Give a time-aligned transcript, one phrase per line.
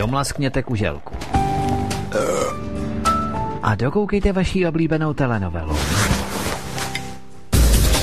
[0.00, 1.14] domlaskněte kuželku.
[3.62, 5.74] A dokoukejte vaší oblíbenou telenovelu.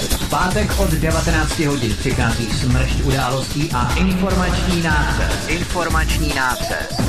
[0.10, 5.49] V pátek od 19 hodin přichází smršť událostí a informační nácest.
[5.49, 7.02] Informační nácest.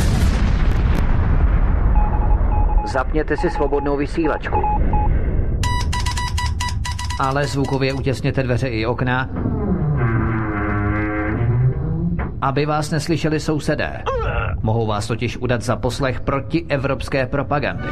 [2.93, 4.62] Zapněte si svobodnou vysílačku.
[7.20, 9.29] Ale zvukově utěsněte dveře i okna,
[12.43, 14.02] aby vás neslyšeli sousedé.
[14.68, 17.88] Mohou vás totiž udat za poslech proti evropské propagandy.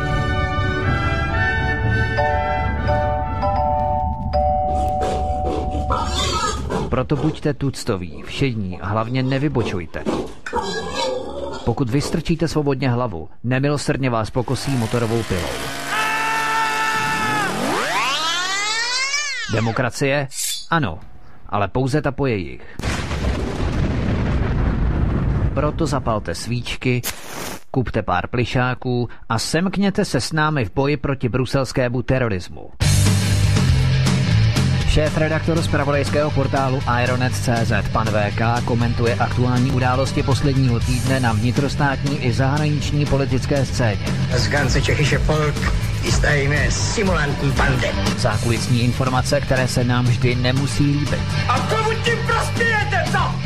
[6.88, 10.04] Proto buďte tuctoví, všední a hlavně nevybočujte.
[11.64, 15.48] Pokud vystrčíte svobodně hlavu, nemilosrdně vás pokosí motorovou pilou.
[19.52, 20.28] Demokracie?
[20.70, 20.98] Ano,
[21.48, 22.95] ale pouze ta po jejich.
[25.56, 27.02] Proto zapalte svíčky,
[27.70, 32.70] kupte pár plišáků a semkněte se s námi v boji proti bruselskému terorismu.
[34.88, 42.32] Šéf-redaktor z pravodejského portálu Ironet.cz pan VK komentuje aktuální události posledního týdne na vnitrostátní i
[42.32, 44.06] zahraniční politické scéně.
[44.32, 45.72] Das ganze tschechische Volk
[46.04, 47.88] ist eine Simulantenbande.
[48.18, 51.20] Zákulisní informace, které se nám vždy nemusí líbit.
[51.48, 53.45] A komu tím prospějete, co?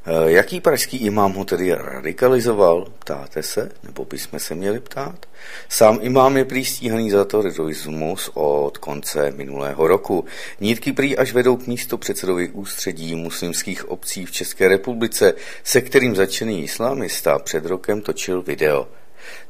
[0.07, 2.87] Eh, jaký pražský imám ho tedy radikalizoval?
[2.99, 3.73] Ptáte se?
[3.83, 5.27] Nebo bychom se měli ptát?
[5.69, 10.25] Sám imám je prý stíhaný za terorismus od konce minulého roku.
[10.61, 15.35] Nítky prý až vedou k místo předsedovi ústředí muslimských obcí v České republice,
[15.65, 19.00] se kterým začený islamista před rokem točil video.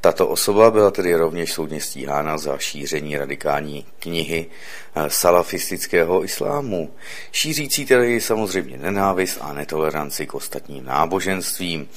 [0.01, 4.47] Tato osoba byla tedy rovněž soudně stíhána za šíření radikální knihy
[4.95, 6.95] eh, salafistického islámu,
[7.33, 11.89] šířící tedy samozřejmě nenávist a netoleranci k ostatním náboženstvím.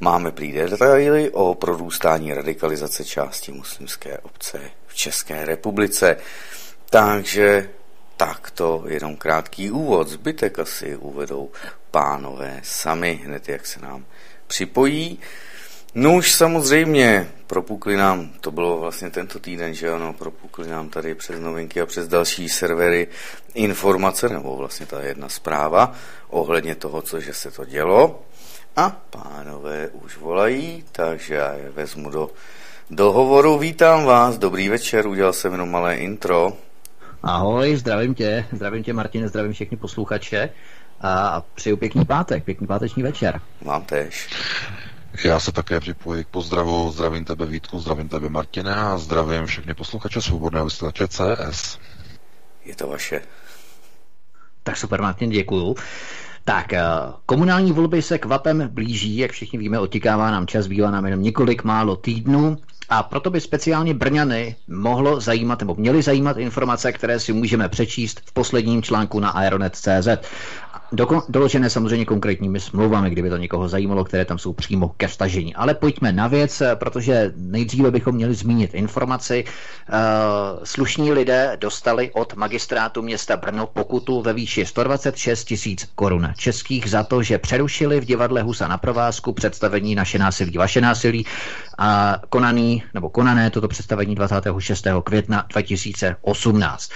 [0.00, 6.16] Máme prý detaily o prodůstání radikalizace části muslimské obce v České republice.
[6.90, 7.68] Takže
[8.16, 11.50] takto jenom krátký úvod, zbytek asi uvedou
[11.90, 14.04] pánové sami, hned jak se nám
[14.46, 15.18] připojí.
[15.98, 21.14] No už samozřejmě, propukli nám, to bylo vlastně tento týden, že ano, propukli nám tady
[21.14, 23.08] přes novinky a přes další servery
[23.54, 25.92] informace, nebo vlastně ta jedna zpráva
[26.28, 28.22] ohledně toho, co že se to dělo.
[28.76, 32.30] A pánové už volají, takže já je vezmu do,
[32.90, 33.58] do hovoru.
[33.58, 36.52] Vítám vás, dobrý večer, udělal jsem jenom malé intro.
[37.22, 40.50] Ahoj, zdravím tě, zdravím tě Martin, zdravím všechny posluchače
[41.00, 43.40] a přeju pěkný pátek, pěkný páteční večer.
[43.62, 44.28] Mám tež.
[45.24, 46.90] Já se také připojuji k pozdravu.
[46.92, 51.78] Zdravím tebe Vítku, zdravím tebe Martine a zdravím všechny posluchače Svobodného vysílače CS.
[52.64, 53.22] Je to vaše.
[54.62, 55.76] Tak super, Martin, děkuju.
[56.44, 56.82] Tak, eh,
[57.26, 61.64] komunální volby se kvapem blíží, jak všichni víme, otikává nám čas, bývá nám jenom několik
[61.64, 62.56] málo týdnů
[62.88, 68.20] A proto by speciálně Brňany mohlo zajímat, nebo měly zajímat informace, které si můžeme přečíst
[68.24, 70.08] v posledním článku na aeronet.cz.
[71.28, 75.54] Doložené samozřejmě konkrétními smlouvami, kdyby to někoho zajímalo, které tam jsou přímo ke stažení.
[75.54, 79.44] Ale pojďme na věc, protože nejdříve bychom měli zmínit informaci.
[79.44, 86.90] Uh, slušní lidé dostali od magistrátu města Brno pokutu ve výši 126 tisíc korun českých
[86.90, 91.26] za to, že přerušili v divadle Husa na provázku představení Naše násilí, vaše násilí
[91.78, 94.86] a konaný, nebo konané toto představení 26.
[95.04, 96.90] května 2018.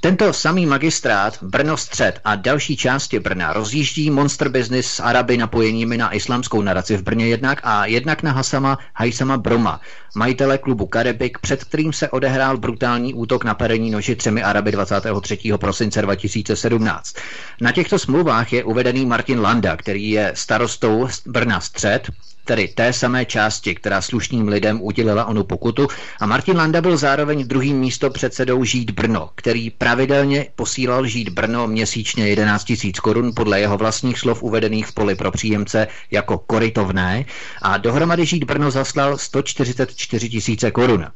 [0.00, 5.96] Tento samý magistrát Brno střed a další části Brna rozjíždí monster business s Araby napojeními
[5.96, 9.80] na islamskou naraci v Brně jednak a jednak na Hasama Hajsama Broma,
[10.14, 15.38] majitele klubu Karibik, před kterým se odehrál brutální útok na perení noži třemi Araby 23.
[15.56, 17.16] prosince 2017.
[17.60, 22.10] Na těchto smlouvách je uvedený Martin Landa, který je starostou Brna střed,
[22.46, 25.88] tedy té samé části, která slušným lidem udělila onu pokutu
[26.20, 31.66] a Martin Landa byl zároveň druhým místo předsedou Žít Brno, který pravidelně posílal Žít Brno
[31.66, 37.24] měsíčně 11 000 korun podle jeho vlastních slov uvedených v poli pro příjemce jako korytovné
[37.62, 41.06] a dohromady Žít Brno zaslal 144 000 korun.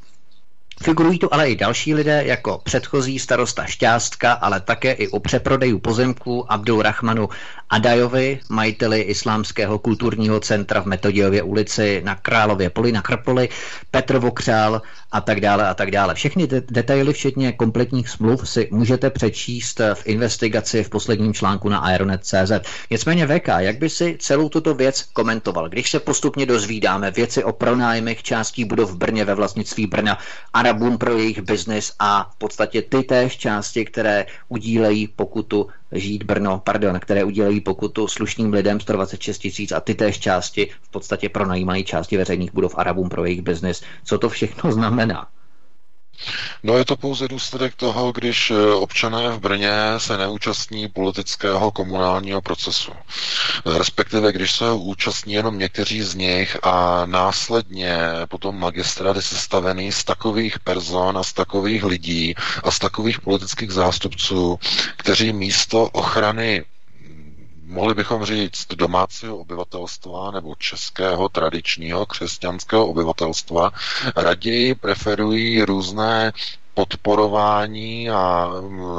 [0.82, 5.78] Figurují tu ale i další lidé, jako předchozí starosta Šťástka, ale také i u přeprodejů
[5.78, 7.28] pozemků Abdul Rahmanu
[7.70, 13.48] Adajovi, majiteli Islámského kulturního centra v Metodijově ulici na Králově poli na Krpoli,
[13.90, 14.82] Petr Vokřál
[15.12, 16.14] a tak dále a tak dále.
[16.14, 21.78] Všechny de- detaily, včetně kompletních smluv, si můžete přečíst v investigaci v posledním článku na
[21.78, 22.52] Aeronet.cz.
[22.90, 27.52] Nicméně VK, jak by si celou tuto věc komentoval, když se postupně dozvídáme věci o
[27.52, 30.18] pronájmech částí budov v Brně ve vlastnictví Brna,
[30.70, 36.58] Arabům pro jejich biznis a v podstatě ty též části, které udílejí pokutu žít Brno,
[36.64, 41.84] pardon, které udílejí pokutu slušným lidem 126 tisíc a ty též části v podstatě pronajímají
[41.84, 43.82] části veřejných budov Arabům pro jejich biznis.
[44.04, 45.26] Co to všechno znamená?
[46.62, 52.42] No je to pouze důsledek toho, když eh, občané v Brně se neúčastní politického komunálního
[52.42, 52.92] procesu.
[53.78, 60.04] Respektive, když se účastní jenom někteří z nich a následně potom magistrát je sestavený z
[60.04, 62.34] takových person a z takových lidí
[62.64, 64.58] a z takových politických zástupců,
[64.96, 66.64] kteří místo ochrany
[67.70, 73.70] mohli bychom říct, domácího obyvatelstva nebo českého tradičního křesťanského obyvatelstva?
[74.16, 76.32] Raději preferují různé
[76.74, 78.50] podporování a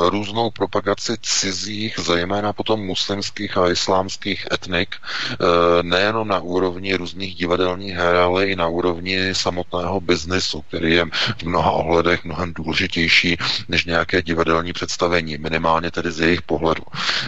[0.09, 5.35] různou propagaci cizích, zejména potom muslimských a islámských etnik, eh,
[5.83, 11.05] nejenom na úrovni různých divadelních her, ale i na úrovni samotného biznesu, který je
[11.37, 13.37] v mnoha ohledech mnohem důležitější
[13.67, 16.83] než nějaké divadelní představení, minimálně tedy z jejich pohledu.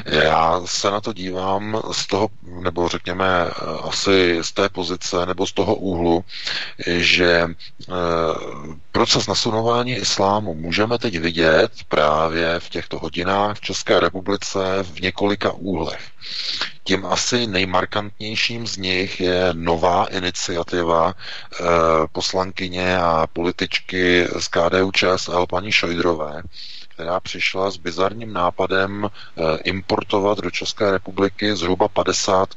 [0.05, 2.29] Já se na to dívám z toho,
[2.61, 3.49] nebo řekněme
[3.83, 6.23] asi z té pozice, nebo z toho úhlu,
[6.87, 7.93] že eh,
[8.93, 15.51] proces nasunování islámu můžeme teď vidět právě v těchto hodinách v České republice v několika
[15.51, 16.01] úhlech.
[16.83, 21.63] Tím asi nejmarkantnějším z nich je nová iniciativa eh,
[22.11, 26.41] poslankyně a političky z KDU ČSL paní Šojdrové,
[26.93, 32.49] která přišla s bizarním nápadem eh, importovat do České republiky zhruba 50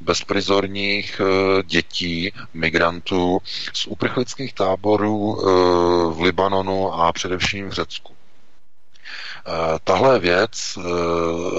[0.00, 3.38] bezprizorních eh, dětí, migrantů
[3.72, 5.44] z uprchlických táborů eh,
[6.14, 8.19] v Libanonu a především v Řecku.
[9.46, 10.82] Eh, tahle věc eh,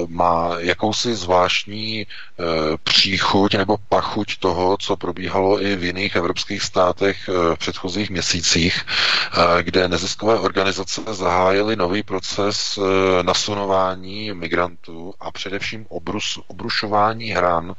[0.08, 2.44] má jakousi zvláštní eh,
[2.84, 8.86] příchuť nebo pachuť toho, co probíhalo i v jiných evropských státech v předchozích měsících,
[9.62, 12.80] kde neziskové organizace zahájily nový proces
[13.22, 17.74] nasunování migrantů a především obrus, obrušování hran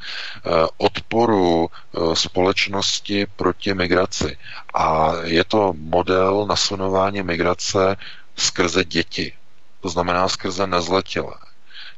[0.76, 1.68] odporu
[2.14, 4.36] společnosti proti migraci.
[4.74, 7.96] A je to model nasunování migrace
[8.36, 9.32] skrze děti
[9.82, 11.34] to znamená skrze nezletilé.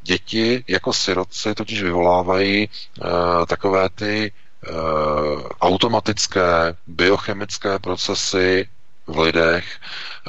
[0.03, 3.09] Děti jako sirotci totiž vyvolávají uh,
[3.47, 4.33] takové ty
[4.71, 8.69] uh, automatické biochemické procesy
[9.07, 9.65] v lidech,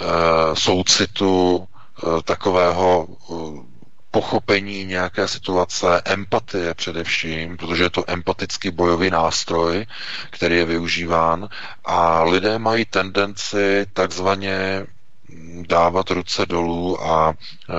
[0.01, 0.07] uh,
[0.53, 1.55] soucitu,
[2.03, 3.63] uh, takového uh,
[4.11, 9.85] pochopení nějaké situace, empatie především, protože je to empatický bojový nástroj,
[10.29, 11.49] který je využíván
[11.85, 14.85] a lidé mají tendenci takzvaně
[15.67, 17.73] dávat ruce dolů a e,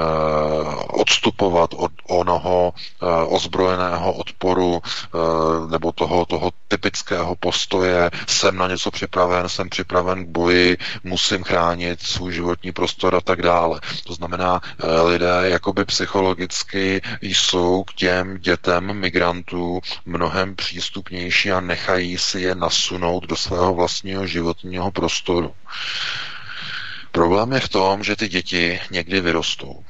[0.87, 8.91] odstupovat od onoho e, ozbrojeného odporu e, nebo toho, toho typického postoje jsem na něco
[8.91, 13.81] připraven, jsem připraven k boji, musím chránit svůj životní prostor a tak dále.
[14.07, 22.19] To znamená, e, lidé jakoby psychologicky jsou k těm dětem migrantů mnohem přístupnější a nechají
[22.19, 25.55] si je nasunout do svého vlastního životního prostoru.
[27.13, 29.85] Problém je v tom, že ty děti někdy vyrostou.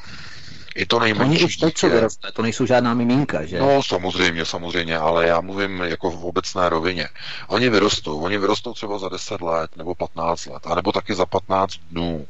[0.77, 3.59] I to nejmenší Oni už teď vyroste, to nejsou žádná miminka, že?
[3.59, 7.09] No samozřejmě, samozřejmě, ale já mluvím jako v obecné rovině.
[7.49, 11.73] Oni vyrostou, oni vyrostou třeba za 10 let nebo 15 let, anebo taky za 15
[11.91, 12.27] dnů.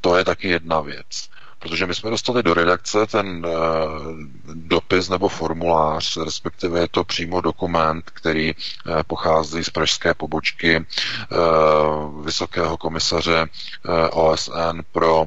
[0.00, 1.28] To je taky jedna věc.
[1.68, 3.52] Protože my jsme dostali do redakce ten uh,
[4.54, 12.24] dopis nebo formulář, respektive je to přímo dokument, který uh, pochází z pražské pobočky uh,
[12.24, 13.46] Vysokého komisaře
[14.10, 15.24] OSN pro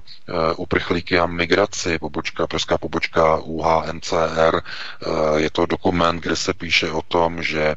[0.56, 4.62] uprchlíky a migraci, pobočka, pražská pobočka UHNCR.
[5.08, 7.76] Uh, je to dokument, kde se píše o tom, že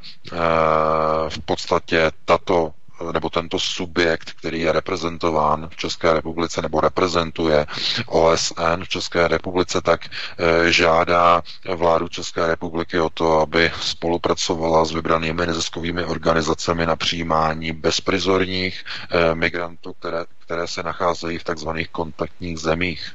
[1.28, 2.73] v podstatě tato
[3.13, 7.67] nebo tento subjekt, který je reprezentován v České republice nebo reprezentuje
[8.07, 11.43] OSN v České republice, tak eh, žádá
[11.77, 19.35] vládu České republiky o to, aby spolupracovala s vybranými neziskovými organizacemi na přijímání bezprizorních eh,
[19.35, 23.13] migrantů, které, které se nacházejí v takzvaných kontaktních zemích.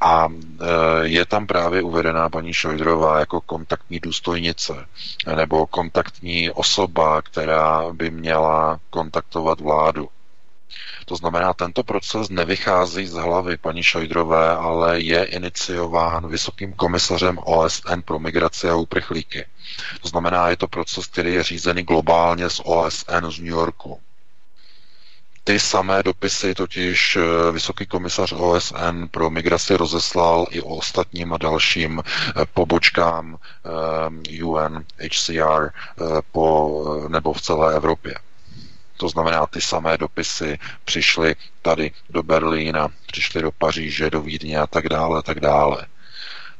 [0.00, 4.86] A e, je tam právě uvedená paní Šojdrová jako kontaktní důstojnice
[5.36, 10.08] nebo kontaktní osoba, která by měla kontaktovat vládu.
[11.04, 18.00] To znamená, tento proces nevychází z hlavy paní Šojdrové, ale je iniciován vysokým komisařem OSN
[18.04, 19.46] pro migraci a uprchlíky.
[20.02, 24.00] To znamená, je to proces, který je řízený globálně z OSN z New Yorku.
[25.46, 31.38] Ty samé dopisy totiž eh, Vysoký komisař OSN pro migraci rozeslal i o ostatním a
[31.38, 35.70] dalším eh, pobočkám eh, UNHCR
[36.32, 38.14] po, nebo v celé Evropě.
[38.96, 44.66] To znamená, ty samé dopisy přišly tady do Berlína, přišly do Paříže, do Vídně a
[44.66, 45.86] tak dále, a tak dále.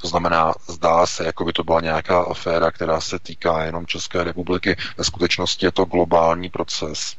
[0.00, 4.24] To znamená, zdá se, jako by to byla nějaká aféra, která se týká jenom České
[4.24, 4.76] republiky.
[4.96, 7.16] Ve skutečnosti je to globální proces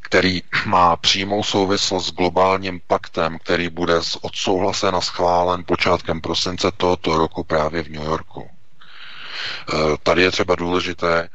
[0.00, 7.18] který má přímou souvislost s globálním paktem, který bude odsouhlasen a schválen počátkem prosince tohoto
[7.18, 8.48] roku právě v New Yorku.
[8.50, 11.28] E, tady je třeba důležité e,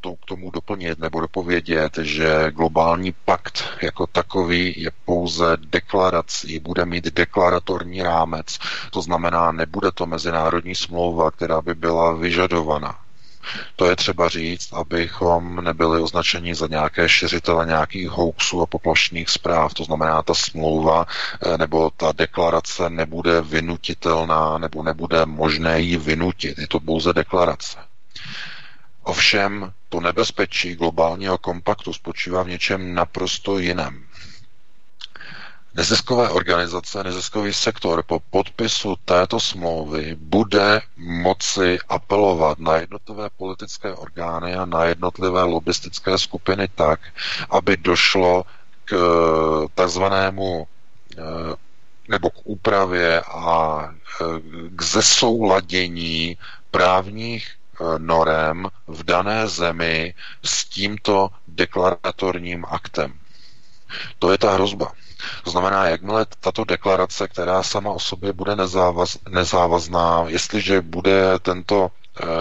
[0.00, 6.84] to k tomu doplnit nebo dopovědět, že globální pakt jako takový je pouze deklarací, bude
[6.84, 8.58] mít deklaratorní rámec.
[8.90, 13.01] To znamená, nebude to mezinárodní smlouva, která by byla vyžadovaná.
[13.76, 19.74] To je třeba říct, abychom nebyli označeni za nějaké šiřitele nějakých hoaxů a poplašných zpráv.
[19.74, 26.58] To znamená, ta smlouva eh, nebo ta deklarace nebude vynutitelná nebo nebude možné ji vynutit.
[26.58, 27.78] Je to pouze deklarace.
[29.02, 34.04] Ovšem, to nebezpečí globálního kompaktu spočívá v něčem naprosto jiném.
[35.74, 44.54] Neziskové organizace, neziskový sektor po podpisu této smlouvy bude moci apelovat na jednotlivé politické orgány
[44.56, 47.00] a na jednotlivé lobistické skupiny tak,
[47.50, 48.44] aby došlo
[48.84, 50.66] k eh, takzvanému
[51.18, 51.22] eh,
[52.08, 54.24] nebo k úpravě a eh,
[54.70, 56.36] k zesouladění
[56.70, 57.52] právních
[57.98, 60.14] norem v dané zemi
[60.44, 63.21] s tímto deklaratorním aktem.
[64.18, 64.92] To je ta hrozba.
[65.44, 71.90] To znamená, jakmile tato deklarace, která sama o sobě bude nezávaz, nezávazná, jestliže bude tento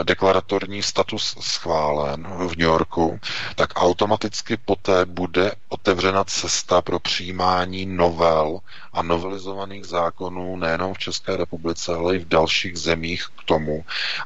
[0.03, 3.19] deklaratorní status schválen v New Yorku,
[3.55, 8.59] tak automaticky poté bude otevřena cesta pro přijímání novel
[8.93, 13.85] a novelizovaných zákonů nejenom v České republice, ale i v dalších zemích k tomu,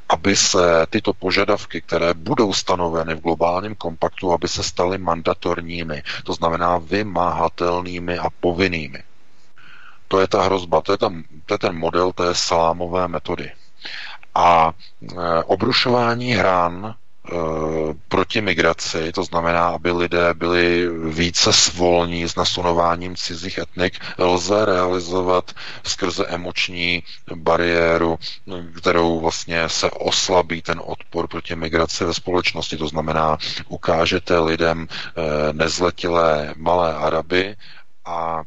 [0.09, 6.33] aby se tyto požadavky, které budou stanoveny v globálním kompaktu, aby se staly mandatorními, to
[6.33, 9.03] znamená vymáhatelnými a povinnými.
[10.07, 11.13] To je ta hrozba, to je, ta,
[11.45, 13.51] to je ten model té salámové metody.
[14.35, 17.31] A e, obrušování hrán e,
[18.07, 25.51] proti migraci, to znamená, aby lidé byli více svolní s nasunováním cizích etnik, lze realizovat
[25.83, 27.03] skrze emoční
[27.35, 28.19] bariéru,
[28.77, 32.77] kterou vlastně se oslabí ten odpor proti migraci ve společnosti.
[32.77, 33.37] To znamená,
[33.67, 37.55] ukážete lidem e, nezletilé malé Araby
[38.05, 38.43] a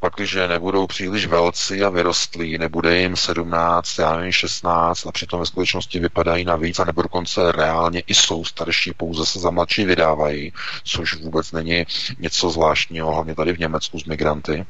[0.00, 5.46] pakliže nebudou příliš velcí a vyrostlí, nebude jim 17, já nevím, 16 a přitom ve
[5.46, 9.84] skutečnosti vypadají na víc a nebo dokonce reálně i jsou starší, pouze se za mladší
[9.84, 10.52] vydávají,
[10.84, 11.86] což vůbec není
[12.18, 14.66] něco zvláštního, hlavně tady v Německu s migranty,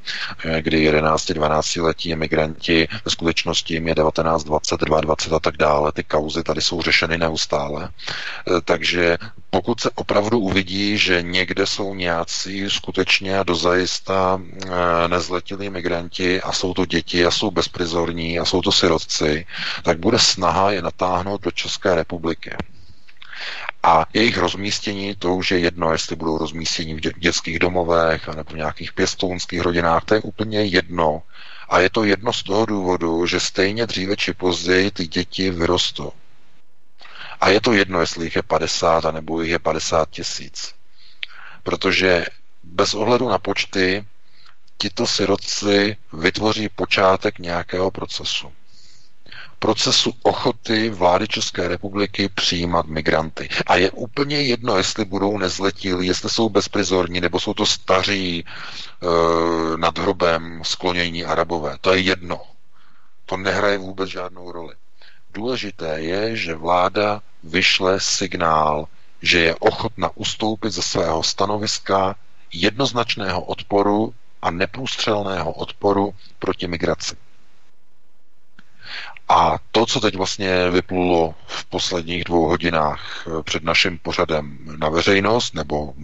[0.61, 6.05] kdy 11-12 letí migranti, ve skutečnosti jim je 19, 20, 22 a tak dále, ty
[6.05, 7.89] kauzy tady jsou řešeny neustále.
[8.65, 9.19] Takže
[9.51, 14.68] pokud se opravdu uvidí, že někde jsou nějací skutečně dozajista eh,
[15.07, 19.47] nezletilí migranti a jsou to děti a jsou bezprizorní a jsou to sirotci,
[19.83, 22.57] tak bude snaha je natáhnout do České republiky.
[23.83, 28.57] A jejich rozmístění, to už je jedno, jestli budou rozmístění v dětských domovech nebo v
[28.57, 31.23] nějakých pěstounských rodinách, to je úplně jedno.
[31.69, 36.13] A je to jedno z toho důvodu, že stejně dříve či později ty děti vyrostou.
[37.41, 40.75] A je to jedno, jestli jich je 50, nebo jich je 50 tisíc.
[41.63, 42.25] Protože
[42.63, 44.05] bez ohledu na počty
[44.79, 48.53] tito sirotci vytvoří počátek nějakého procesu.
[49.59, 53.49] Procesu ochoty vlády České republiky přijímat migranty.
[53.67, 58.47] A je úplně jedno, jestli budou nezletilí, jestli jsou bezprizorní, nebo jsou to staří e,
[59.77, 61.77] nad hrobem sklonění arabové.
[61.81, 62.41] To je jedno.
[63.27, 64.75] To nehraje vůbec žádnou roli.
[65.35, 68.89] Důležité je, že vláda vyšle signál,
[69.23, 72.15] že je ochotna ustoupit ze svého stanoviska
[72.53, 77.17] jednoznačného odporu a neprůstřelného odporu proti migraci.
[79.29, 85.55] A to, co teď vlastně vyplulo v posledních dvou hodinách před naším pořadem na veřejnost,
[85.55, 85.95] nebo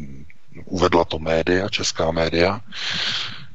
[0.65, 2.61] uvedla to média, česká média,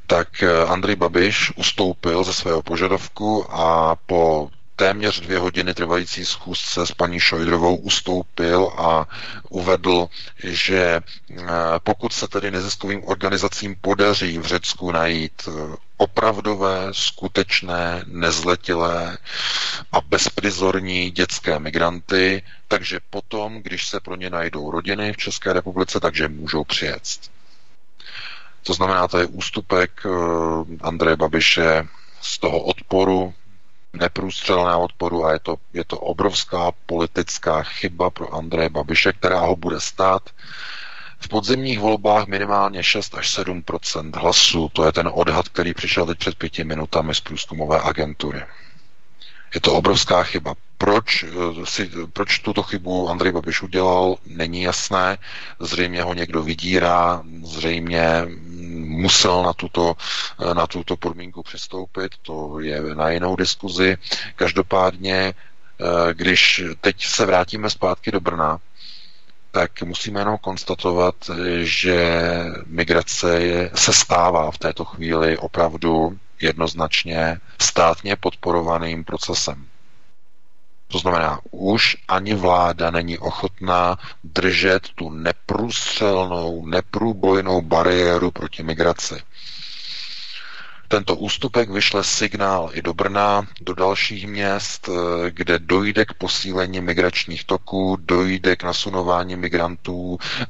[0.08, 6.92] tak Andrej Babiš ustoupil ze svého požadavku a po téměř dvě hodiny trvající schůzce s
[6.92, 9.08] paní Šojdrovou ustoupil a
[9.50, 10.08] uvedl,
[10.44, 11.44] že eh,
[11.84, 19.18] pokud se tedy neziskovým organizacím podaří v Řecku najít eh, opravdové, skutečné, nezletilé
[19.92, 26.00] a bezprizorní dětské migranty, takže potom, když se pro ně najdou rodiny v České republice,
[26.00, 27.04] takže můžou přijet.
[28.64, 30.10] To znamená, to je ústupek eh,
[30.82, 31.88] Andreje Babiše
[32.22, 33.34] z toho odporu
[33.94, 39.56] neprůstřelného odporu a je to, je to obrovská politická chyba pro Andreje Babiše, která ho
[39.56, 40.30] bude stát
[41.20, 44.70] v podzemních volbách minimálně 6 až 7% hlasů.
[44.74, 48.42] To je ten odhad, který přišel teď před pěti minutami z průzkumové agentury.
[49.54, 50.56] Je to obrovská chyba.
[50.78, 55.18] Proč, eh, si, proč tuto chybu Andrej Babiš udělal, není jasné.
[55.60, 58.28] Zřejmě ho někdo vydírá, zřejmě
[58.78, 59.96] musel na tuto,
[60.42, 63.98] eh, na tuto podmínku přistoupit, to je na jinou diskuzi.
[64.36, 68.60] Každopádně, eh, když teď se vrátíme zpátky do Brna,
[69.52, 71.16] tak musíme jenom konstatovat,
[71.60, 72.22] že
[72.66, 79.66] migrace je, se stává v této chvíli opravdu jednoznačně státně podporovaným procesem.
[80.92, 89.22] To znamená, už ani vláda není ochotná držet tu neprůstřelnou, neprůbojnou bariéru proti migraci.
[90.92, 96.82] Tento ústupek vyšle signál i do Brna, do dalších měst, eh, kde dojde k posílení
[96.82, 100.46] migračních toků, dojde k nasunování migrantů eh,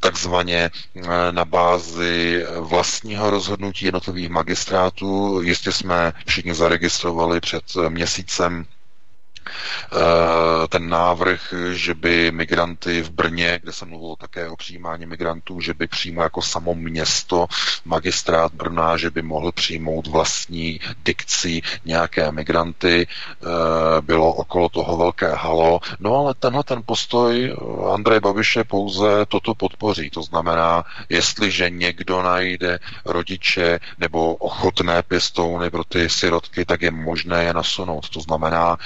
[0.00, 5.40] takzvaně eh, na bázi vlastního rozhodnutí jednotlivých magistrátů.
[5.42, 8.64] Jistě jsme všichni zaregistrovali před měsícem
[10.68, 15.74] ten návrh, že by migranty v Brně, kde se mluvilo také o přijímání migrantů, že
[15.74, 17.46] by přímo jako samo město,
[17.84, 23.46] magistrát Brna, že by mohl přijmout vlastní dikci nějaké migranty, eh,
[24.00, 25.80] bylo okolo toho velké halo.
[26.00, 30.10] No ale tenhle ten postoj eh, Andrej Babiše pouze toto podpoří.
[30.10, 37.44] To znamená, jestliže někdo najde rodiče nebo ochotné pěstouny pro ty sirotky, tak je možné
[37.44, 38.08] je nasunout.
[38.08, 38.76] To znamená,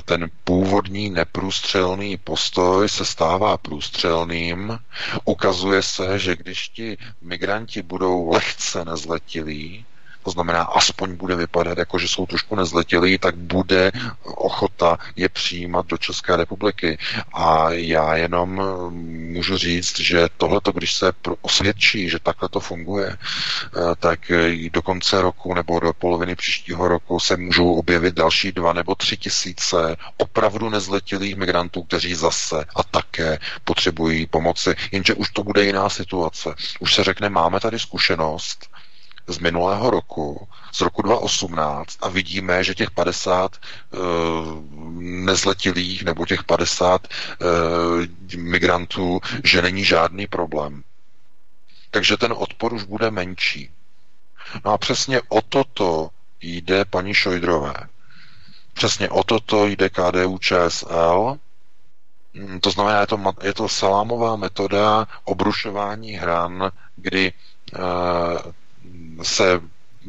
[0.00, 4.78] ten původní neprůstřelný postoj se stává průstřelným.
[5.24, 9.86] Ukazuje se, že když ti migranti budou lehce nezletilí,
[10.22, 13.92] to znamená, aspoň bude vypadat jako, že jsou trošku nezletilí, tak bude
[14.24, 16.98] ochota je přijímat do České republiky.
[17.32, 18.60] A já jenom
[19.32, 24.32] můžu říct, že tohleto, když se osvědčí, že takhle to funguje, eh, tak
[24.72, 29.16] do konce roku nebo do poloviny příštího roku se můžou objevit další dva nebo tři
[29.16, 34.74] tisíce opravdu nezletilých migrantů, kteří zase a také potřebují pomoci.
[34.92, 36.54] Jenže už to bude jiná situace.
[36.80, 38.71] Už se řekne, máme tady zkušenost,
[39.26, 43.56] z minulého roku, z roku 2018 a vidíme, že těch 50
[43.92, 44.02] uh, eh,
[45.00, 47.08] nezletilých nebo těch 50
[47.40, 47.48] uh,
[48.32, 50.82] eh, migrantů, že není žádný problém.
[51.90, 53.70] Takže ten odpor už bude menší.
[54.64, 57.74] No a přesně o toto jde paní Šojdrové.
[58.72, 61.36] Přesně o toto jde KDU ČSL.
[62.34, 67.32] Mm, to znamená, je to, je to salámová metoda obrušování hran, kdy
[67.78, 68.52] uh,
[69.22, 69.60] se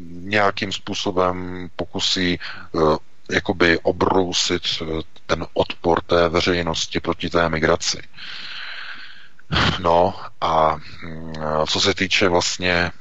[0.10, 2.40] nějakým způsobem pokusí
[2.72, 2.98] uh,
[3.32, 4.64] jakoby obrousit
[5.26, 8.02] ten odpor té veřejnosti proti té migraci.
[9.80, 11.34] No a mm,
[11.68, 12.92] co se týče vlastně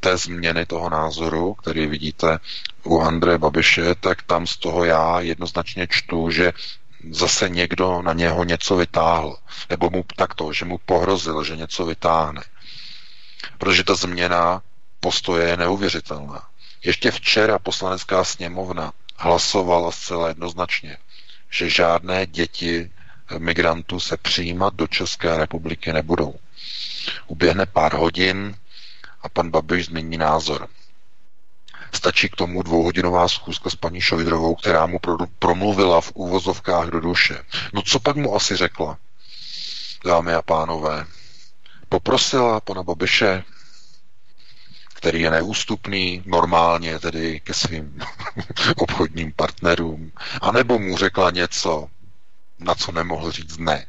[0.00, 2.38] té změny toho názoru, který vidíte
[2.84, 6.52] u Andreje Babiše, tak tam z toho já jednoznačně čtu, že
[7.10, 9.36] zase někdo na něho něco vytáhl,
[9.70, 12.42] nebo mu takto, že mu pohrozil, že něco vytáhne.
[13.58, 14.62] Protože ta změna
[15.02, 16.48] postoje je neuvěřitelná.
[16.84, 20.96] Ještě včera poslanecká sněmovna hlasovala zcela jednoznačně,
[21.50, 22.90] že žádné děti
[23.38, 26.34] migrantů se přijímat do České republiky nebudou.
[27.26, 28.56] Uběhne pár hodin
[29.22, 30.68] a pan Babiš změní názor.
[31.92, 37.00] Stačí k tomu dvouhodinová schůzka s paní Šojdrovou, která mu pro, promluvila v úvozovkách do
[37.00, 37.44] duše.
[37.72, 38.98] No co pak mu asi řekla?
[40.04, 41.06] Dámy a pánové,
[41.88, 43.44] poprosila pana Babiše,
[45.02, 47.98] který je neústupný normálně tedy ke svým
[48.76, 51.88] obchodním partnerům, anebo mu řekla něco,
[52.58, 53.86] na co nemohl říct ne.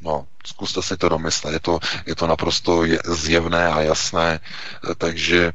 [0.00, 1.52] No, zkuste si to domyslet.
[1.52, 4.40] Je to, je to naprosto zjevné a jasné,
[4.98, 5.52] takže e,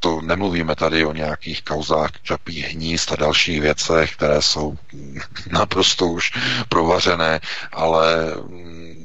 [0.00, 4.78] to nemluvíme tady o nějakých kauzách čapí hnízd a dalších věcech, které jsou
[5.50, 6.32] naprosto už
[6.68, 7.40] provařené,
[7.72, 8.97] ale mm,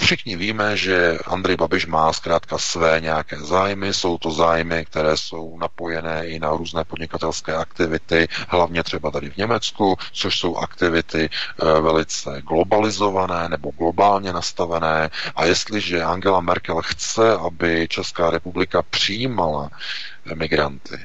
[0.00, 5.58] všichni víme, že Andrej Babiš má zkrátka své nějaké zájmy, jsou to zájmy, které jsou
[5.58, 11.80] napojené i na různé podnikatelské aktivity, hlavně třeba tady v Německu, což jsou aktivity e,
[11.80, 15.10] velice globalizované nebo globálně nastavené.
[15.36, 19.70] A jestliže Angela Merkel chce, aby Česká republika přijímala
[20.34, 20.98] migranty,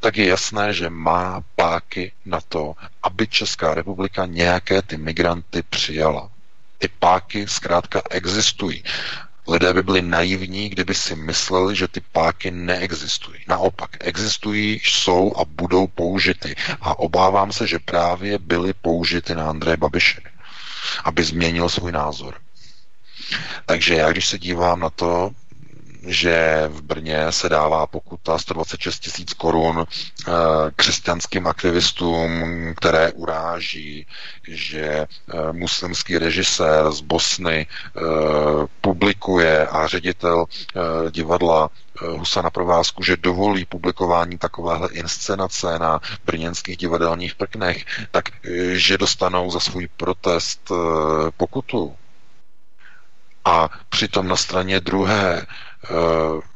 [0.00, 6.30] tak je jasné, že má páky na to, aby Česká republika nějaké ty migranty přijala.
[6.80, 8.84] Ty páky zkrátka existují.
[9.48, 13.40] Lidé by byli naivní, kdyby si mysleli, že ty páky neexistují.
[13.48, 16.56] Naopak, existují, jsou a budou použity.
[16.80, 20.20] A obávám se, že právě byly použity na Andreje Babiše,
[21.04, 22.40] aby změnil svůj názor.
[23.66, 25.30] Takže já, když se dívám na to,
[26.06, 30.32] že v Brně se dává pokuta 126 tisíc korun eh,
[30.76, 32.30] křesťanským aktivistům,
[32.76, 34.06] které uráží,
[34.48, 35.06] že eh,
[35.52, 38.00] muslimský režisér z Bosny eh,
[38.80, 40.44] publikuje a ředitel
[41.10, 41.70] divadla
[42.18, 48.24] Husana Provázku, že dovolí publikování takovéhle inscenace na brněnských divadelních prknech, tak
[48.72, 50.72] že dostanou za svůj protest
[51.36, 51.96] pokutu.
[53.44, 55.46] A přitom na straně druhé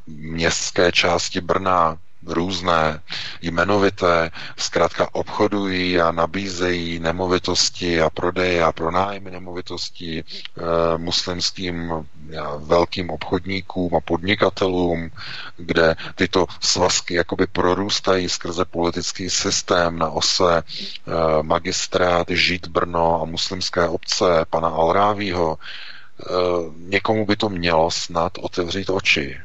[0.07, 3.01] městské části Brna, různé
[3.43, 10.25] jmenovité, zkrátka obchodují a nabízejí nemovitosti a prodeje a pronájmy nemovitostí e,
[10.97, 11.93] muslimským
[12.29, 15.11] ja, velkým obchodníkům a podnikatelům,
[15.57, 20.63] kde tyto svazky jakoby prorůstají skrze politický systém na ose e,
[21.43, 25.59] magistrát Žít Brno a muslimské obce pana Alrávího, Eh,
[26.77, 29.41] někomu by to mělo snad otevřít oči.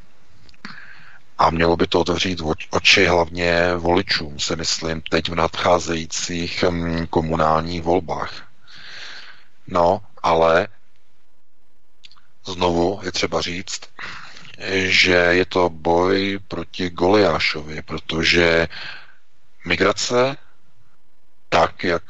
[1.37, 7.81] A mělo by to otevřít oči hlavně voličům, se myslím, teď v nadcházejících hm, komunálních
[7.81, 8.47] volbách.
[9.67, 10.67] No, ale
[12.45, 13.81] znovu je třeba říct,
[14.85, 18.67] že je to boj proti Goliášovi, protože
[19.65, 20.37] migrace,
[21.49, 22.03] tak, jak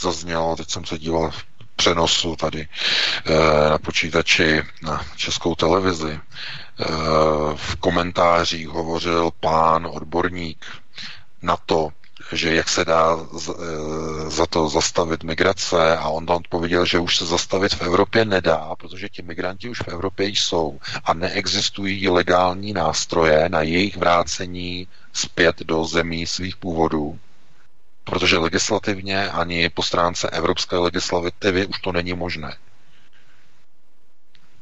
[0.00, 1.32] zaznělo, teď jsem se díval
[1.76, 2.68] přenosu tady
[3.26, 6.20] eh, na počítači na českou televizi.
[6.80, 6.84] Eh,
[7.56, 10.64] v komentářích hovořil pán odborník
[11.42, 11.88] na to,
[12.32, 17.16] že jak se dá eh, za to zastavit migrace a on tam odpověděl, že už
[17.16, 22.72] se zastavit v Evropě nedá, protože ti migranti už v Evropě jsou a neexistují legální
[22.72, 27.18] nástroje na jejich vrácení zpět do zemí svých původů
[28.04, 32.56] protože legislativně ani po stránce evropské legislativy už to není možné.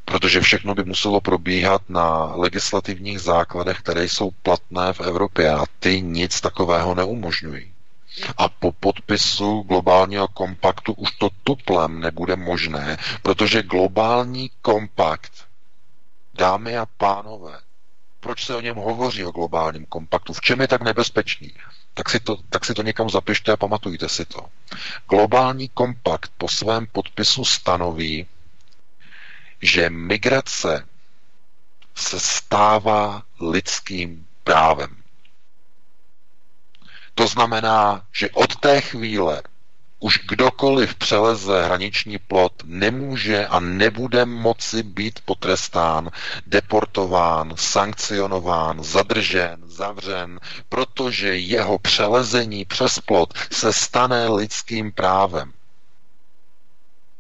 [0.05, 6.01] Protože všechno by muselo probíhat na legislativních základech, které jsou platné v Evropě a ty
[6.03, 7.73] nic takového neumožňují.
[8.37, 15.33] A po podpisu globálního kompaktu už to tuplem nebude možné, protože globální kompakt,
[16.35, 17.61] dámy a pánové,
[18.21, 20.33] proč se o něm hovoří o globálním kompaktu?
[20.33, 21.53] V čem je tak nebezpečný?
[21.95, 24.47] Tak si, to, tak si to někam zapište a pamatujte si to.
[25.09, 28.27] Globální kompakt po svém podpisu stanoví,
[29.63, 30.89] že migrace
[31.95, 34.97] se stává lidským právem.
[37.15, 39.43] To znamená, že od té chvíle
[40.03, 46.11] už kdokoliv přeleze hraniční plot, nemůže a nebude moci být potrestán,
[46.47, 55.53] deportován, sankcionován, zadržen, zavřen, protože jeho přelezení přes plot se stane lidským právem.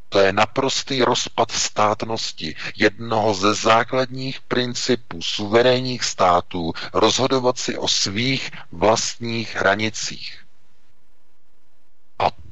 [0.08, 8.50] To je naprostý rozpad státnosti, jednoho ze základních principů suverénních států rozhodovat si o svých
[8.72, 10.41] vlastních hranicích.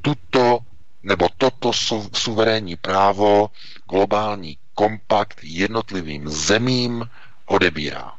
[0.03, 0.59] Tuto
[1.03, 3.51] nebo toto su, suverénní právo
[3.91, 7.11] globální kompakt jednotlivým zemím
[7.47, 8.13] odebírá.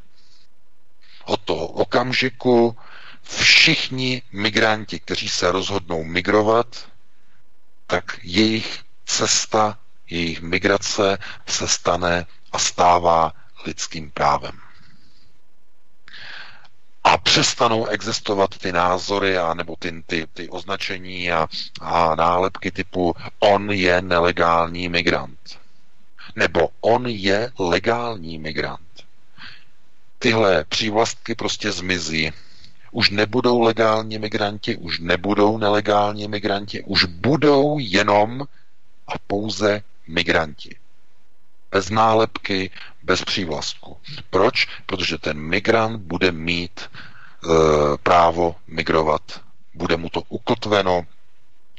[1.26, 2.78] Od toho okamžiku
[3.24, 6.88] všichni migranti, kteří se rozhodnou migrovat,
[7.88, 9.78] tak jejich cesta,
[10.10, 11.18] jejich migrace
[11.48, 13.34] se stane a stává
[13.66, 14.61] lidským právem.
[17.04, 21.48] A přestanou existovat ty názory a nebo ty, ty, ty označení a,
[21.82, 25.60] a nálepky typu on je nelegální migrant.
[26.36, 29.06] Nebo on je legální migrant.
[30.20, 32.32] Tyhle přívlastky prostě zmizí.
[32.92, 38.42] Už nebudou legální migranti, už nebudou nelegální migranti, už budou jenom
[39.08, 40.76] a pouze migranti.
[41.72, 42.72] Bez nálepky,
[43.04, 43.98] bez přívlastku.
[44.30, 44.68] Proč?
[44.86, 46.88] Protože ten migrant bude mít e,
[47.98, 49.42] právo migrovat.
[49.74, 51.06] Bude mu to ukotveno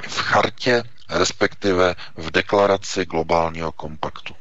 [0.08, 4.34] v chartě, respektive v deklaraci globálního kompaktu.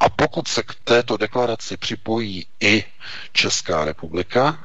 [0.00, 2.84] A pokud se k této deklaraci připojí i
[3.32, 4.64] Česká republika,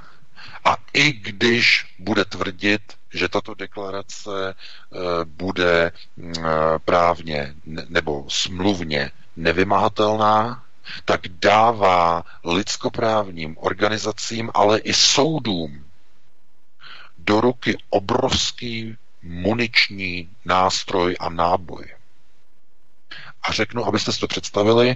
[0.66, 2.82] a i když bude tvrdit,
[3.14, 6.42] že tato deklarace eh, bude eh,
[6.86, 7.54] právně
[7.90, 10.64] nebo smluvně nevymahatelná,
[11.06, 15.86] tak dává lidskoprávním organizacím, ale i soudům
[17.18, 21.86] do ruky obrovský muniční nástroj a náboj.
[23.44, 24.96] A řeknu, abyste si to představili,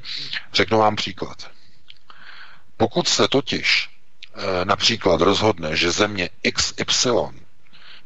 [0.53, 1.51] řeknu vám příklad.
[2.77, 3.89] Pokud se totiž
[4.35, 7.09] e, například rozhodne, že země XY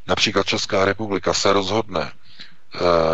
[0.06, 2.21] například Česká republika se rozhodne eh,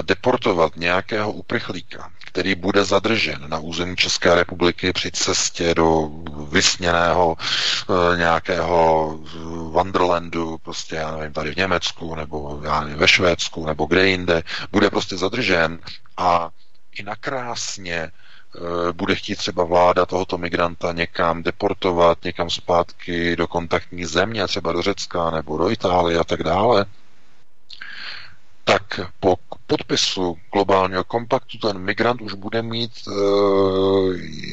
[0.03, 6.11] deportovat nějakého uprchlíka, který bude zadržen na území České republiky při cestě do
[6.49, 9.18] vysněného e, nějakého
[9.71, 14.42] Wonderlandu, prostě já nevím, tady v Německu, nebo já nevím, ve Švédsku, nebo kde jinde,
[14.73, 15.79] bude prostě zadržen
[16.16, 16.51] a
[16.92, 18.11] i nakrásně
[18.57, 24.73] Eh, bude chtít třeba vláda tohoto migranta někam deportovat, někam zpátky do kontaktní země, třeba
[24.73, 26.87] do Řecka nebo do Itálie a tak dále,
[28.68, 33.11] tak po podpisu globálního kompaktu ten migrant už bude mít e,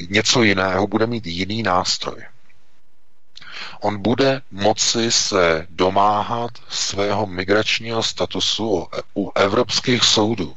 [0.10, 2.26] něco jiného, bude mít jiný nástroj.
[3.82, 10.56] On bude moci se domáhat svého migračního statusu u evropských soudů,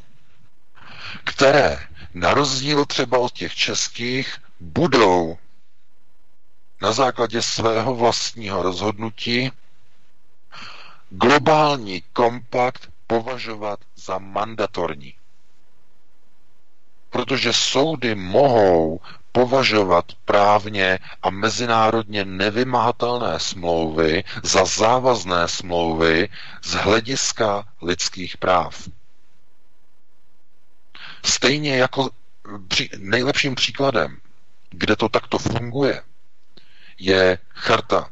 [1.24, 1.78] které
[2.14, 5.38] na rozdíl třeba od těch českých, budou
[6.82, 9.50] na základě svého vlastního rozhodnutí
[11.10, 15.14] globální kompakt považovat za mandatorní.
[17.10, 19.00] Protože soudy mohou
[19.32, 26.28] považovat právně a mezinárodně nevymahatelné smlouvy za závazné smlouvy
[26.62, 28.88] z hlediska lidských práv.
[31.24, 32.10] Stejně jako
[32.68, 34.16] při, nejlepším příkladem,
[34.70, 36.02] kde to takto funguje,
[36.98, 38.10] je charta.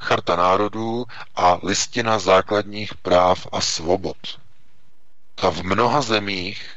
[0.00, 1.04] Charta národů
[1.36, 4.16] a listina základních práv a svobod.
[5.34, 6.70] Ta v mnoha zemích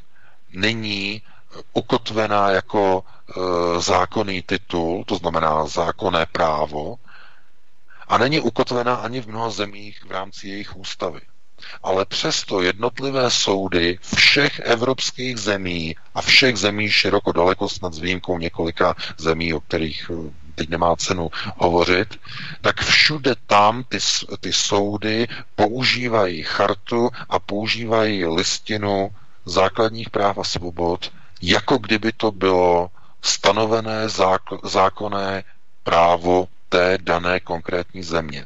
[0.54, 1.22] není
[1.74, 6.96] ukotvená jako e, zákonný titul, to znamená zákonné právo,
[8.08, 11.22] a není ukotvená ani v mnoha zemích v rámci jejich ústavy
[11.84, 18.38] ale přesto jednotlivé soudy všech evropských zemí a všech zemí široko daleko, snad s výjimkou
[18.38, 22.20] několika zemí, o kterých eh, teď nemá cenu hovořit,
[22.62, 23.98] tak všude tam ty,
[24.40, 29.10] ty soudy používají chartu a používají listinu
[29.46, 32.92] základních práv a svobod, jako kdyby to bylo
[33.22, 34.08] stanovené
[34.64, 35.44] zákonné
[35.84, 38.46] právo té dané konkrétní země.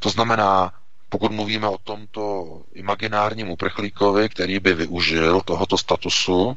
[0.00, 0.72] To znamená,
[1.08, 2.22] pokud mluvíme o tomto
[2.74, 6.56] imaginárním uprchlíkovi, který by využil tohoto statusu,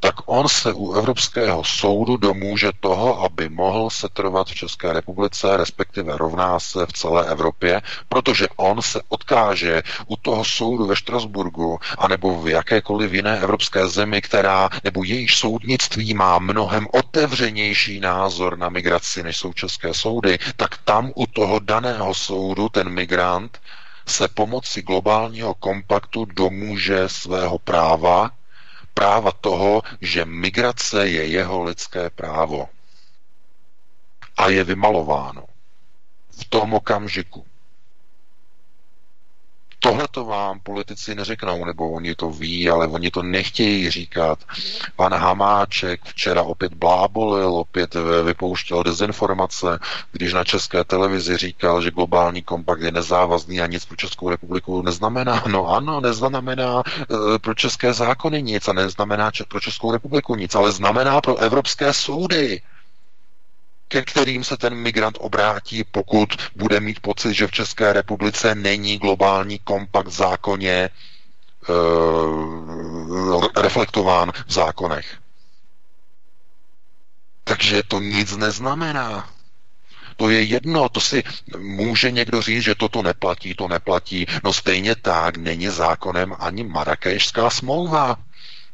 [0.00, 6.16] tak on se u Evropského soudu domůže toho, aby mohl setrvat v České republice, respektive
[6.16, 12.42] rovná se v celé Evropě, protože on se odkáže u toho soudu ve Štrasburgu, anebo
[12.42, 19.22] v jakékoliv jiné evropské zemi, která, nebo jejíž soudnictví má mnohem otevřenější názor na migraci,
[19.22, 23.60] než jsou české soudy, tak tam u toho daného soudu ten migrant
[24.06, 28.30] se pomocí globálního kompaktu domůže svého práva,
[28.94, 32.68] práva toho, že migrace je jeho lidské právo.
[34.36, 35.44] A je vymalováno
[36.30, 37.44] v tom okamžiku.
[39.82, 44.38] Tohle to vám politici neřeknou, nebo oni to ví, ale oni to nechtějí říkat.
[44.96, 49.78] Pan Hamáček včera opět blábolil, opět vypouštěl dezinformace,
[50.12, 54.82] když na české televizi říkal, že globální kompakt je nezávazný a nic pro Českou republiku
[54.82, 55.44] neznamená.
[55.46, 60.72] No ano, neznamená e, pro české zákony nic a neznamená pro Českou republiku nic, ale
[60.72, 62.62] znamená pro evropské soudy
[63.90, 68.98] ke kterým se ten migrant obrátí, pokud bude mít pocit, že v České republice není
[68.98, 70.90] globální kompakt zákoně e,
[73.62, 75.16] reflektován v zákonech.
[77.44, 79.28] Takže to nic neznamená.
[80.16, 81.22] To je jedno, to si
[81.58, 84.26] může někdo říct, že toto neplatí, to neplatí.
[84.44, 88.16] No stejně tak není zákonem ani Marrakešská smlouva.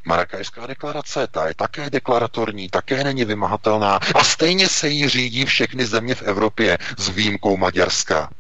[0.07, 5.87] Marrakešská deklarace, ta je také deklaratorní, také není vymahatelná a stejně se jí řídí všechny
[5.87, 8.31] země v Evropě s výjimkou Maďarska.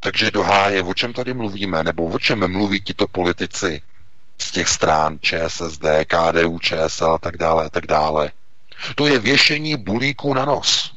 [0.00, 3.82] Takže do háje, o čem tady mluvíme, nebo o čem mluví tito politici
[4.38, 8.32] z těch stran ČSSD, KDU, ČSL a tak dále, a tak dále.
[8.94, 10.95] To je věšení bulíků na nos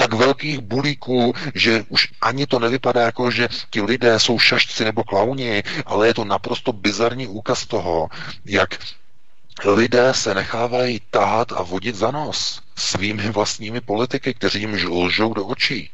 [0.00, 5.04] tak velkých bulíků, že už ani to nevypadá jako, že ti lidé jsou šašci nebo
[5.04, 8.08] klauni, ale je to naprosto bizarní úkaz toho,
[8.44, 8.78] jak
[9.64, 15.46] lidé se nechávají tahat a vodit za nos svými vlastními politiky, kteří jim lžou do
[15.46, 15.90] očí.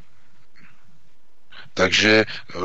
[1.75, 2.59] Takže eh,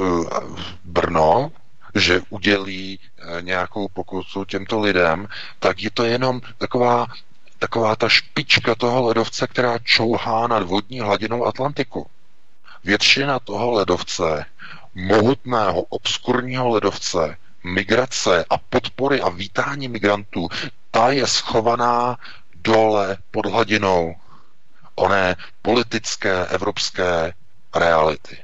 [0.85, 1.51] Brno,
[1.95, 5.27] že udělí eh, nějakou pokutu těmto lidem,
[5.59, 7.07] tak je to jenom taková
[7.61, 12.07] taková ta špička toho ledovce, která čouhá nad vodní hladinou Atlantiku.
[12.83, 14.45] Většina toho ledovce,
[14.95, 20.49] mohutného, obskurního ledovce, migrace a podpory a vítání migrantů,
[20.91, 22.17] ta je schovaná
[22.55, 24.15] dole pod hladinou
[24.95, 27.33] oné politické evropské
[27.75, 28.37] reality.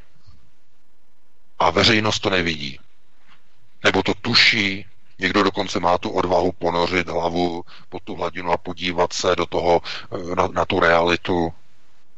[1.60, 2.80] A veřejnost to nevidí.
[3.84, 4.86] Nebo to tuší,
[5.20, 9.82] Někdo dokonce má tu odvahu ponořit hlavu pod tu hladinu a podívat se do toho,
[10.12, 11.54] eh, na, na tu realitu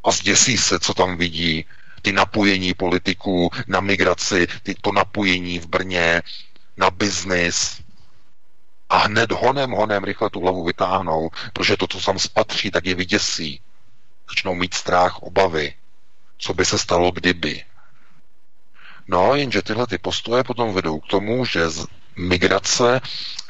[0.04, 1.66] a zděsí se, co tam vidí.
[2.02, 6.22] Ty napojení politiků na migraci, ty, to napojení v Brně
[6.78, 7.82] na biznis.
[8.90, 12.96] A hned honem, honem rychle tu hlavu vytáhnou, protože to, co tam spatří, tak je
[12.96, 13.62] vyděsí.
[14.30, 15.74] Začnou mít strach, obavy.
[16.38, 17.64] Co by se stalo, kdyby.
[19.08, 21.70] No, jenže tyhle ty postoje potom vedou k tomu, že
[22.20, 23.02] migrace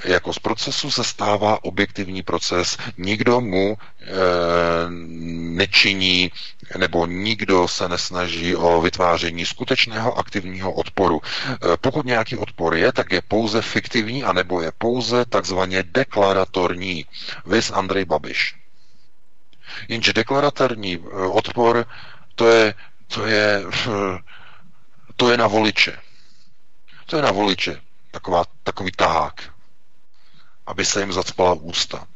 [0.06, 2.78] jako z procesu se stává objektivní proces.
[2.98, 4.06] Nikdo mu e,
[5.58, 6.32] nečiní
[6.78, 11.22] nebo nikdo se nesnaží o vytváření skutečného aktivního odporu.
[11.24, 17.06] E, pokud nějaký odpor je, tak je pouze fiktivní anebo je pouze takzvaně deklaratorní.
[17.46, 18.56] Vys Andrej Babiš.
[19.88, 21.86] Jenže deklaratorní e, odpor
[22.36, 22.74] to je,
[23.08, 23.64] to je,
[25.16, 25.98] to je na voliče.
[27.06, 29.54] To je na voliče taková, takový tahák,
[30.66, 32.08] aby se jim zacpala ústa.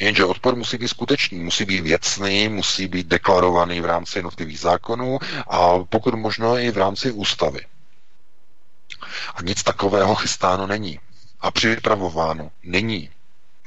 [0.00, 5.18] Jenže odpor musí být skutečný, musí být věcný, musí být deklarovaný v rámci jednotlivých zákonů
[5.48, 7.60] a pokud možno i v rámci ústavy.
[9.34, 11.00] A nic takového chystáno není.
[11.40, 13.10] A připravováno není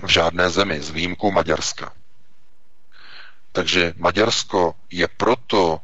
[0.04, 1.94] v žádné zemi, s výjimkou Maďarska.
[3.52, 5.80] Takže Maďarsko je proto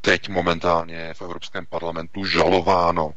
[0.00, 3.14] teď momentálně v Evropském parlamentu žalováno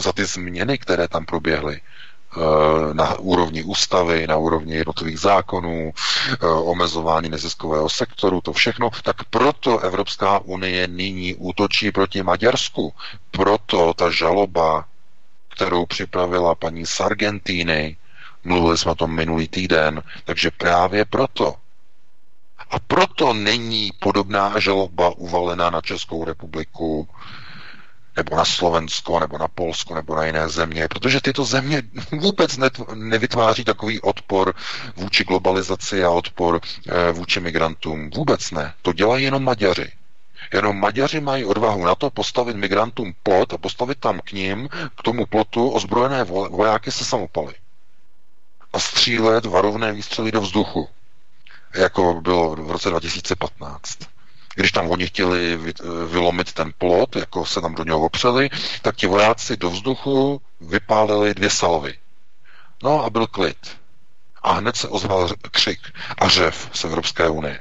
[0.00, 6.46] za ty změny, které tam proběhly eh, na úrovni ústavy, na úrovni jednotlivých zákonů, eh,
[6.46, 12.94] omezování neziskového sektoru, to všechno, tak proto Evropská unie nyní útočí proti Maďarsku.
[13.30, 14.84] Proto ta žaloba,
[15.54, 17.96] kterou připravila paní z Argentíny,
[18.44, 21.54] mluvili jsme o tom minulý týden, takže právě proto.
[22.70, 27.08] A proto není podobná žaloba uvalená na Českou republiku,
[28.18, 32.58] nebo na Slovensko, nebo na Polsko, nebo na jiné země, protože tyto země vůbec
[32.94, 34.54] nevytváří takový odpor
[34.96, 38.10] vůči globalizaci a odpor eh, vůči migrantům.
[38.10, 38.74] Vůbec ne.
[38.82, 39.92] To dělají jenom Maďaři.
[40.52, 45.02] Jenom Maďaři mají odvahu na to postavit migrantům plot a postavit tam k ním, k
[45.02, 47.54] tomu plotu ozbrojené vojáky se samopaly.
[48.72, 50.88] A a střílet varovné výstřely do vzduchu,
[51.74, 54.17] jako bylo v roce 2015
[54.58, 55.58] když tam oni chtěli
[56.06, 58.50] vylomit ten plot, jako se tam do něho opřeli,
[58.82, 61.94] tak ti vojáci do vzduchu vypálili dvě salvy.
[62.82, 63.78] No a byl klid.
[64.42, 65.80] A hned se ozval křik
[66.18, 67.60] a řev z Evropské unie.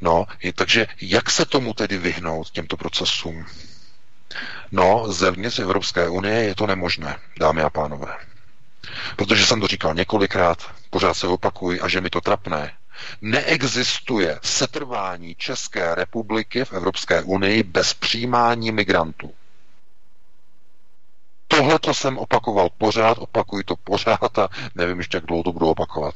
[0.00, 3.46] No, takže jak se tomu tedy vyhnout, těmto procesům?
[4.72, 8.16] No, zevnitř Evropské unie je to nemožné, dámy a pánové.
[9.16, 12.72] Protože jsem to říkal několikrát, pořád se opakuji a že mi to trapné.
[13.22, 19.34] Neexistuje setrvání České republiky v Evropské unii bez přijímání migrantů.
[21.48, 25.68] Tohle to jsem opakoval pořád, opakuji to pořád a nevím ještě, jak dlouho to budu
[25.68, 26.14] opakovat.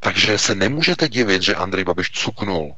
[0.00, 2.74] Takže se nemůžete divit, že Andrej Babiš cuknul.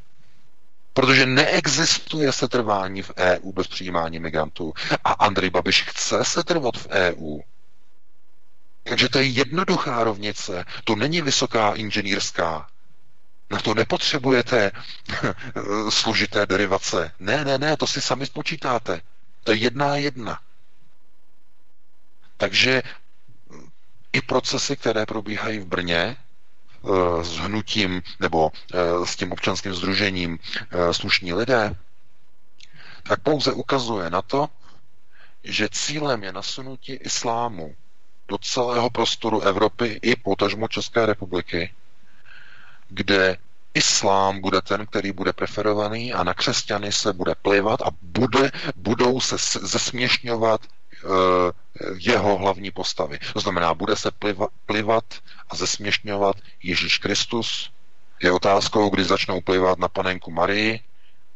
[0.93, 4.73] Protože neexistuje setrvání v EU bez přijímání migrantů.
[5.05, 7.39] A Andrej Babiš chce setrvat v EU.
[8.89, 10.65] Takže to je jednoduchá rovnice.
[10.85, 12.69] To není vysoká inženýrská.
[13.51, 14.73] Na to nepotřebujete
[15.89, 17.13] složité derivace.
[17.19, 19.01] Ne, ne, ne, to si sami spočítáte.
[19.45, 20.41] To je jedna jedna.
[22.37, 22.83] Takže
[24.13, 30.39] i procesy, které probíhají v Brně, eh, s hnutím nebo eh, s tím občanským združením
[30.71, 31.77] eh, slušní lidé,
[33.03, 34.49] tak pouze ukazuje na to,
[35.45, 37.77] že cílem je nasunutí islámu
[38.29, 41.75] do celého prostoru Evropy i potažmo České republiky,
[42.89, 43.37] kde
[43.75, 49.21] islám bude ten, který bude preferovaný a na křesťany se bude plivat a bude, budou
[49.21, 50.61] se zesměšňovat
[51.05, 51.11] uh,
[51.99, 53.19] jeho hlavní postavy.
[53.33, 55.05] To znamená, bude se pliva, plivat
[55.49, 57.71] a zesměšňovat Ježíš Kristus.
[58.23, 60.81] Je otázkou, kdy začnou plivat na panenku Marii,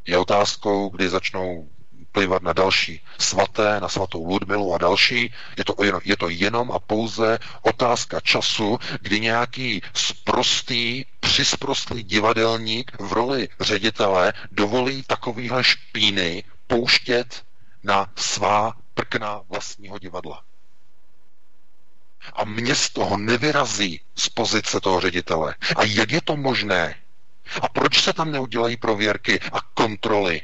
[0.06, 1.68] je otázkou, kdy začnou
[2.12, 5.34] plivat na další svaté, na svatou Ludmilu a další.
[5.56, 13.12] Je to, je to jenom a pouze otázka času, kdy nějaký sprostý, přisprostlý divadelník v
[13.12, 17.42] roli ředitele dovolí takovýhle špíny pouštět
[17.82, 20.42] na svá prkna vlastního divadla.
[22.32, 25.54] A mě z toho nevyrazí z pozice toho ředitele.
[25.76, 26.94] A jak je to možné?
[27.62, 30.40] A proč se tam neudělají prověrky a kontroly?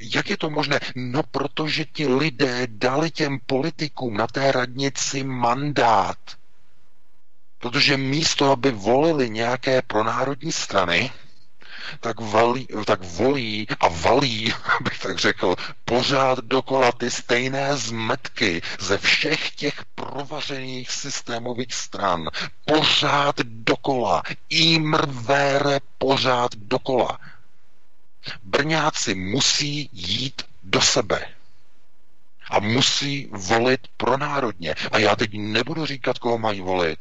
[0.00, 0.80] Jak je to možné?
[0.96, 6.18] No, protože ti lidé dali těm politikům na té radnici mandát.
[7.58, 11.10] Protože místo, aby volili nějaké pronárodní strany,
[12.00, 18.98] tak, valí, tak volí a valí, bych tak řekl, pořád dokola ty stejné zmetky ze
[18.98, 22.24] všech těch provařených systémových stran.
[22.64, 24.22] Pořád dokola.
[24.48, 27.18] Imrvére pořád dokola.
[28.42, 31.26] Brňáci musí jít do sebe.
[32.50, 34.74] A musí volit pronárodně.
[34.92, 36.98] A já teď nebudu říkat, koho mají volit.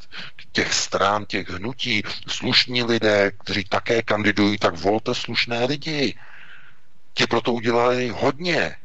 [0.52, 6.18] Těch stran, těch hnutí, slušní lidé, kteří také kandidují, tak volte slušné lidi.
[7.14, 8.76] Ti proto udělali hodně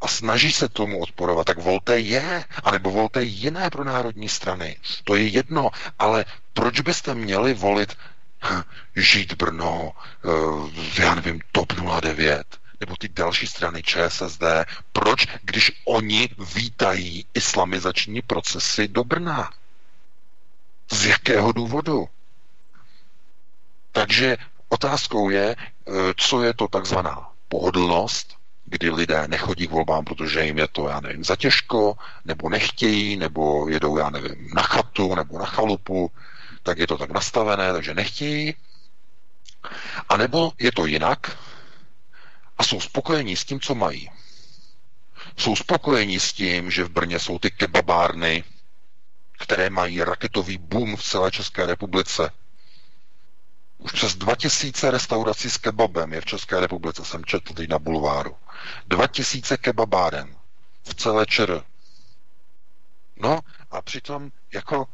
[0.00, 4.76] a snaží se tomu odporovat, tak volte je, anebo volte jiné pro národní strany.
[5.04, 7.96] To je jedno, ale proč byste měli volit
[8.96, 9.92] Žít Brno,
[10.24, 12.44] eh, já nevím, TOP 09,
[12.80, 14.42] nebo ty další strany ČSSD.
[14.92, 19.50] Proč, když oni vítají islamizační procesy do Brna?
[20.92, 22.08] Z jakého důvodu?
[23.92, 24.36] Takže
[24.68, 30.58] otázkou je, eh, co je to takzvaná pohodlnost, kdy lidé nechodí k volbám, protože jim
[30.58, 35.46] je to, já nevím, zatěžko, nebo nechtějí, nebo jedou, já nevím, na chatu, nebo na
[35.46, 36.10] chalupu,
[36.66, 38.54] tak je to tak nastavené, takže nechtějí.
[40.08, 41.38] A nebo je to jinak
[42.58, 44.10] a jsou spokojení s tím, co mají.
[45.36, 48.44] Jsou spokojení s tím, že v Brně jsou ty kebabárny,
[49.38, 52.30] které mají raketový boom v celé České republice.
[53.78, 58.36] Už přes 2000 restaurací s kebabem je v České republice, jsem četl teď na bulváru.
[58.86, 60.36] 2000 kebabáren
[60.88, 61.62] v celé ČR.
[63.16, 63.40] No
[63.70, 64.86] a přitom jako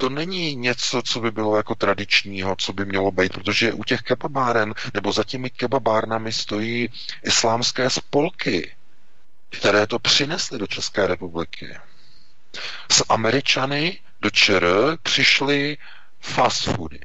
[0.00, 4.02] to není něco, co by bylo jako tradičního, co by mělo být, protože u těch
[4.02, 6.88] kebabáren nebo za těmi kebabárnami stojí
[7.24, 8.74] islámské spolky,
[9.50, 11.76] které to přinesly do České republiky.
[12.92, 15.78] Z Američany do ČR přišly
[16.20, 17.00] fast foody.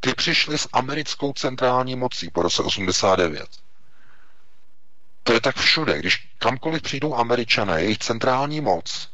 [0.00, 3.48] Ty přišly s americkou centrální mocí po roce 89.
[5.22, 5.98] To je tak všude.
[5.98, 9.08] Když kamkoliv přijdou američané, jejich centrální moc,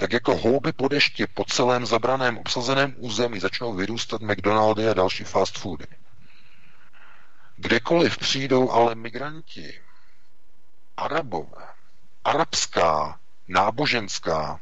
[0.00, 5.24] tak jako houby po dešti po celém zabraném obsazeném území začnou vyrůstat McDonaldy a další
[5.24, 5.86] fast foody.
[7.56, 9.80] Kdekoliv přijdou ale migranti,
[10.96, 11.66] arabové,
[12.24, 14.60] arabská, náboženská,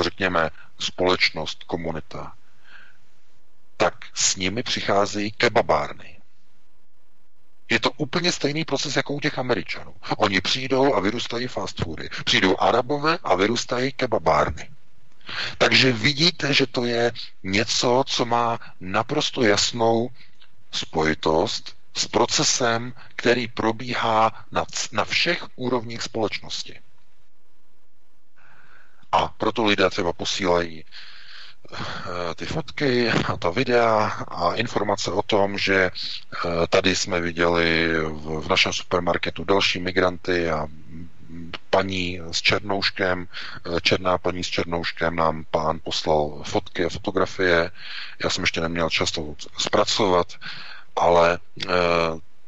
[0.00, 2.34] řekněme, společnost, komunita,
[3.76, 6.17] tak s nimi přicházejí kebabárny.
[7.70, 9.94] Je to úplně stejný proces jako u těch Američanů.
[10.16, 12.08] Oni přijdou a vyrůstají fast foody.
[12.24, 14.70] Přijdou Arabové a vyrůstají kebabárny.
[15.58, 17.12] Takže vidíte, že to je
[17.42, 20.10] něco, co má naprosto jasnou
[20.72, 26.80] spojitost s procesem, který probíhá na, na všech úrovních společnosti.
[29.12, 30.84] A proto lidé třeba posílají
[32.34, 38.40] ty fotky a ta videa a informace o tom, že eh, tady jsme viděli v,
[38.40, 40.66] v našem supermarketu další migranty a
[41.70, 43.28] paní s černouškem,
[43.76, 47.70] eh, černá paní s černouškem nám pán poslal fotky a fotografie.
[48.24, 50.32] Já jsem ještě neměl čas to zpracovat,
[50.96, 51.38] ale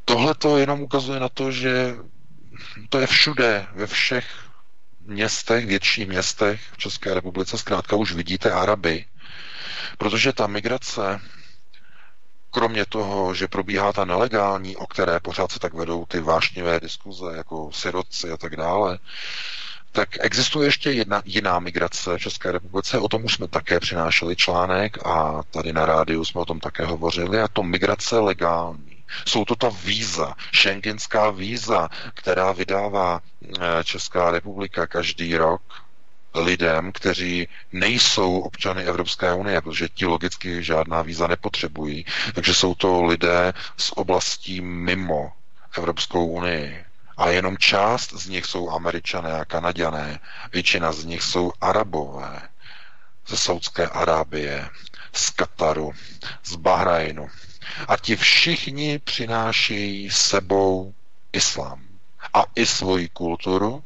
[0.05, 1.97] tohle to jenom ukazuje na to, že
[2.89, 4.27] to je všude, ve všech
[5.07, 9.05] městech, větších městech v České republice, zkrátka už vidíte Araby,
[9.99, 11.21] protože ta migrace,
[12.51, 17.37] kromě toho, že probíhá ta nelegální, o které pořád se tak vedou ty vášnivé diskuze,
[17.37, 18.99] jako sirotci a tak dále,
[19.93, 24.37] tak existuje ještě jedna jiná migrace v České republice, o tom už jsme také přinášeli
[24.37, 29.05] článek a tady na rádiu jsme o tom také hovořili, a to migrace legální.
[29.27, 33.21] Jsou to ta víza, šengenská víza, která vydává
[33.61, 35.63] eh, Česká republika každý rok
[36.35, 42.05] lidem, kteří nejsou občany Evropské unie, protože ti logicky žádná víza nepotřebují.
[42.35, 45.33] Takže jsou to lidé z oblastí mimo
[45.79, 46.85] Evropskou unii.
[47.17, 50.21] A jenom část z nich jsou američané a kanaděné.
[50.53, 52.43] Většina z nich jsou arabové
[53.27, 54.69] ze Saudské Arábie,
[55.13, 55.93] z Kataru,
[56.45, 57.29] z Bahrajnu.
[57.89, 60.95] A ti všichni přinášejí sebou
[61.33, 61.83] islám
[62.35, 63.85] a i svoji kulturu,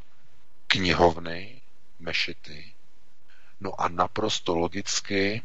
[0.66, 1.53] knihovny,
[2.04, 2.72] mešity,
[3.60, 5.42] no a naprosto logicky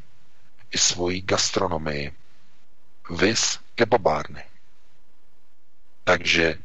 [0.72, 2.12] i svoji gastronomii,
[3.10, 4.44] vys kebabárny.
[6.04, 6.58] Takže,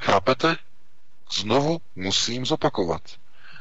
[0.00, 0.56] chápete?
[1.32, 3.02] Znovu musím zopakovat.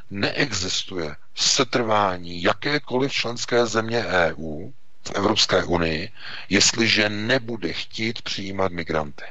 [0.10, 4.72] Neexistuje setrvání jakékoliv členské země EU
[5.08, 6.12] v Evropské unii,
[6.50, 9.26] jestliže nebude chtít přijímat migranty.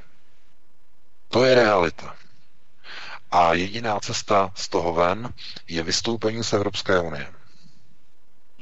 [1.29, 2.17] To je realita.
[3.31, 5.33] A jediná cesta z toho ven
[5.69, 7.33] je vystoupení z Evropské unie.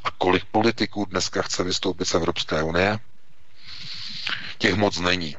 [0.05, 2.99] A kolik politiků dneska chce vystoupit z Evropské unie?
[4.59, 5.37] Těch moc není.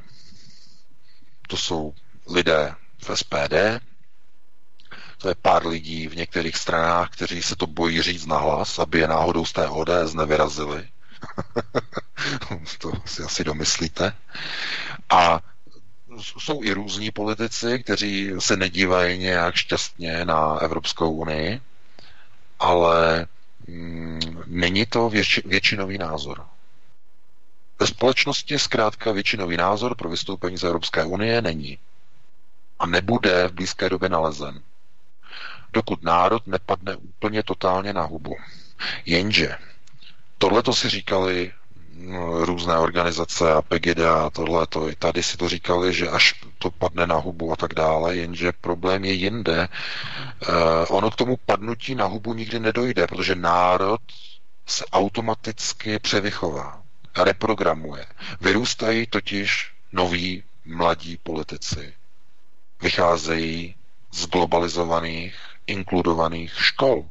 [1.48, 1.94] To jsou
[2.28, 3.54] lidé v SPD,
[5.18, 9.08] to je pár lidí v některých stranách, kteří se to bojí říct nahlas, aby je
[9.08, 10.88] náhodou z té ODS nevyrazili.
[12.80, 14.14] to si asi domyslíte.
[15.10, 15.40] A
[16.22, 21.62] jsou i různí politici, kteří se nedívají nějak šťastně na Evropskou unii,
[22.60, 23.28] ale
[23.68, 26.46] mm, není to věč, většinový názor.
[27.80, 31.78] Ve společnosti zkrátka většinový názor pro vystoupení z Evropské unie není.
[32.80, 34.62] A nebude v blízké době nalezen.
[35.74, 38.36] Dokud národ nepadne úplně totálně na hubu.
[39.06, 39.58] Jenže
[40.38, 41.52] tohle to si říkali
[42.42, 47.08] různé organizace a PGD a tohle, to, tady si to říkali, že až to padne
[47.08, 49.68] na hubu a tak dále, jenže problém je jinde.
[49.68, 50.56] Uh,
[50.90, 54.02] ono k tomu padnutí na hubu nikdy nedojde, protože národ
[54.66, 56.82] se automaticky převychová,
[57.18, 58.06] reprogramuje.
[58.42, 61.94] Vyrůstají totiž noví mladí politici.
[62.82, 63.76] Vycházejí
[64.12, 65.36] z globalizovaných,
[65.68, 67.10] inkludovaných škol.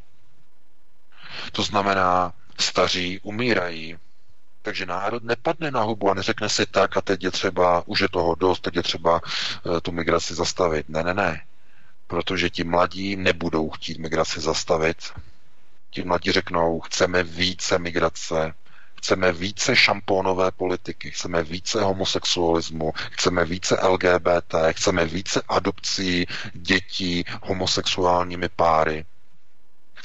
[1.52, 3.96] To znamená, staří umírají,
[4.62, 8.08] takže národ nepadne na hubu a neřekne si tak a teď je třeba, už je
[8.08, 10.88] toho dost, teď je třeba uh, tu migraci zastavit.
[10.88, 11.42] Ne, ne, ne.
[12.06, 14.96] Protože ti mladí nebudou chtít migraci zastavit.
[15.90, 18.54] Ti mladí řeknou, chceme více migrace,
[18.98, 28.48] chceme více šampónové politiky, chceme více homosexualismu, chceme více LGBT, chceme více adopcí dětí homosexuálními
[28.48, 29.04] páry.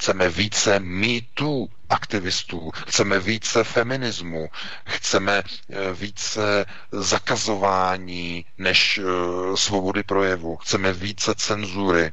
[0.04, 4.48] Chceme více mýtů aktivistů, chceme více feminismu,
[4.86, 12.12] chceme eh, více zakazování než eh, svobody projevu, chceme více cenzury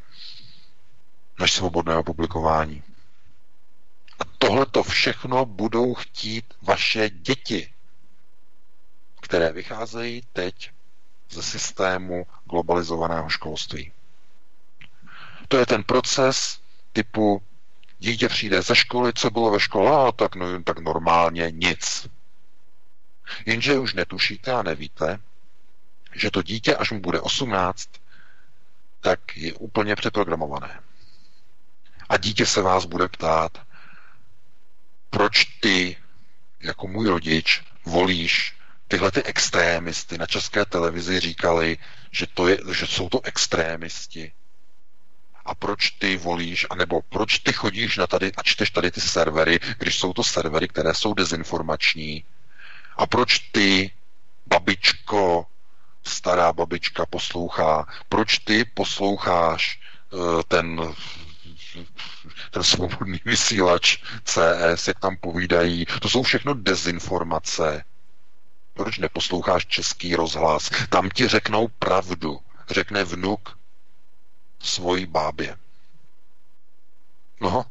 [1.40, 2.84] než svobodného publikování.
[4.20, 7.74] A tohle to všechno budou chtít vaše děti,
[9.22, 10.72] které vycházejí teď
[11.30, 13.92] ze systému globalizovaného školství.
[15.48, 16.60] To je ten proces
[16.94, 17.42] typu
[18.02, 22.08] Dítě přijde ze školy, co bylo ve škole, a tak, no, tak normálně nic.
[23.46, 25.20] Jenže už netušíte a nevíte,
[26.14, 27.90] že to dítě, až mu bude 18,
[29.00, 30.80] tak je úplně přeprogramované.
[32.10, 33.62] A dítě se vás bude ptát,
[35.10, 35.98] proč ty,
[36.60, 38.56] jako můj rodič, volíš
[38.88, 41.78] tyhle ty extrémisty na české televizi říkali,
[42.12, 44.32] že, to je, že jsou to extrémisti.
[45.52, 49.60] A proč ty volíš, anebo proč ty chodíš na tady a čteš tady ty servery,
[49.78, 52.24] když jsou to servery, které jsou dezinformační.
[52.98, 53.92] A proč ty,
[54.48, 55.46] babičko,
[56.04, 59.80] stará babička poslouchá, proč ty posloucháš
[60.12, 60.94] uh, ten
[62.52, 67.84] ten svobodný vysílač CS, jak tam povídají, to jsou všechno dezinformace.
[68.74, 70.70] Proč neposloucháš český rozhlas?
[70.90, 72.40] Tam ti řeknou pravdu.
[72.70, 73.61] Řekne vnuk
[74.64, 75.58] svojí bábě.
[77.42, 77.66] No,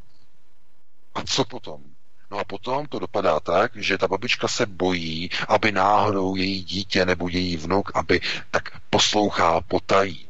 [1.15, 1.83] a co potom?
[2.31, 7.05] No a potom to dopadá tak, že ta babička se bojí, aby náhodou její dítě
[7.05, 8.21] nebo její vnuk, aby
[8.51, 10.27] tak poslouchá potají.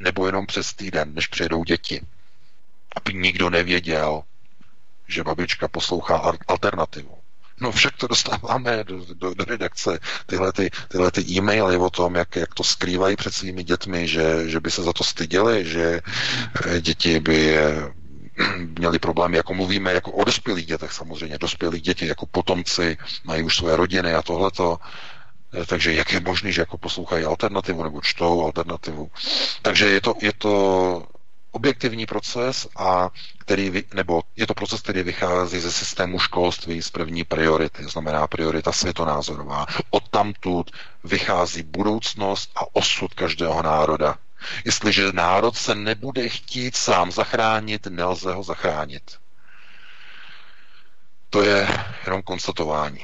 [0.00, 2.06] Nebo jenom přes týden, než přijedou děti.
[2.96, 4.22] Aby nikdo nevěděl,
[5.08, 7.18] že babička poslouchá alternativu.
[7.60, 12.14] No však to dostáváme do, do, do redakce, tyhle, ty, tyhle ty e-maily o tom,
[12.14, 16.00] jak, jak to skrývají před svými dětmi, že, že by se za to styděli, že
[16.66, 17.56] eh, děti by
[18.78, 23.56] měli problémy, jako mluvíme jako o dospělých dětech samozřejmě, dospělých děti jako potomci, mají už
[23.56, 24.78] své rodiny a tohleto,
[25.62, 29.10] eh, takže jak je možné, že jako poslouchají alternativu nebo čtou alternativu.
[29.62, 31.06] Takže je to, je to
[31.50, 33.10] objektivní proces a
[33.44, 38.72] který, nebo je to proces, který vychází ze systému školství z první priority, znamená priorita
[38.72, 39.66] světonázorová.
[39.90, 40.70] Od tamtud
[41.04, 44.18] vychází budoucnost a osud každého národa.
[44.64, 49.02] Jestliže národ se nebude chtít sám zachránit, nelze ho zachránit.
[51.30, 51.68] To je
[52.06, 53.00] jenom konstatování.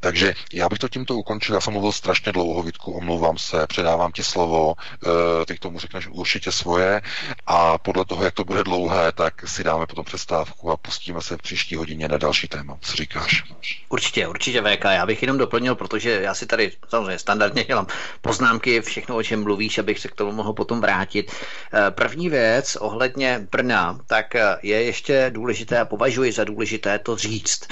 [0.00, 1.54] Takže já bych to tímto ukončil.
[1.54, 5.78] Já jsem mluvil strašně dlouho, Vítku, omlouvám se, předávám ti slovo, eh, ty k tomu
[5.78, 7.00] řekneš určitě svoje
[7.46, 11.36] a podle toho, jak to bude dlouhé, tak si dáme potom přestávku a pustíme se
[11.36, 12.78] v příští hodině na další téma.
[12.80, 13.44] Co říkáš?
[13.88, 14.84] Určitě, určitě VK.
[14.84, 17.86] Já bych jenom doplnil, protože já si tady samozřejmě standardně dělám
[18.20, 21.32] poznámky, všechno, o čem mluvíš, abych se k tomu mohl potom vrátit.
[21.74, 27.16] Eh, první věc ohledně Brna, tak eh, je ještě důležité a považuji za důležité to
[27.16, 27.66] říct,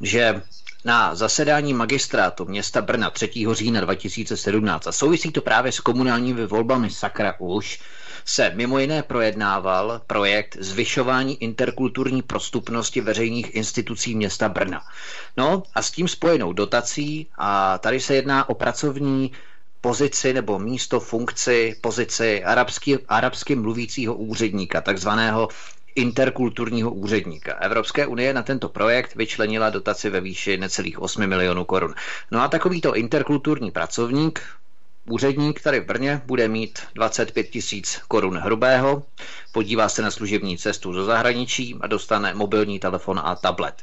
[0.00, 0.42] že
[0.84, 3.30] na zasedání magistrátu města Brna 3.
[3.52, 7.80] října 2017 a souvisí to právě s komunálními volbami Sakra už,
[8.24, 14.82] se mimo jiné projednával projekt zvyšování interkulturní prostupnosti veřejných institucí města Brna.
[15.36, 19.32] No a s tím spojenou dotací a tady se jedná o pracovní
[19.80, 25.48] pozici nebo místo, funkci, pozici arabsky, arabsky mluvícího úředníka, takzvaného
[25.94, 27.52] interkulturního úředníka.
[27.54, 31.94] Evropské unie na tento projekt vyčlenila dotaci ve výši necelých 8 milionů korun.
[32.30, 34.42] No a takovýto interkulturní pracovník,
[35.10, 39.02] úředník tady v Brně bude mít 25 tisíc korun hrubého,
[39.52, 43.82] podívá se na služební cestu do zahraničí a dostane mobilní telefon a tablet.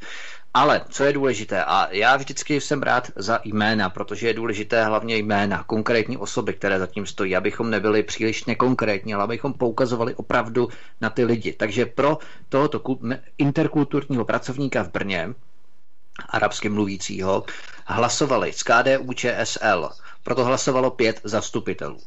[0.54, 5.18] Ale co je důležité, a já vždycky jsem rád za jména, protože je důležité hlavně
[5.18, 10.70] jména, konkrétní osoby, které zatím stojí, abychom nebyli příliš nekonkrétní, ale abychom poukazovali opravdu
[11.02, 11.54] na ty lidi.
[11.54, 12.18] Takže pro
[12.50, 12.98] tohoto
[13.38, 15.34] interkulturního pracovníka v Brně,
[16.30, 17.44] arabsky mluvícího,
[17.86, 19.90] hlasovali z KDU ČSL.
[20.24, 21.98] Proto hlasovalo pět zastupitelů.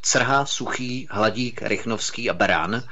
[0.00, 2.82] Crha, Suchý, Hladík, Rychnovský a Berán.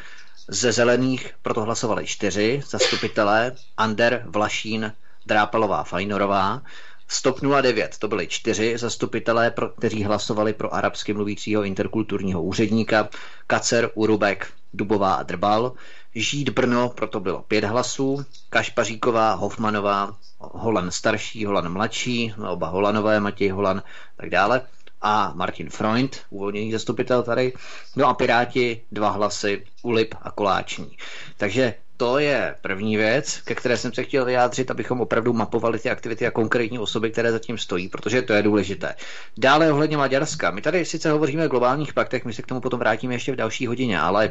[0.52, 4.92] Ze zelených proto hlasovali čtyři zastupitelé, Ander, Vlašín,
[5.26, 6.62] Drápalová, Fajnorová.
[7.08, 13.08] Stop 09 to byly čtyři zastupitelé, pro, kteří hlasovali pro arabsky mluvícího interkulturního úředníka,
[13.46, 15.72] Kacer, Urubek, Dubová a Drbal.
[16.14, 23.48] Žít Brno, proto bylo pět hlasů, Kašpaříková, Hofmanová, Holan starší, Holan mladší, oba Holanové, Matěj
[23.48, 23.82] Holan,
[24.16, 24.60] tak dále
[25.02, 27.52] a Martin Freund, uvolněný zastupitel tady.
[27.96, 30.96] No a Piráti dva hlasy, Ulip a Koláční.
[31.36, 35.90] Takže to je první věc, ke které jsem se chtěl vyjádřit, abychom opravdu mapovali ty
[35.90, 38.94] aktivity a konkrétní osoby, které zatím stojí, protože to je důležité.
[39.38, 40.50] Dále ohledně Maďarska.
[40.50, 43.36] My tady sice hovoříme o globálních paktech, my se k tomu potom vrátíme ještě v
[43.36, 44.30] další hodině, ale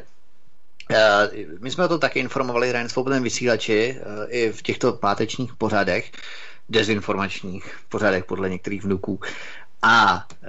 [0.91, 5.55] eh, my jsme o tom taky informovali na svobodném vysílači eh, i v těchto pátečních
[5.55, 6.11] pořadech,
[6.69, 9.19] dezinformačních pořadech podle některých vnuků.
[9.82, 10.47] A e,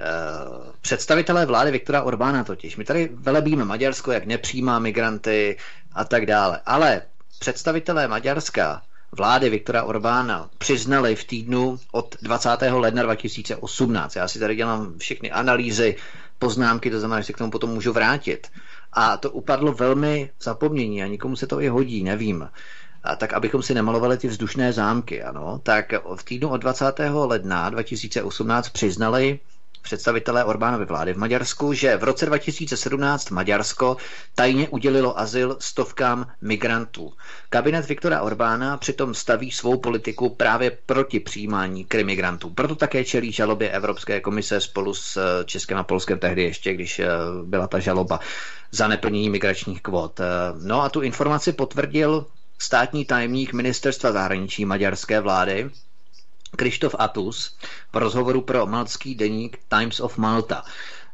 [0.81, 5.57] představitelé vlády Viktora Orbána totiž, my tady velebíme Maďarsko, jak nepřijímá migranty
[5.93, 7.01] a tak dále, ale
[7.39, 8.81] představitelé Maďarska
[9.11, 12.49] vlády Viktora Orbána přiznali v týdnu od 20.
[12.71, 14.15] ledna 2018.
[14.15, 15.95] Já si tady dělám všechny analýzy,
[16.39, 18.47] poznámky, to znamená, že se k tomu potom můžu vrátit.
[18.93, 22.49] A to upadlo velmi zapomnění a nikomu se to i hodí, nevím
[23.17, 26.85] tak abychom si nemalovali ty vzdušné zámky, ano, tak v týdnu od 20.
[27.13, 29.39] ledna 2018 přiznali
[29.83, 33.97] představitelé Orbánovy vlády v Maďarsku, že v roce 2017 Maďarsko
[34.35, 37.13] tajně udělilo azyl stovkám migrantů.
[37.49, 42.49] Kabinet Viktora Orbána přitom staví svou politiku právě proti přijímání krimigrantů.
[42.49, 46.99] Proto také čelí žalobě Evropské komise spolu s eh, Českém a Polskem tehdy ještě, když
[46.99, 47.07] eh,
[47.43, 48.19] byla ta žaloba
[48.71, 50.19] za neplnění migračních kvot.
[50.19, 50.23] Eh,
[50.61, 52.25] no a tu informaci potvrdil
[52.63, 55.69] státní tajemník ministerstva zahraničí maďarské vlády,
[56.55, 57.57] Krištof Atus
[57.93, 60.63] v rozhovoru pro maltský deník Times of Malta.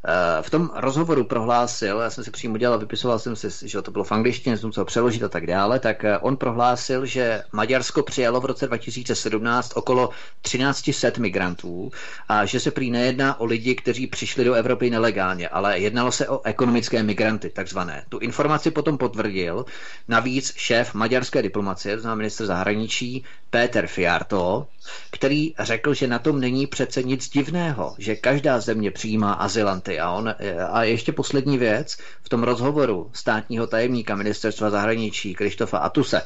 [0.07, 3.91] Eh, v tom rozhovoru prohlásil, já jsem si přímo dělal, vypisoval jsem si, že to
[3.91, 8.03] bylo v angličtině, jsem musel přeložit a tak dále, tak eh, on prohlásil, že Maďarsko
[8.03, 10.09] přijalo v roce 2017 okolo
[10.41, 11.91] 1300 migrantů
[12.29, 16.29] a že se prý nejedná o lidi, kteří přišli do Evropy nelegálně, ale jednalo se
[16.29, 18.05] o ekonomické migranty, takzvané.
[18.09, 19.65] Tu informaci potom potvrdil
[20.07, 24.67] navíc šéf maďarské diplomacie, to znamená minister zahraničí, Péter Fiarto,
[25.11, 29.99] který řekl, že na tom není přece nic divného, že každá země přijímá azylanty.
[29.99, 30.35] A, on,
[30.71, 36.21] a ještě poslední věc, v tom rozhovoru státního tajemníka ministerstva zahraničí Krištofa Atuse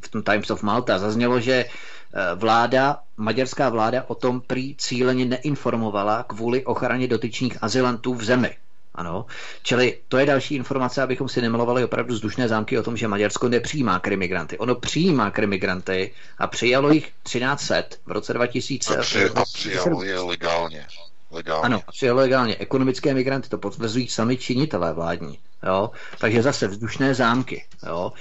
[0.00, 5.24] v tom Times of Malta zaznělo, že eh, vláda, maďarská vláda o tom prý cíleně
[5.24, 8.56] neinformovala kvůli ochraně dotyčných azylantů v zemi.
[8.96, 9.26] Ano,
[9.62, 13.48] čili to je další informace, abychom si nemilovali opravdu vzdušné zámky o tom, že Maďarsko
[13.48, 14.58] nepřijímá krimigranty.
[14.58, 18.96] Ono přijímá krimigranty a přijalo jich 1300 v roce 2000.
[18.96, 20.86] A, při, a přijalo je legálně.
[21.30, 21.62] legálně.
[21.62, 22.56] Ano, přijalo legálně.
[22.56, 25.38] Ekonomické migranty to potvrzují sami činitelé vládní.
[25.66, 25.90] Jo?
[26.18, 27.64] Takže zase vzdušné zámky.
[27.86, 28.12] Jo?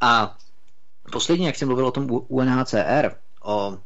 [0.00, 0.36] A
[1.12, 3.10] poslední, jak jsem mluvil o tom UNHCR,
[3.42, 3.76] o uh,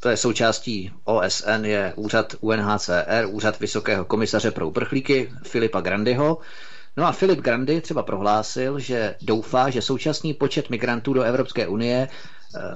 [0.00, 6.38] to je součástí OSN, je úřad UNHCR, úřad Vysokého komisaře pro uprchlíky Filipa Grandyho.
[6.96, 12.08] No a Filip Grandy třeba prohlásil, že doufá, že současný počet migrantů do Evropské unie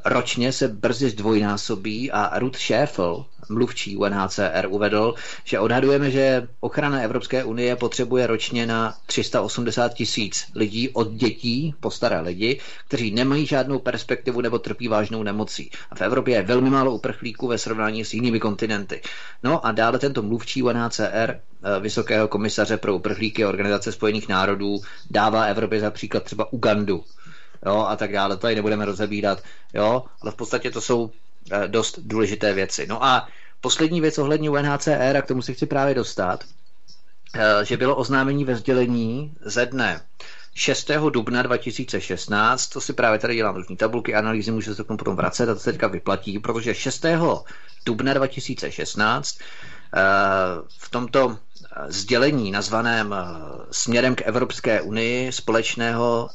[0.04, 5.14] ročně se brzy zdvojnásobí a Ruth Schäfel, mluvčí UNHCR, uvedl,
[5.44, 11.90] že odhadujeme, že ochrana Evropské unie potřebuje ročně na 380 tisíc lidí od dětí po
[11.90, 15.70] staré lidi, kteří nemají žádnou perspektivu nebo trpí vážnou nemocí.
[15.90, 19.00] A v Evropě je velmi málo uprchlíků ve srovnání s jinými kontinenty.
[19.42, 25.44] No a dále tento mluvčí UNHCR, eh, Vysokého komisaře pro uprchlíky Organizace spojených národů, dává
[25.44, 27.04] Evropě za příklad třeba Ugandu,
[27.66, 28.36] jo, a tak dále.
[28.36, 29.42] To tady nebudeme rozebírat,
[29.74, 31.10] jo, ale v podstatě to jsou
[31.52, 32.86] eh, dost důležité věci.
[32.86, 33.28] No a
[33.60, 36.44] poslední věc ohledně UNHCR, a k tomu se chci právě dostat,
[37.34, 40.00] eh, že bylo oznámení ve sdělení ze dne
[40.54, 40.90] 6.
[41.10, 45.16] dubna 2016, to si právě tady dělám různé tabulky, analýzy, můžu se k tomu potom
[45.16, 47.04] vracet a to se teďka vyplatí, protože 6.
[47.86, 49.38] dubna 2016
[49.94, 50.00] eh,
[50.78, 51.38] v tomto
[51.88, 53.14] sdělení nazvaném
[53.70, 56.30] směrem k Evropské unii společného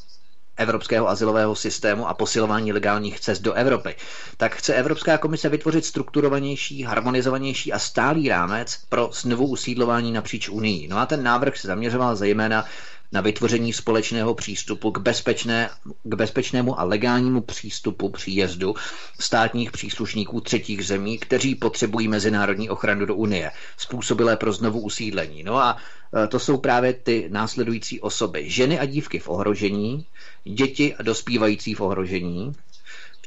[0.58, 3.94] evropského asilového systému a posilování legálních cest do Evropy,
[4.36, 10.88] tak chce Evropská komise vytvořit strukturovanější, harmonizovanější a stálý rámec pro znovu usídlování napříč Unii.
[10.88, 12.64] No a ten návrh se zaměřoval zejména
[13.12, 15.70] na vytvoření společného přístupu k, bezpečné,
[16.02, 18.74] k bezpečnému a legálnímu přístupu příjezdu
[19.20, 25.42] státních příslušníků třetích zemí, kteří potřebují mezinárodní ochranu do Unie, způsobilé pro znovu usídlení.
[25.42, 25.76] No a
[26.24, 28.50] e, to jsou právě ty následující osoby.
[28.50, 30.06] Ženy a dívky v ohrožení,
[30.44, 32.52] děti a dospívající v ohrožení,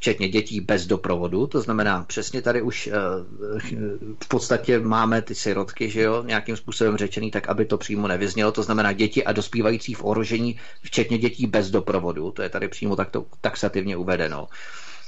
[0.02, 2.92] včetně dětí bez doprovodu, to znamená přesně tady už eh,
[4.24, 8.52] v podstatě máme ty sirotky, že jo, nějakým způsobem řečený, tak aby to přímo nevyznělo,
[8.52, 12.96] to znamená děti a dospívající v ohrožení, včetně dětí bez doprovodu, to je tady přímo
[12.96, 14.48] takto taxativně uvedeno.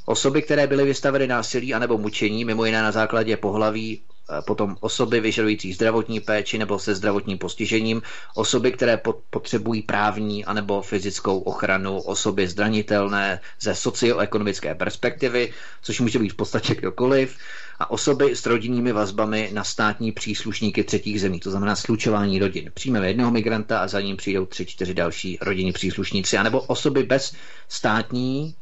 [0.06, 4.02] Osoby, které byly vystaveny násilí anebo mučení, mimo jiné na základě pohlaví,
[4.46, 8.02] potom osoby vyžadující zdravotní péči nebo se zdravotním postižením,
[8.36, 16.30] osoby, které potřebují právní anebo fyzickou ochranu, osoby zranitelné ze socioekonomické perspektivy, což může být
[16.34, 17.38] v podstatě kdokoliv,
[17.80, 22.72] a osoby s rodinnými vazbami na státní příslušníky třetích zemí, to znamená slučování rodin.
[22.74, 27.36] Přijmeme jednoho migranta a za ním přijdou tři, čtyři další rodinní příslušníci, anebo osoby bez
[27.70, 28.56] státní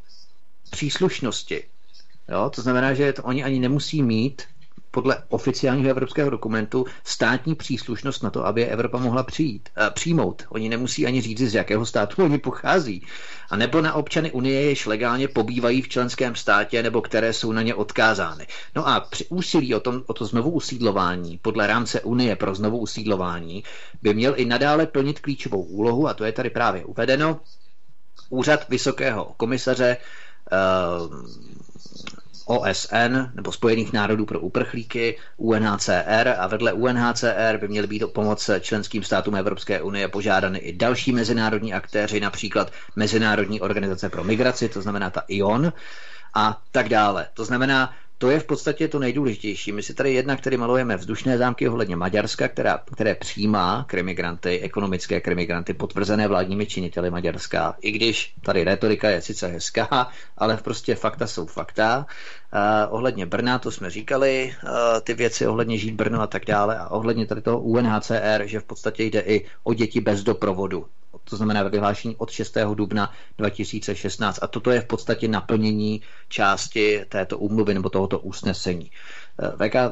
[0.70, 1.64] příslušnosti.
[2.30, 2.52] Jo?
[2.56, 4.42] To znamená, že to oni ani nemusí mít
[4.92, 10.44] podle oficiálního evropského dokumentu státní příslušnost na to, aby Evropa mohla přijít, uh, přijmout.
[10.50, 13.06] Oni nemusí ani říct, z jakého státu oni pochází.
[13.50, 17.62] A nebo na občany Unie, jež legálně pobývají v členském státě nebo které jsou na
[17.62, 18.48] ně odkázány.
[18.76, 22.78] No a při úsilí o, tom, o to znovu usídlování podle rámce Unie pro znovu
[22.78, 23.64] usídlování
[24.02, 27.40] by měl i nadále plnit klíčovou úlohu, a to je tady právě uvedeno,
[28.30, 29.98] úřad Vysokého komisaře
[30.52, 31.26] uh,
[32.46, 38.50] OSN nebo Spojených národů pro uprchlíky, UNHCR a vedle UNHCR by měly být o pomoc
[38.60, 44.82] členským státům Evropské unie požádany i další mezinárodní aktéři, například Mezinárodní organizace pro migraci, to
[44.82, 45.74] znamená ta ION
[46.34, 47.28] a tak dále.
[47.34, 49.72] To znamená, to je v podstatě to nejdůležitější.
[49.72, 55.22] My si tady jednak který malujeme vzdušné zámky ohledně Maďarska, která, které přijímá krimigranty, ekonomické
[55.22, 57.76] krimigranty, potvrzené vládními činiteli Maďarska.
[57.82, 59.88] I když tady retorika je sice hezká,
[60.38, 62.06] ale prostě fakta jsou fakta.
[62.54, 64.70] Uh, ohledně Brna, to jsme říkali, uh,
[65.04, 68.64] ty věci ohledně žít Brno a tak dále, a ohledně tady toho UNHCR, že v
[68.64, 70.86] podstatě jde i o děti bez doprovodu
[71.24, 72.58] to znamená vyhlášení od 6.
[72.74, 74.40] dubna 2016.
[74.42, 78.92] A toto je v podstatě naplnění části této úmluvy nebo tohoto usnesení.
[79.40, 79.92] Eh, VK, eh,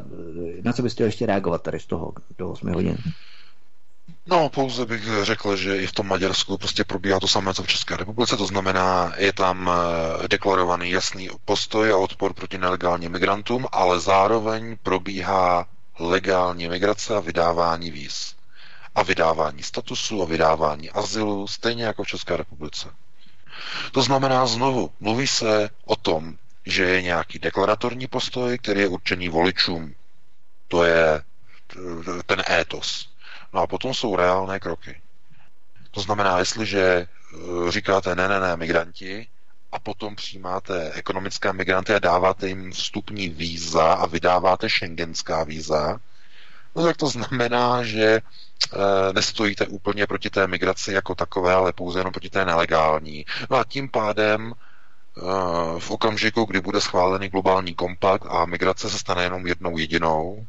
[0.63, 2.97] na co byste ještě reagovat tady z toho do 8 hodin?
[4.25, 7.67] No, pouze bych řekl, že i v tom Maďarsku prostě probíhá to samé, co v
[7.67, 13.65] České republice, to znamená, je tam eh, deklarovaný jasný postoj a odpor proti nelegálním migrantům,
[13.71, 15.65] ale zároveň probíhá
[15.99, 18.38] legální migrace a vydávání víz
[18.95, 22.89] a vydávání statusu a vydávání azylu, stejně jako v České republice.
[23.91, 29.29] To znamená znovu, mluví se o tom, že je nějaký deklaratorní postoj, který je určený
[29.29, 29.95] voličům.
[30.67, 31.21] To je
[32.25, 33.09] ten étos.
[33.53, 35.01] No a potom jsou reálné kroky.
[35.91, 39.27] To znamená, jestliže eh, říkáte ne, ne, ne, migranti,
[39.71, 45.99] a potom přijímáte ekonomické migranty a dáváte jim vstupní víza a vydáváte šengenská víza,
[46.75, 48.21] no tak to znamená, že
[48.73, 53.25] Eh, nestojíte úplně proti té migraci jako takové, ale pouze jenom proti té nelegální.
[53.49, 55.21] No a tím pádem eh,
[55.79, 60.45] v okamžiku, kdy bude schválený globální kompakt a migrace se stane jenom jednou jedinou,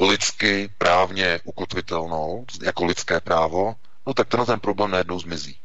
[0.00, 3.74] lidsky právně ukotvitelnou, jako lidské právo,
[4.06, 5.58] no tak tenhle ten problém najednou zmizí.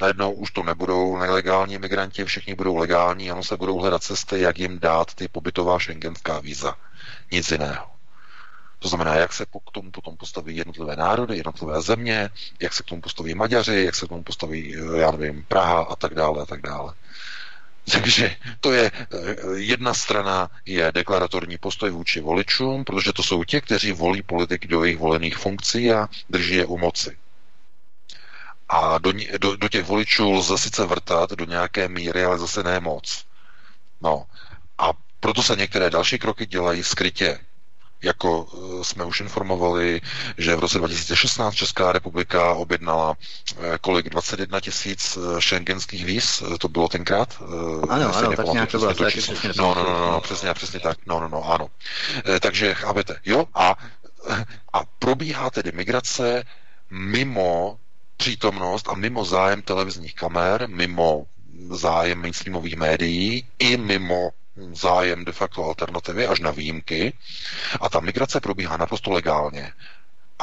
[0.00, 4.58] Najednou už to nebudou nelegální migranti, všichni budou legální, ano se budou hledat cesty, jak
[4.58, 6.76] jim dát ty pobytová šengenská víza.
[7.30, 7.89] Nic jiného.
[8.82, 12.86] To znamená, jak se k tomu potom postaví jednotlivé národy, jednotlivé země, jak se k
[12.86, 16.42] tomu postaví Maďaři, jak se k tomu postaví, eh, já nevím, Praha a tak dále
[16.42, 16.94] a tak dále.
[17.92, 23.60] Takže to je eh, jedna strana je deklaratorní postoj vůči voličům, protože to jsou ti,
[23.60, 27.16] kteří volí politiky do jejich volených funkcí a drží je u moci.
[28.68, 32.80] A do, do, do těch voličů lze sice vrtat do nějaké míry, ale zase ne
[32.80, 33.24] moc.
[34.00, 34.26] No.
[34.78, 37.38] A proto se některé další kroky dělají skrytě
[38.02, 40.00] jako eh, jsme už informovali,
[40.38, 43.16] že v roce 2016 Česká republika objednala
[43.58, 47.42] eh, kolik 21 tisíc šengenských eh, víz, to bylo tenkrát?
[47.88, 48.94] Ano, ano, tak nějak to bylo.
[48.94, 49.04] To
[49.56, 50.98] no, no, no, no, přesně, přesně tak.
[51.06, 51.70] No, no, no, ano.
[52.40, 53.44] Takže chápete, jo?
[53.54, 53.76] A,
[54.72, 56.44] a probíhá tedy migrace
[56.90, 57.78] mimo
[58.16, 61.26] přítomnost a mimo zájem televizních kamer, mimo
[61.70, 64.30] zájem mainstreamových médií i mimo
[64.72, 67.12] zájem de facto alternativy až na výjimky
[67.80, 69.72] a ta migrace probíhá naprosto legálně.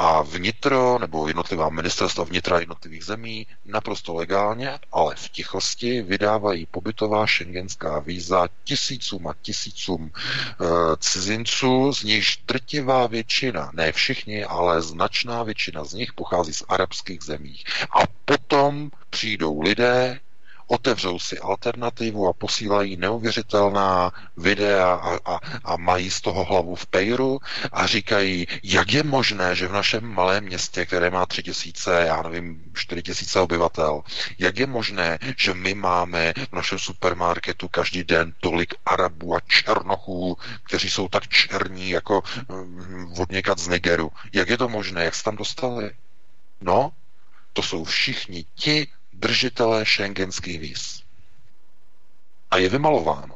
[0.00, 7.26] A vnitro nebo jednotlivá ministerstva vnitra jednotlivých zemí naprosto legálně, ale v tichosti vydávají pobytová
[7.26, 10.64] šengenská víza tisícům a tisícům e,
[10.98, 17.22] cizinců, z nichž drtivá většina, ne všichni, ale značná většina z nich pochází z arabských
[17.22, 17.56] zemí.
[17.90, 20.20] A potom přijdou lidé,
[20.68, 26.86] otevřou si alternativu a posílají neuvěřitelná videa a, a, a mají z toho hlavu v
[26.86, 27.40] pejru
[27.72, 32.22] a říkají, jak je možné, že v našem malém městě, které má tři tisíce, já
[32.22, 34.02] nevím, čtyři tisíce obyvatel,
[34.38, 40.38] jak je možné, že my máme v našem supermarketu každý den tolik Arabů a Černochů,
[40.62, 44.12] kteří jsou tak černí jako um, od z Nigeru.
[44.32, 45.04] Jak je to možné?
[45.04, 45.90] Jak se tam dostali?
[46.60, 46.92] No,
[47.52, 48.86] to jsou všichni ti
[49.18, 51.02] držitelé šengenských víz.
[52.50, 53.34] A je vymalováno.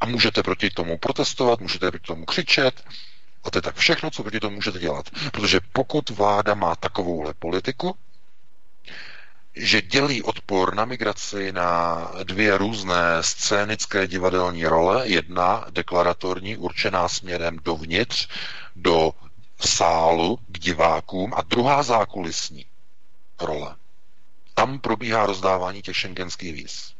[0.00, 2.84] A můžete proti tomu protestovat, můžete proti tomu křičet,
[3.44, 5.10] a to je tak všechno, co proti tomu můžete dělat.
[5.32, 7.96] Protože pokud vláda má takovouhle politiku,
[9.56, 17.58] že dělí odpor na migraci na dvě různé scénické divadelní role, jedna deklaratorní, určená směrem
[17.64, 18.28] dovnitř,
[18.76, 19.12] do
[19.60, 22.66] sálu k divákům a druhá zákulisní
[23.40, 23.76] role.
[24.58, 26.94] Tam probíhá rozdávání těch šengenských víz.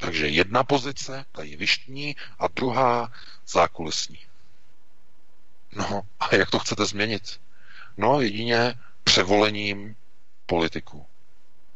[0.00, 3.12] Takže jedna pozice, ta je vyštní, a druhá
[3.46, 4.18] zákulisní.
[5.76, 7.40] No a jak to chcete změnit?
[7.96, 9.96] No jedině převolením
[10.46, 11.06] politiků.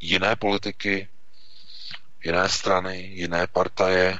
[0.01, 1.09] Jiné politiky,
[2.25, 4.19] jiné strany, jiné partaje,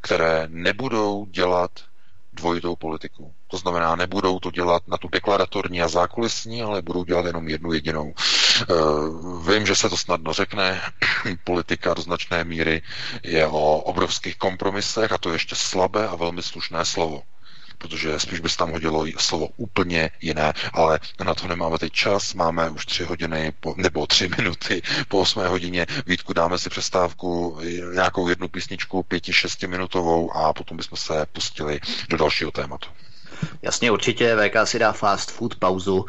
[0.00, 1.84] které nebudou dělat
[2.32, 3.34] dvojitou politiku.
[3.48, 7.72] To znamená, nebudou to dělat na tu deklaratorní a zákulisní, ale budou dělat jenom jednu
[7.72, 8.14] jedinou.
[8.70, 10.82] Uh, vím, že se to snadno řekne,
[11.44, 12.82] politika do značné míry
[13.22, 17.22] je o obrovských kompromisech a to je ještě slabé a velmi slušné slovo.
[17.78, 22.34] protože spíš by se tam hodilo slovo úplně jiné, ale na to nemáme teď čas,
[22.34, 25.86] máme už tři hodiny po, nebo tři minuty po osmé hodině.
[26.06, 27.58] Vítku, dáme si přestávku,
[27.94, 32.88] nějakou jednu písničku, pěti, šestiminutovou a potom bychom se pustili do dalšího tématu.
[33.62, 36.06] Jasně, určitě VK si dá fast food pauzu,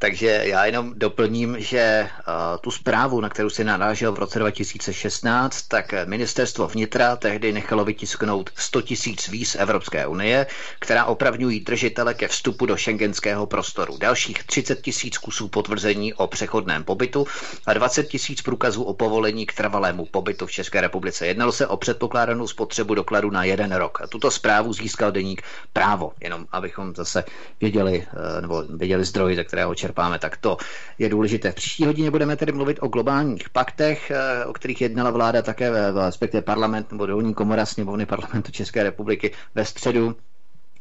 [0.00, 5.62] takže já jenom doplním, že uh, tu zprávu, na kterou si narážel v roce 2016,
[5.62, 10.46] tak ministerstvo vnitra tehdy nechalo vytisknout 100 tisíc víz Evropské unie,
[10.78, 13.96] která opravňují držitele ke vstupu do šengenského prostoru.
[13.98, 17.26] Dalších 30 tisíc kusů potvrzení o přechodném pobytu
[17.66, 21.26] a 20 tisíc průkazů o povolení k trvalému pobytu v České republice.
[21.26, 23.98] Jednalo se o předpokládanou spotřebu dokladu na jeden rok.
[24.08, 25.42] Tuto zprávu získal deník
[25.72, 27.24] právo, jenom abychom zase
[27.60, 28.06] věděli,
[28.38, 30.56] eh, nebo věděli zdroj, ze kterého čerpáme, tak to
[30.98, 31.52] je důležité.
[31.52, 35.70] V příští hodině budeme tedy mluvit o globálních paktech, eh, o kterých jednala vláda také,
[36.06, 40.16] respektive parlament nebo dolní komora sněmovny parlamentu České republiky ve středu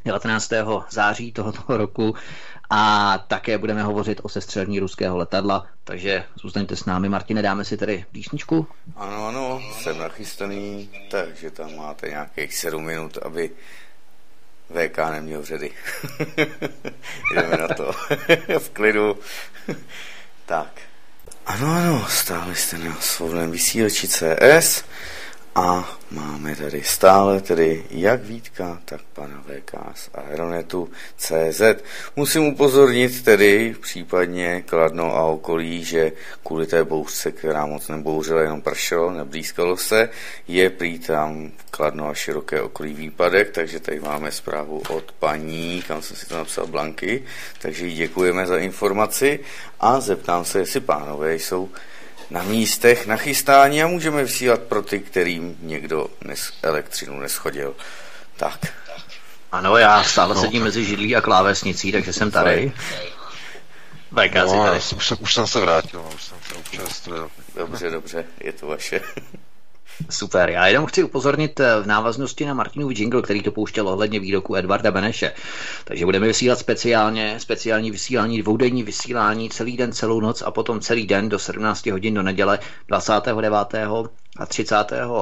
[0.05, 0.86] 19.
[0.89, 2.16] září tohoto roku
[2.70, 7.10] a také budeme hovořit o sestřelní ruského letadla, takže zůstaňte s námi.
[7.10, 8.68] Martine, dáme si tedy písničku?
[8.95, 13.49] Ano, ano, jsem nachystaný, takže tam máte nějakých 7 minut, aby
[14.70, 15.72] VK neměl řady.
[17.36, 17.92] Jdeme na to.
[18.60, 19.18] v klidu.
[20.46, 20.82] tak.
[21.46, 24.84] Ano, ano, stále jste na svobodném vysílači CS
[25.56, 31.62] a máme tady stále tedy jak Vítka, tak pana VK z Aeronetu CZ.
[32.16, 36.12] Musím upozornit tedy případně Kladno a okolí, že
[36.45, 40.10] kvůli té bouřce, která moc nebouřila, jenom pršelo, neblízkalo se,
[40.47, 46.02] je prý tam Kladno a široké okolí výpadek, takže tady máme zprávu od paní, kam
[46.02, 47.24] jsem si to napsal, Blanky,
[47.62, 49.39] takže jí děkujeme za informaci
[49.80, 51.70] a zeptám se, jestli pánové jsou
[52.30, 57.76] na místech nachystání a můžeme vysílat pro ty, kterým někdo nes, elektřinu neschodil.
[58.38, 58.60] Tak.
[59.52, 60.42] Ano, já stále no.
[60.42, 62.72] sedím mezi židlí a klávesnicí, takže jsem tady.
[64.12, 64.78] VK no, tady.
[64.78, 67.32] Už, jsem, už jsem se vrátil, už jsem se občerstvil.
[67.56, 69.02] Dobře, dobře, je to vaše.
[70.10, 74.20] Super, já jenom chci upozornit eh, v návaznosti na Martinův jingle, který to pouštěl ohledně
[74.20, 75.34] výroku Edvarda Beneše.
[75.84, 81.08] Takže budeme vysílat speciálně, speciální vysílání, dvoudenní vysílání celý den, celou noc a potom celý
[81.08, 83.54] den do 17 hodin do neděle 29
[84.38, 84.76] a 30.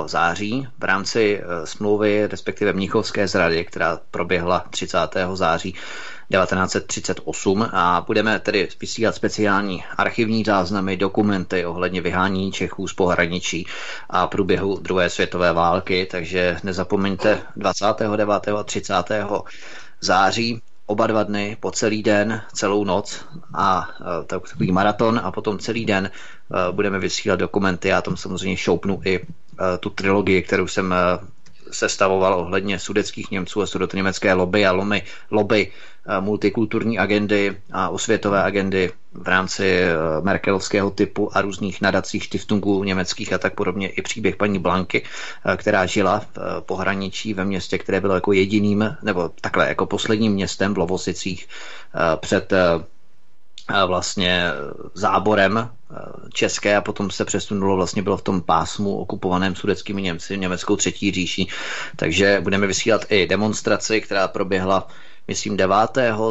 [0.05, 4.97] září v rámci eh, smlouvy, respektive Mnichovské zrady, která proběhla 30.
[5.34, 5.75] září
[6.32, 13.67] 1938 a budeme tedy vysílat speciální archivní záznamy, dokumenty ohledně vyhání Čechů z pohraničí
[14.09, 18.30] a průběhu druhé světové války, takže nezapomeňte 29.
[18.57, 18.93] a 30.
[20.01, 23.89] září oba dva dny, po celý den, celou noc a
[24.21, 27.88] e, takový maraton a potom celý den e, budeme vysílat dokumenty.
[27.88, 30.93] Já tam samozřejmě šoupnu i e, tu trilogii, kterou jsem
[31.72, 35.72] sestavoval ohledně sudeckých Němců a sudetoněmecké lobby a lomy, lobby
[36.09, 42.84] Eh, multikulturní agendy a osvětové agendy v rámci eh, Merkelovského typu a různých nadacích štiftungů
[42.84, 43.89] německých a tak podobně.
[43.89, 48.97] I příběh paní Blanky, eh, která žila v pohraničí ve městě, které bylo jako jediným,
[49.03, 51.47] nebo takhle, jako posledním městem v Lovosicích
[52.20, 52.53] před
[53.86, 54.51] vlastně
[54.93, 55.70] záborem
[56.34, 61.11] české a potom se přesunulo, vlastně bylo v tom pásmu okupovaném sudeckými Němci, německou třetí
[61.11, 61.49] říší.
[61.95, 64.88] Takže budeme vysílat i demonstraci, která proběhla
[65.28, 65.75] myslím 9.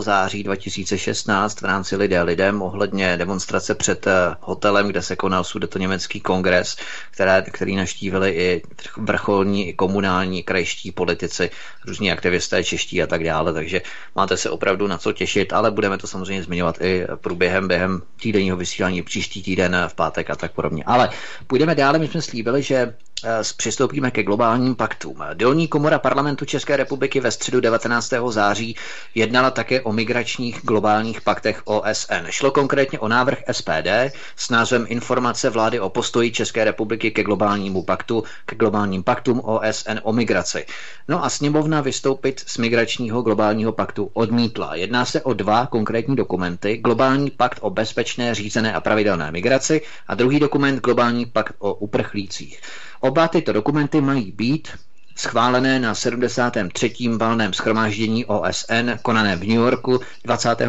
[0.00, 5.44] září 2016 v rámci Lidé lidem ohledně demonstrace před eh, hotelem, kde se konal
[5.78, 6.76] německý kongres,
[7.10, 8.62] které, který naštívili i
[8.96, 11.50] vrcholní, i komunální, krajští politici,
[11.86, 13.82] různí aktivisté, čeští a tak dále, takže
[14.14, 18.56] máte se opravdu na co těšit, ale budeme to samozřejmě zmiňovat i průběhem během týdenního
[18.56, 20.84] vysílání příští týden v pátek a tak podobně.
[20.86, 21.10] Ale
[21.46, 23.15] půjdeme dále, my jsme slíbili, že Eh,
[23.56, 25.16] přistoupíme ke globálním paktům.
[25.34, 28.12] Dolní komora parlamentu České republiky ve středu 19.
[28.28, 28.76] září
[29.14, 32.26] jednala také o migračních globálních paktech OSN.
[32.30, 33.88] Šlo konkrétně o návrh SPD
[34.36, 39.98] s názvem Informace vlády o postoji České republiky ke globálnímu paktu, ke globálním paktům OSN
[40.02, 40.66] o migraci.
[41.08, 44.74] No a sněmovna vystoupit z migračního globálního paktu odmítla.
[44.74, 46.76] Jedná se o dva konkrétní dokumenty.
[46.76, 52.60] Globální pakt o bezpečné, řízené a pravidelné migraci a druhý dokument Globální pakt o uprchlících.
[53.06, 54.68] Oba tyto dokumenty mají být
[55.16, 56.92] schválené na 73.
[57.16, 60.68] valném schromáždění OSN konané v New Yorku 25.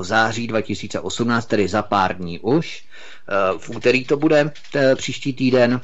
[0.00, 2.84] září 2018, tedy za pár dní už.
[3.28, 4.52] Eh, v úterý to bude
[4.96, 5.80] příští týden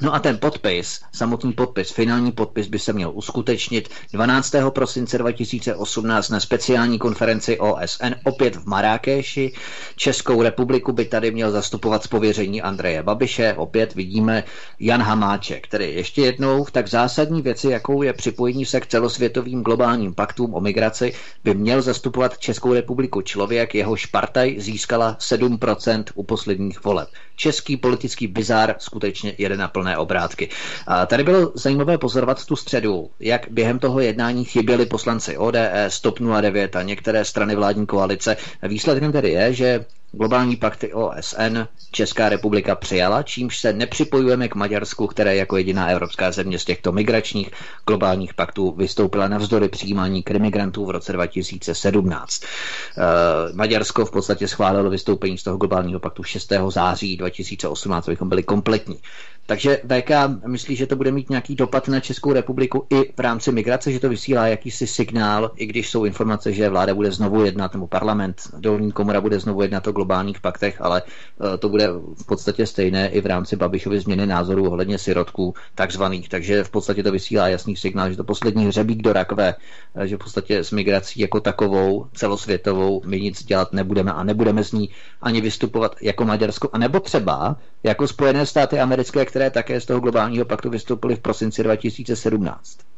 [0.00, 4.54] No a ten podpis, samotný podpis, finální podpis by se měl uskutečnit 12.
[4.68, 9.52] prosince 2018 na speciální konferenci OSN, opět v Marrakeši.
[9.96, 13.54] Českou republiku by tady měl zastupovat z pověření Andreje Babiše.
[13.54, 14.44] Opět vidíme
[14.80, 19.62] Jan Hamáček, který ještě jednou v tak zásadní věci, jakou je připojení se k celosvětovým
[19.62, 21.12] globálním paktům o migraci,
[21.44, 27.08] by měl zastupovat Českou republiku člověk, jeho špartaj získala 7% u posledních voleb.
[27.36, 30.48] Český politický bizár skutečně jede na plné obrátky.
[30.86, 36.18] A tady bylo zajímavé pozorovat tu středu, jak během toho jednání chyběli poslanci ODS, TOP
[36.20, 38.36] 09 a některé strany vládní koalice.
[38.62, 39.84] Výsledkem tedy je, že
[40.16, 41.58] Globální pakty OSN
[41.92, 46.92] Česká republika přijala, čímž se nepřipojujeme k Maďarsku, které jako jediná evropská země z těchto
[46.92, 47.50] migračních
[47.86, 52.42] globálních paktů vystoupila navzdory přijímání krimigrantů v roce 2017.
[52.44, 56.52] Eh, Maďarsko v podstatě schválilo vystoupení z toho globálního paktu 6.
[56.70, 58.98] září 2018, abychom byli kompletní.
[59.46, 60.10] Takže VK
[60.46, 64.00] myslí, že to bude mít nějaký dopad na Českou republiku i v rámci migrace, že
[64.00, 68.42] to vysílá jakýsi signál, i když jsou informace, že vláda bude znovu jednat, nebo parlament,
[68.58, 73.08] dolní komora bude znovu jednat o globálních paktech, ale eh, to bude v podstatě stejné
[73.08, 76.28] i v rámci Babišovy změny názorů ohledně sirotků takzvaných.
[76.28, 79.54] Takže v podstatě to vysílá jasný signál, že to poslední hřebík do rakve,
[79.94, 84.64] eh, že v podstatě s migrací jako takovou celosvětovou my nic dělat nebudeme a nebudeme
[84.64, 84.90] z ní
[85.22, 90.00] ani vystupovat jako Maďarsko, a nebo třeba jako Spojené státy americké, které také z toho
[90.00, 92.93] globálního paktu vystoupily v prosinci 2017.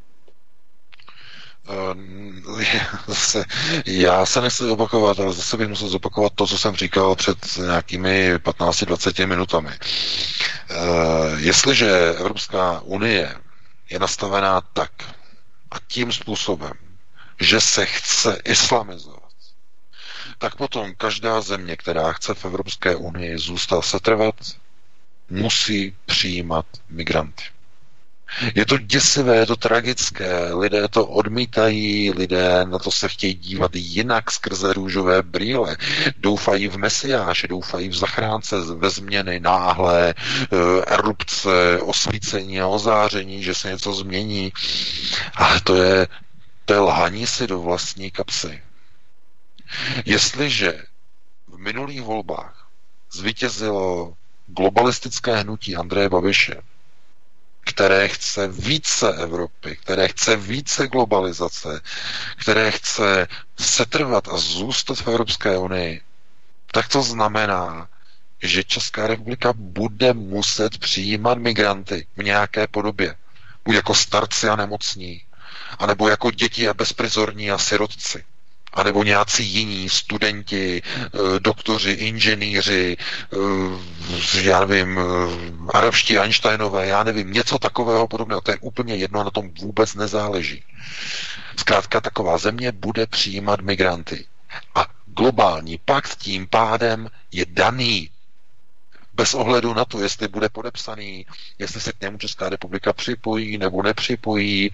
[1.68, 2.42] Ehm,
[3.06, 3.44] zase,
[3.86, 8.36] já se nechci opakovat, ale zase bych musel zopakovat to, co jsem říkal před nějakými
[8.36, 9.70] 15-20 minutami.
[9.70, 13.34] Ehm, jestliže Evropská unie
[13.90, 14.92] je nastavená tak
[15.70, 16.72] a tím způsobem,
[17.40, 19.22] že se chce islamizovat,
[20.38, 24.34] tak potom každá země, která chce v Evropské unii zůstat setrvat,
[25.30, 27.44] musí přijímat migranty.
[28.54, 33.70] Je to děsivé, je to tragické, lidé to odmítají, lidé na to se chtějí dívat
[33.74, 35.76] jinak skrze růžové brýle,
[36.18, 40.56] doufají v mesiáše, doufají v zachránce, ve změny náhle, eh,
[40.86, 44.52] erupce, osvícení a ozáření, že se něco změní.
[45.34, 46.08] Ale to je,
[46.64, 48.62] to je lhaní si do vlastní kapsy.
[50.04, 50.82] Jestliže
[51.48, 52.68] v minulých volbách
[53.12, 54.14] zvítězilo
[54.46, 56.62] globalistické hnutí Andreje Babiše,
[57.66, 61.80] které chce více Evropy, které chce více globalizace,
[62.36, 66.00] které chce setrvat a zůstat v Evropské unii,
[66.72, 67.88] tak to znamená,
[68.42, 73.14] že Česká republika bude muset přijímat migranty v nějaké podobě.
[73.64, 75.22] Buď jako starci a nemocní,
[75.78, 78.24] anebo jako děti a bezprizorní a sirotci
[78.76, 81.08] anebo nějací jiní studenti, eh,
[81.40, 82.96] doktoři, inženýři,
[83.32, 85.02] eh, já nevím, eh,
[85.74, 88.40] arabští Einsteinové, já nevím, něco takového podobného.
[88.40, 90.64] To je úplně jedno, na tom vůbec nezáleží.
[91.56, 94.24] Zkrátka taková země bude přijímat migranty.
[94.74, 98.10] A globální pakt tím pádem je daný
[99.14, 101.26] bez ohledu na to, jestli bude podepsaný,
[101.58, 104.70] jestli se k němu Česká republika připojí nebo nepřipojí,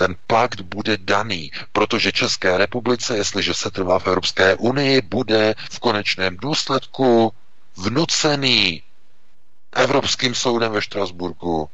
[0.00, 5.78] ten pakt bude daný, protože České republice, jestliže se trvá v Evropské unii, bude v
[5.78, 7.32] konečném důsledku
[7.76, 8.82] vnucený
[9.72, 11.70] Evropským soudem ve Štrasburku.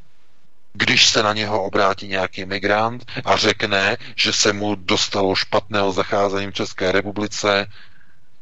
[0.73, 6.51] Když se na něho obrátí nějaký migrant a řekne, že se mu dostalo špatného zacházení
[6.51, 7.67] v České republice,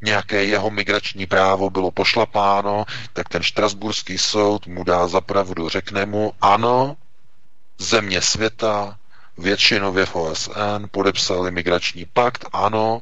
[0.03, 6.33] nějaké jeho migrační právo bylo pošlapáno, tak ten štrasburský soud mu dá zapravdu, řekne mu,
[6.41, 6.97] ano,
[7.79, 8.99] země světa
[9.39, 13.01] většinově v OSN podepsali migrační pakt, ano,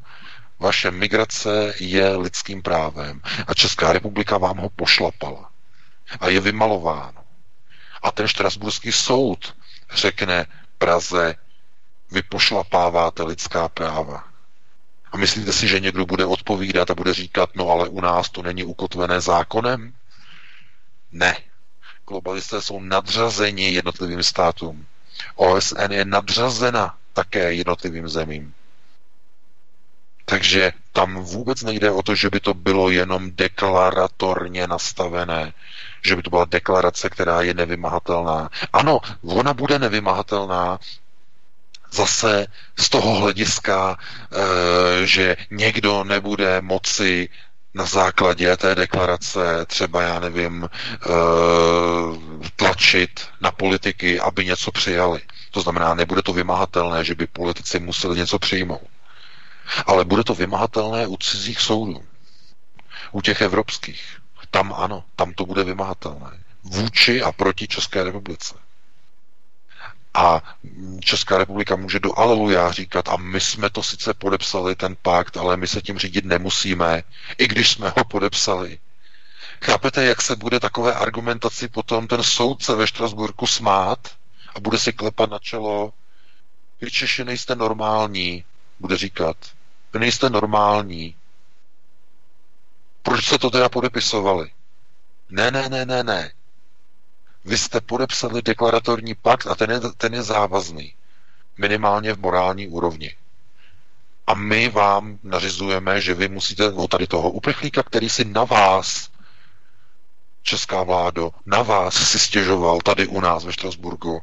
[0.58, 5.50] vaše migrace je lidským právem a Česká republika vám ho pošlapala
[6.20, 7.24] a je vymalováno.
[8.02, 9.56] A ten štrasburský soud
[9.94, 10.46] řekne
[10.78, 11.34] Praze,
[12.10, 14.24] vy pošlapáváte lidská práva.
[15.12, 18.42] A myslíte si, že někdo bude odpovídat a bude říkat, no ale u nás to
[18.42, 19.92] není ukotvené zákonem?
[21.12, 21.36] Ne.
[22.08, 24.86] Globalisté jsou nadřazeni jednotlivým státům.
[25.34, 28.54] OSN je nadřazena také jednotlivým zemím.
[30.24, 35.52] Takže tam vůbec nejde o to, že by to bylo jenom deklaratorně nastavené,
[36.02, 38.50] že by to byla deklarace, která je nevymahatelná.
[38.72, 40.78] Ano, ona bude nevymahatelná
[41.92, 42.46] zase
[42.78, 43.98] z toho hlediska,
[44.32, 47.28] eh, že někdo nebude moci
[47.74, 51.08] na základě té deklarace třeba, já nevím, eh,
[52.56, 55.20] tlačit na politiky, aby něco přijali.
[55.50, 58.88] To znamená, nebude to vymahatelné, že by politici museli něco přijmout.
[59.86, 62.04] Ale bude to vymahatelné u cizích soudů.
[63.12, 64.16] U těch evropských.
[64.50, 66.30] Tam ano, tam to bude vymahatelné.
[66.64, 68.54] vůči a proti České republice.
[70.14, 70.56] A
[71.00, 75.56] Česká republika může do aleluja říkat, a my jsme to sice podepsali, ten pakt, ale
[75.56, 77.02] my se tím řídit nemusíme,
[77.38, 78.78] i když jsme ho podepsali.
[79.62, 83.98] Chápete, jak se bude takové argumentaci potom ten soudce ve Štrasburku smát
[84.54, 85.92] a bude si klepat na čelo,
[86.80, 88.44] vy Češi nejste normální,
[88.80, 89.36] bude říkat.
[89.92, 91.14] Vy nejste normální.
[93.02, 94.50] Proč se to teda podepisovali?
[95.30, 96.32] Ne, ne, ne, ne, ne.
[97.44, 100.94] Vy jste podepsali deklaratorní pakt a ten je, ten je závazný.
[101.58, 103.16] Minimálně v morální úrovni.
[104.26, 109.10] A my vám nařizujeme, že vy musíte o tady toho uprchlíka, který si na vás,
[110.42, 114.22] česká vládo, na vás si stěžoval tady u nás ve Štrasburgu,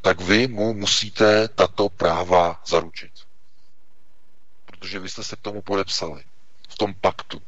[0.00, 3.12] tak vy mu musíte tato práva zaručit.
[4.64, 6.24] Protože vy jste se k tomu podepsali.
[6.68, 7.42] V tom paktu.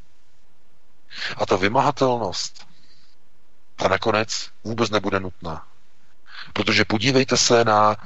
[1.37, 2.64] A ta vymahatelnost
[3.79, 5.67] a nakonec vůbec nebude nutná.
[6.53, 7.97] Protože podívejte se na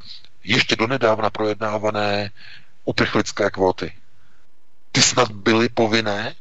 [0.44, 2.30] ještě donedávna projednávané
[2.84, 3.92] uprchlické kvóty.
[4.92, 6.34] Ty snad byly povinné?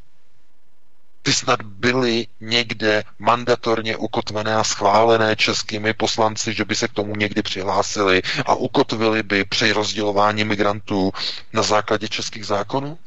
[1.22, 7.16] Ty snad byly někde mandatorně ukotvené a schválené českými poslanci, že by se k tomu
[7.16, 11.12] někdy přihlásili a ukotvili by při rozdělování migrantů
[11.54, 12.98] na základě českých zákonů?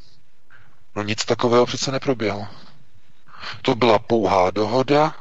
[0.96, 2.48] No nic takového přece neproběhlo.
[3.62, 5.14] To byla pouhá dohoda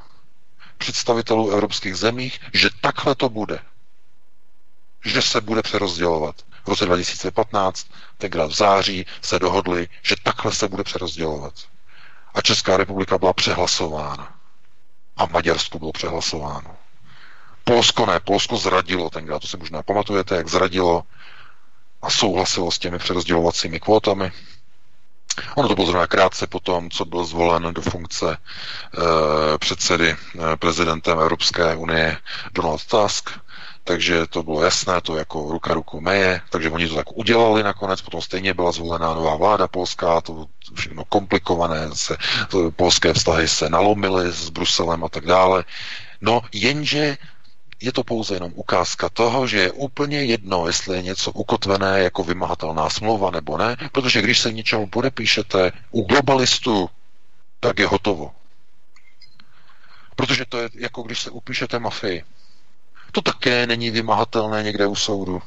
[0.80, 3.60] představitelů evropských zemích, že takhle to bude.
[5.06, 6.35] Že se bude přerozdělovat.
[6.65, 7.88] V roce 2015,
[8.18, 11.53] tenkrát v září, se dohodli, že takhle se bude přerozdělovat.
[12.34, 14.35] A Česká republika byla přehlasována.
[15.18, 16.77] A Maďarsko bylo přehlasováno.
[17.64, 21.03] Polsko ne, Polsko zradilo tenkrát, to si možná pamatujete, jak zradilo
[22.01, 24.31] a souhlasilo s těmi přerozdělovacími kvótami.
[25.56, 28.38] Ono to bylo zrovna krátce po tom, co byl zvolen do funkce e,
[29.57, 30.18] předsedy e,
[30.57, 32.18] prezidentem Evropské unie
[32.53, 33.30] Donald Tusk,
[33.84, 38.02] takže to bylo jasné, to jako ruka ruku meje, takže oni to tak udělali nakonec,
[38.02, 42.18] potom stejně byla zvolená nová vláda polská, to všechno komplikované, se,
[42.49, 45.64] to, polské vztahy se nalomily s Bruselem a tak dále.
[46.22, 47.18] No, jenže
[47.81, 52.23] je to pouze jenom ukázka toho, že je úplně jedno, jestli je něco ukotvené jako
[52.23, 56.89] vymahatelná smlouva nebo ne, protože když se něčemu podepíšete u globalistů,
[57.60, 58.31] tak je hotovo.
[60.15, 62.23] Protože to je jako když se upíšete mafii.
[63.11, 65.41] To také není vymahatelné někde u soudu,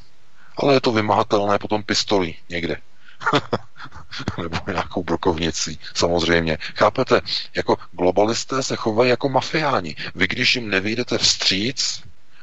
[0.57, 2.77] ale je to vymahatelné potom pistolí někde.
[4.43, 6.59] nebo nějakou brokovnicí, samozřejmě.
[6.75, 7.21] Chápete,
[7.55, 9.97] jako globalisté se chovají jako mafiáni.
[10.15, 12.03] Vy, když jim nevyjdete vstříc,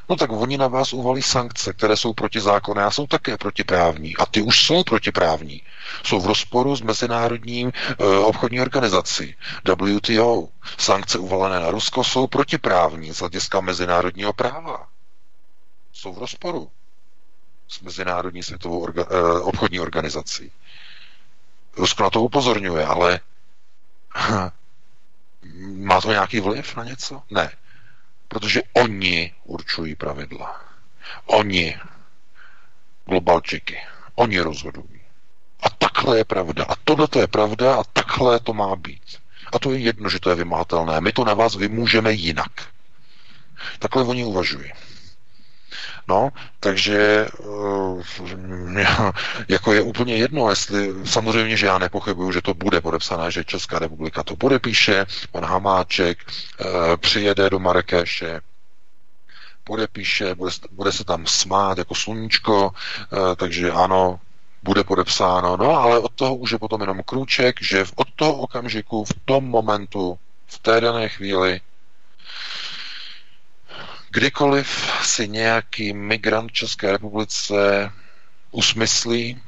[0.09, 4.17] no tak oni na vás uvalí sankce, které jsou protizákonné a jsou také protiprávní.
[4.17, 5.61] A ty už jsou protiprávní.
[6.03, 10.49] Jsou v rozporu s Mezinárodním e, obchodní organizací WTO.
[10.77, 14.87] Sankce uvalené na Rusko jsou protiprávní z hlediska mezinárodního práva.
[15.93, 16.69] Jsou v rozporu
[17.67, 20.51] s Mezinárodní světovou orga, e, obchodní organizací.
[21.77, 23.19] Rusko na to upozorňuje, ale
[25.75, 27.21] má to nějaký vliv na něco?
[27.29, 27.51] Ne.
[28.29, 30.61] Protože oni určují pravidla.
[31.25, 31.77] Oni,
[33.05, 33.77] globalčiky,
[34.15, 35.01] oni rozhodují.
[35.59, 36.65] A takhle je pravda.
[36.69, 39.17] A tohle to je pravda a takhle to má být.
[39.53, 41.01] A to je jedno, že to je vymahatelné.
[41.01, 42.51] My to na vás vymůžeme jinak.
[43.79, 44.71] Takhle oni uvažují.
[46.09, 46.29] No,
[46.59, 47.27] takže
[48.77, 48.85] eh,
[49.47, 53.79] jako je úplně jedno, jestli samozřejmě, že já nepochybuju, že to bude podepsané, že Česká
[53.79, 56.65] republika to podepíše, pan Hamáček eh,
[56.97, 58.41] přijede do Marrakeše,
[59.63, 64.19] podepíše, bude, bude se tam smát jako sluníčko, eh, takže ano,
[64.63, 69.05] bude podepsáno, no ale od toho už je potom jenom krůček, že od toho okamžiku,
[69.05, 70.17] v tom momentu,
[70.47, 71.61] v té dané chvíli
[74.11, 77.91] Kdykoliv si nějaký migrant v České republice
[78.51, 79.41] usmyslí,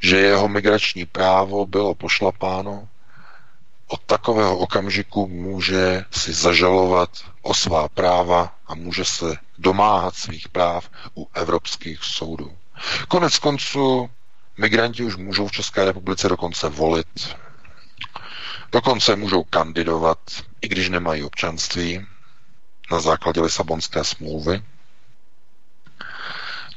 [0.00, 2.88] že jeho migrační právo bylo pošlapáno,
[3.86, 7.10] od takového okamžiku může si zažalovat
[7.42, 12.56] o svá práva a může se domáhat svých práv u evropských soudů.
[13.08, 14.10] Konec konců
[14.58, 17.36] migranti už můžou v České republice dokonce volit,
[18.72, 20.18] dokonce můžou kandidovat,
[20.60, 22.06] i když nemají občanství,
[22.92, 24.62] na základě Lisabonské smlouvy.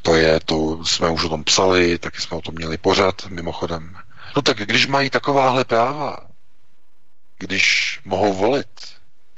[0.02, 3.98] To je, to jsme už o tom psali, taky jsme o tom měli pořad, mimochodem.
[4.36, 6.18] No tak když mají takováhle práva,
[7.40, 8.68] když mohou volit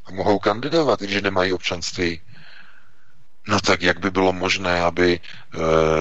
[0.06, 2.22] a mohou kandidovat, když nemají občanství,
[3.48, 5.58] no tak jak by bylo možné, aby eh,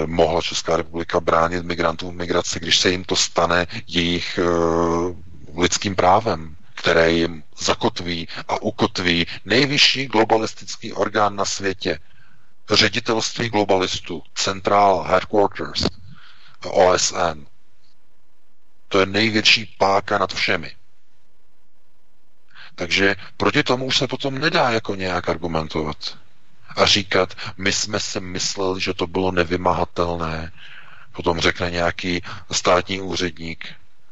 [0.06, 5.96] mohla Česká republika bránit migrantům v migraci, když se jim to stane jejich eh, lidským
[5.96, 6.55] právem,
[6.86, 11.98] které jim zakotví a ukotví nejvyšší globalistický orgán na světě,
[12.70, 15.86] ředitelství globalistů, Central Headquarters,
[16.70, 17.46] OSN.
[18.88, 20.76] To je největší páka nad všemi.
[22.74, 26.18] Takže proti tomu už se potom nedá jako nějak argumentovat.
[26.76, 30.52] A říkat, my jsme si mysleli, že to bylo nevymahatelné.
[31.12, 32.22] Potom řekne nějaký
[32.52, 33.66] státní úředník.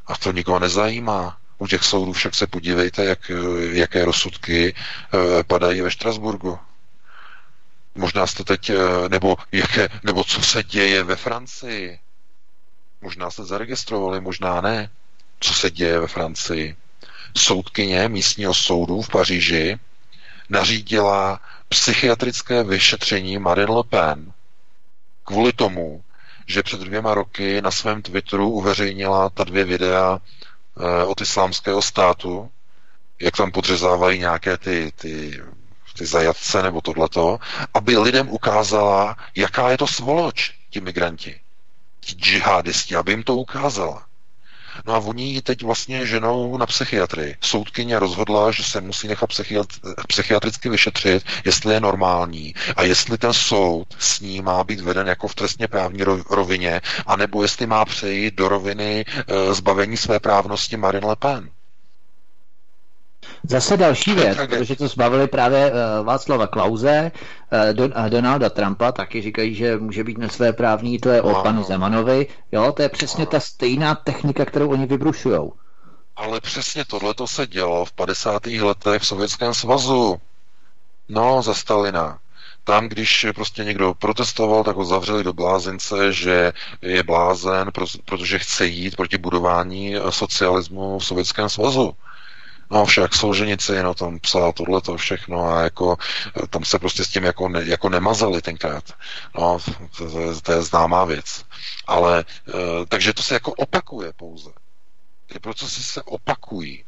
[0.07, 1.39] A to nikoho nezajímá.
[1.59, 3.31] U těch soudů však se podívejte, jak,
[3.73, 6.59] jaké rozsudky eh, padají ve Štrasburgu.
[7.95, 11.99] Možná jste teď, eh, nebo, jaké, nebo co se děje ve Francii.
[13.01, 14.91] Možná jste zaregistrovali, možná ne.
[15.41, 16.77] Co se děje ve Francii?
[17.37, 19.79] Soudkyně místního soudu v Paříži
[20.49, 24.33] nařídila psychiatrické vyšetření Marine Le Pen
[25.25, 26.05] kvůli tomu,
[26.47, 30.19] že před dvěma roky na svém Twitteru uveřejnila ta dvě videa
[31.07, 32.51] od islámského státu,
[33.21, 35.43] jak tam podřezávají nějaké ty, ty,
[35.99, 37.39] ty zajatce nebo tohleto,
[37.75, 41.41] aby lidem ukázala, jaká je to svoloč, ti migranti,
[42.01, 44.07] ti džihadisti, aby jim to ukázala.
[44.87, 47.37] No a oni ji teď vlastně ženou na psychiatrii.
[47.41, 49.31] Soudkyně rozhodla, že se musí nechat
[50.09, 55.29] psychiatricky vyšetřit, jestli je normální a jestli ten soud s ní má být veden jako
[55.29, 61.07] v trestně právní rovině, anebo jestli má přejít do roviny e, zbavení své právnosti Marine
[61.07, 61.51] Le Pen.
[63.49, 67.13] Zase další věc, protože to zbavili právě uh, Václava Klauze,
[67.53, 71.65] uh, Don, Donalda Trumpa, taky říkají, že může být nesvé právní, to je o panu
[71.65, 72.27] Zemanovi.
[72.53, 75.51] Jo, to je přesně ta stejná technika, kterou oni vybrušují.
[76.17, 78.47] Ale přesně tohle to se dělo v 50.
[78.47, 80.17] letech v Sovětském svazu.
[81.09, 82.19] No, za Stalina.
[82.65, 86.53] Tam, když prostě někdo protestoval, tak ho zavřeli do blázince, že
[86.83, 87.71] je blázen,
[88.05, 91.95] protože chce jít proti budování socialismu v Sovětském svazu.
[92.71, 95.97] No však Solženici no tam psal tohle to všechno a jako
[96.51, 98.85] tam se prostě s tím jako, ne, jako nemazali tenkrát.
[99.39, 99.59] No,
[99.99, 101.45] to, to, to je známá věc.
[101.87, 104.51] Ale, e, takže to se jako opakuje pouze.
[105.27, 106.85] Ty procesy se opakují.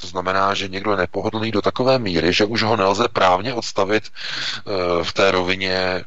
[0.00, 4.04] To znamená, že někdo je nepohodlný do takové míry, že už ho nelze právně odstavit
[4.04, 6.04] e, v té rovině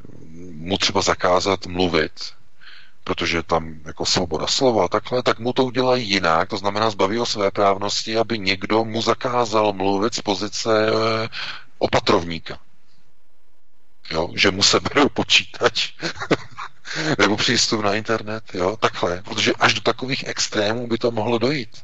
[0.52, 2.12] mu třeba zakázat mluvit,
[3.08, 7.20] protože tam jako svoboda slova a takhle, tak mu to udělají jinak, to znamená zbaví
[7.20, 11.30] o své právnosti, aby někdo mu zakázal mluvit z pozice eh,
[11.78, 12.60] opatrovníka.
[14.12, 15.94] Jo, že mu seberou počítač
[17.20, 21.82] nebo přístup na internet, jo, takhle, protože až do takových extrémů by to mohlo dojít.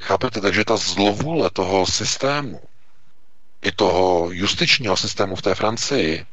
[0.00, 0.40] Chápete?
[0.40, 2.60] Takže ta zlovůle toho systému,
[3.62, 6.26] i toho justičního systému v té Francii,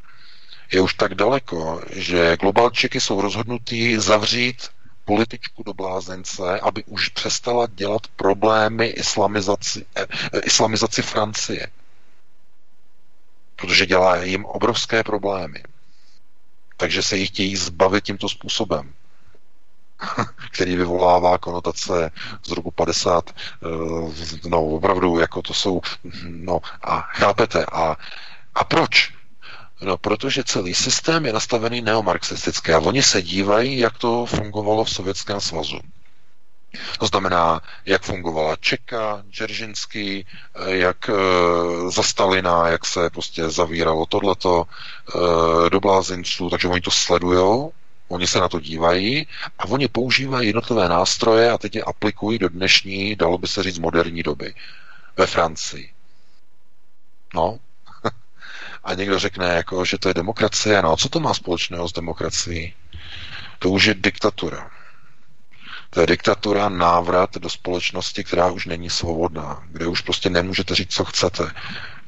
[0.72, 4.69] je už tak daleko, že globalčiky jsou rozhodnutí zavřít
[5.06, 11.68] političku do blázence, aby už přestala dělat problémy islamizaci, eh, islamizaci Francie.
[13.56, 15.64] Protože dělá jim obrovské problémy.
[16.77, 18.94] Takže se jich chtějí zbavit tímto způsobem
[20.52, 22.11] který vyvolává konotace
[22.44, 25.81] z roku 50, eh, no opravdu, jako to jsou,
[26.27, 27.95] no a chápete, a,
[28.56, 29.16] a proč?
[29.82, 34.90] No, protože celý systém je nastavený neomarxisticky a oni se dívají, jak to fungovalo v
[34.90, 35.80] Sovětském svazu.
[36.99, 40.26] To znamená, jak fungovala Čeka, Džeržinský,
[40.66, 41.14] jak e,
[41.91, 47.74] za Stalina, jak se prostě zavíralo tohleto e, do blázinců, takže oni to sledujou,
[48.08, 49.28] oni se na to dívají
[49.60, 53.80] a oni používají jednotlivé nástroje a teď je aplikují do dnešní, dalo by se říct,
[53.80, 54.54] moderní doby
[55.18, 55.94] ve Francii.
[57.34, 57.60] No,
[58.88, 60.81] a někdo řekne, jako, že to je demokracie.
[60.81, 62.73] No, co to má společného s demokracií?
[63.59, 64.69] To už je diktatura.
[65.89, 70.93] To je diktatura, návrat do společnosti, která už není svobodná, kde už prostě nemůžete říct,
[70.93, 71.51] co chcete.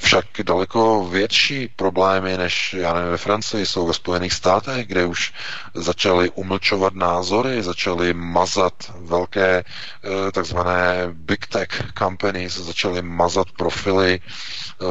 [0.01, 5.34] Však daleko větší problémy, než já nevím, ve Francii, jsou ve Spojených státech, kde už
[5.73, 14.85] začaly umlčovat názory, začaly mazat velké eh, takzvané big tech companies, začaly mazat profily eh,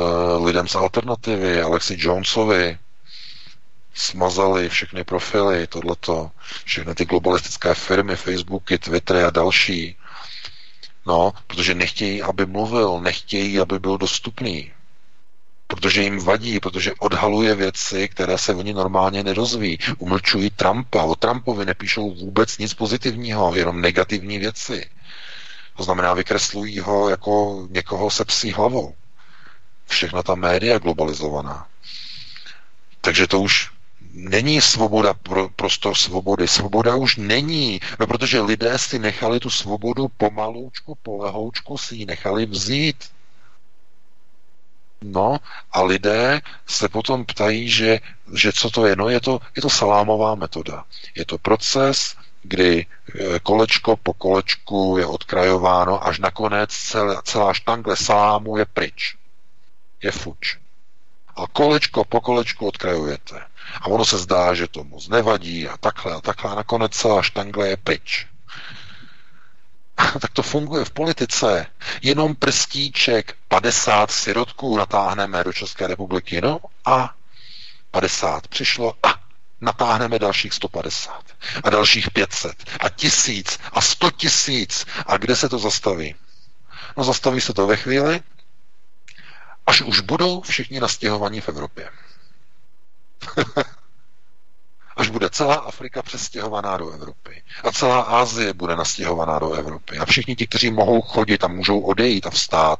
[0.44, 2.78] lidem z alternativy, Alexi Jonesovi,
[3.94, 6.30] smazali všechny profily, tohleto,
[6.64, 9.96] všechny ty globalistické firmy, Facebooky, Twittery a další.
[11.06, 14.72] No, protože nechtějí, aby mluvil, nechtějí, aby byl dostupný.
[15.70, 19.78] Protože jim vadí, protože odhaluje věci, které se oni normálně nedozví.
[19.98, 21.02] Umlčují Trumpa.
[21.02, 24.90] O Trumpovi nepíšou vůbec nic pozitivního, jenom negativní věci.
[25.76, 28.94] To znamená, vykreslují ho jako někoho se psí hlavou.
[29.86, 31.66] Všechna ta média globalizovaná.
[33.00, 33.70] Takže to už
[34.12, 36.48] není svoboda pro, prostor svobody.
[36.48, 42.46] Svoboda už není, no protože lidé si nechali tu svobodu pomaloučku, polehoučku si ji nechali
[42.46, 43.04] vzít.
[45.02, 45.38] No
[45.72, 48.00] a lidé se potom ptají, že,
[48.34, 48.96] že co to je.
[48.96, 50.84] No je to, je to salámová metoda.
[51.14, 52.86] Je to proces, kdy e,
[53.42, 59.16] kolečko po kolečku je odkrajováno, až nakonec celá, celá štangle salámu je pryč.
[60.02, 60.58] Je fuč.
[61.36, 63.42] A kolečko po kolečku odkrajujete.
[63.80, 67.22] A ono se zdá, že to moc nevadí a takhle a takhle a nakonec celá
[67.22, 68.26] štangle je pryč.
[70.20, 71.66] tak to funguje v politice.
[72.02, 77.14] Jenom prstíček 50 sirotků natáhneme do České republiky, no a
[77.90, 79.14] 50 přišlo a
[79.60, 81.24] natáhneme dalších 150
[81.64, 84.86] a dalších 500 a tisíc a 100 tisíc.
[85.06, 86.14] A kde se to zastaví?
[86.96, 88.20] No zastaví se to ve chvíli,
[89.66, 91.90] až už budou všichni nastěhovaní v Evropě.
[94.98, 100.04] až bude celá Afrika přestěhovaná do Evropy a celá Asie bude nastěhovaná do Evropy a
[100.04, 102.78] všichni ti, kteří mohou chodit a můžou odejít a vstát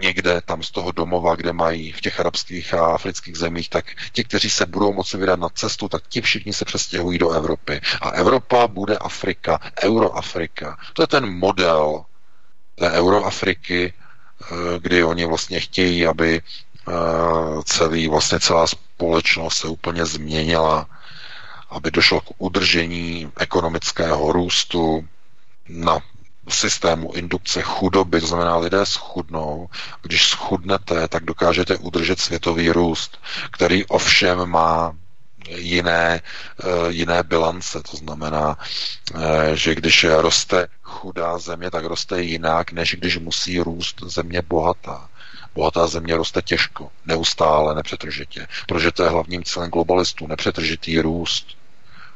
[0.00, 4.24] někde tam z toho domova, kde mají v těch arabských a afrických zemích, tak ti,
[4.24, 7.80] kteří se budou moci vydat na cestu, tak ti všichni se přestěhují do Evropy.
[8.00, 10.78] A Evropa bude Afrika, Euroafrika.
[10.92, 12.04] To je ten model
[12.74, 13.92] té Euroafriky,
[14.42, 16.40] eh, kdy oni vlastně chtějí, aby
[16.88, 16.92] eh,
[17.64, 18.66] celý, vlastně celá
[19.04, 20.86] společnost se úplně změnila,
[21.70, 25.08] aby došlo k udržení ekonomického růstu
[25.68, 26.00] na
[26.48, 29.68] systému indukce chudoby, to znamená lidé schudnou.
[30.02, 33.18] Když schudnete, tak dokážete udržet světový růst,
[33.50, 34.96] který ovšem má
[35.48, 36.20] jiné,
[36.60, 37.82] eh, jiné bilance.
[37.90, 38.56] To znamená,
[39.14, 45.08] eh, že když roste chudá země, tak roste jinak, než když musí růst země bohatá.
[45.54, 51.46] Bohatá země roste těžko, neustále, nepřetržitě, protože to je hlavním cílem globalistů, nepřetržitý růst.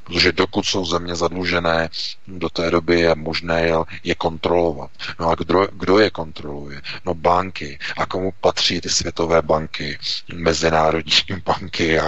[0.09, 1.89] Protože dokud jsou země zadlužené,
[2.27, 3.71] do té doby je možné
[4.05, 4.91] je kontrolovat.
[5.21, 6.83] No a kdo, kdo je kontroluje?
[7.05, 7.79] No banky.
[7.97, 9.99] A komu patří ty světové banky?
[10.35, 11.13] Mezinárodní
[11.45, 12.01] banky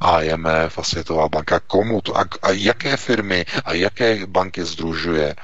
[0.00, 1.60] a IMF a Světová banka.
[1.60, 2.18] Komu to?
[2.18, 5.34] A, a jaké firmy a jaké banky združuje?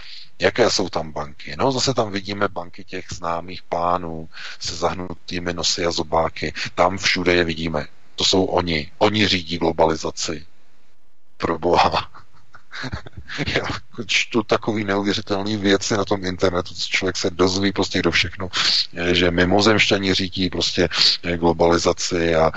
[0.42, 1.54] Jaké jsou tam banky?
[1.58, 4.28] No, zase tam vidíme banky těch známých pánů
[4.60, 6.54] se zahnutými nosy a zobáky.
[6.74, 7.86] Tam všude je vidíme.
[8.16, 8.90] To jsou oni.
[8.98, 10.46] Oni řídí globalizaci.
[11.36, 12.10] Pro boha.
[13.46, 13.62] Já
[14.06, 18.48] čtu takový neuvěřitelný věci na tom internetu, co člověk se dozví prostě kdo všechno,
[19.12, 20.88] že mimozemšťani řídí prostě
[21.36, 22.52] globalizaci a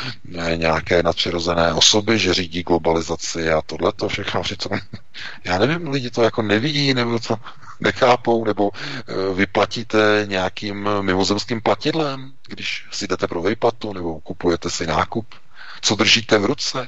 [0.56, 4.42] nějaké nadpřirozené osoby, že řídí globalizaci a tohle to všechno.
[5.44, 7.38] Já nevím, lidi to jako nevidí, nebo to
[7.80, 14.88] nechápou, nebo eh, vyplatíte nějakým mimozemským platidlem, když si jdete pro výplatu, nebo kupujete si
[14.88, 15.36] nákup.
[15.82, 16.88] Co držíte v ruce?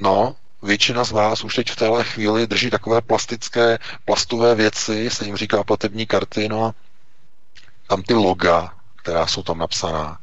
[0.00, 5.24] No, většina z vás už teď v téhle chvíli drží takové plastické, plastové věci, se
[5.24, 6.74] jim říká platební karty, no a
[7.86, 10.18] tam ty loga, která jsou tam napsaná,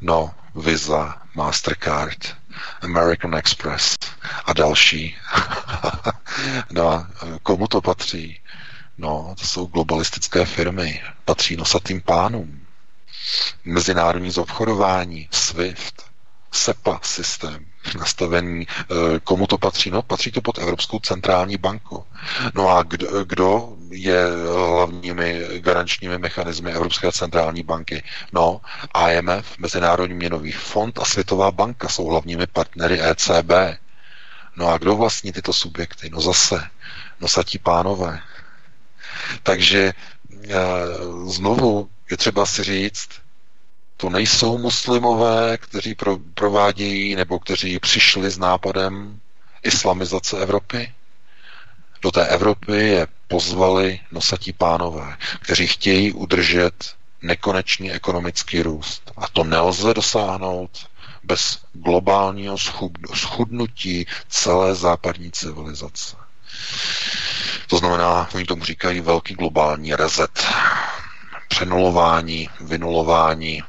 [0.00, 2.36] no, Visa, Mastercard,
[2.80, 3.96] American Express
[4.44, 5.16] a další.
[6.72, 7.08] no a
[7.42, 8.40] komu to patří?
[8.98, 12.66] No, to jsou globalistické firmy, patří nosatým pánům.
[13.64, 16.02] Mezinárodní zobchodování, SWIFT,
[16.52, 17.66] SEPA systém,
[17.98, 19.90] nastavení, eh, komu to patří?
[19.90, 22.04] No, patří to pod Evropskou centrální banku.
[22.54, 24.24] No a kdo, kdo je
[24.68, 28.02] hlavními garančními mechanismy Evropské centrální banky?
[28.32, 28.60] No,
[29.10, 33.50] IMF, Mezinárodní měnový fond a Světová banka jsou hlavními partnery ECB.
[34.56, 36.10] No a kdo vlastní tyto subjekty?
[36.10, 36.68] No zase,
[37.20, 38.20] no satí pánové.
[39.42, 39.92] Takže
[40.48, 40.56] eh,
[41.26, 43.08] znovu je třeba si říct,
[44.02, 49.20] to nejsou muslimové, kteří pro, provádějí nebo kteří přišli s nápadem
[49.62, 50.92] islamizace Evropy.
[52.02, 59.12] Do té Evropy je pozvali nosatí pánové, kteří chtějí udržet nekonečný ekonomický růst.
[59.16, 60.70] A to nelze dosáhnout
[61.24, 62.56] bez globálního
[63.14, 66.16] schudnutí celé západní civilizace.
[67.66, 70.44] To znamená, oni tomu říkají velký globální rezet,
[71.48, 73.62] přenulování, vynulování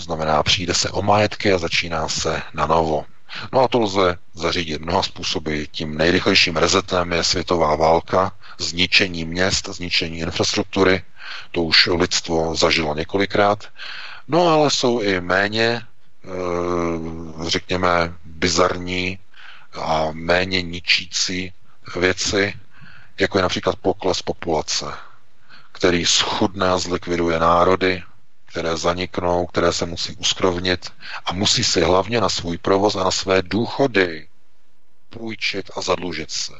[0.00, 3.04] to znamená, přijde se o majetky a začíná se na novo.
[3.52, 5.62] No a to lze zařídit mnoha způsoby.
[5.70, 11.02] Tím nejrychlejším rezetem je světová válka, zničení měst, zničení infrastruktury.
[11.50, 13.64] To už lidstvo zažilo několikrát.
[14.28, 15.82] No ale jsou i méně,
[16.24, 16.28] eh,
[17.48, 19.18] řekněme, bizarní
[19.72, 21.52] a méně ničící
[21.96, 22.54] věci,
[23.18, 24.86] jako je například pokles populace,
[25.72, 28.02] který schudne a zlikviduje národy,
[28.50, 30.92] které zaniknou, které se musí uskrovnit
[31.24, 34.28] a musí si hlavně na svůj provoz a na své důchody
[35.10, 36.52] půjčit a zadlužit se.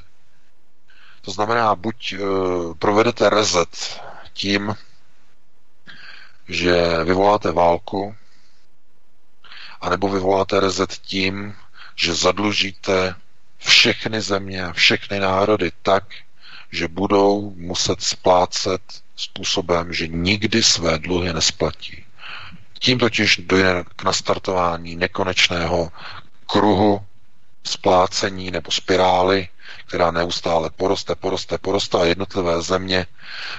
[1.21, 4.01] To znamená, buď uh, provedete rezet
[4.33, 4.75] tím,
[6.49, 8.15] že vyvoláte válku,
[9.81, 11.57] anebo vyvoláte rezet tím,
[11.97, 13.15] že zadlužíte
[13.59, 16.05] všechny země, všechny národy tak,
[16.73, 18.83] že budou muset splácet
[19.21, 22.05] způsobem, že nikdy své dluhy nesplatí.
[22.79, 25.93] Tím totiž dojde k nastartování nekonečného
[26.47, 27.01] kruhu
[27.65, 29.49] splácení nebo spirály,
[29.87, 33.07] která neustále poroste, poroste, poroste a jednotlivé země,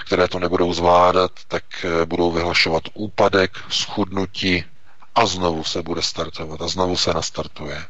[0.05, 4.63] které to nebudou zvládat, tak eh, budou vyhlašovat úpadek, schudnutí
[5.15, 7.85] a znovu se bude startovat a znovu se nastartuje.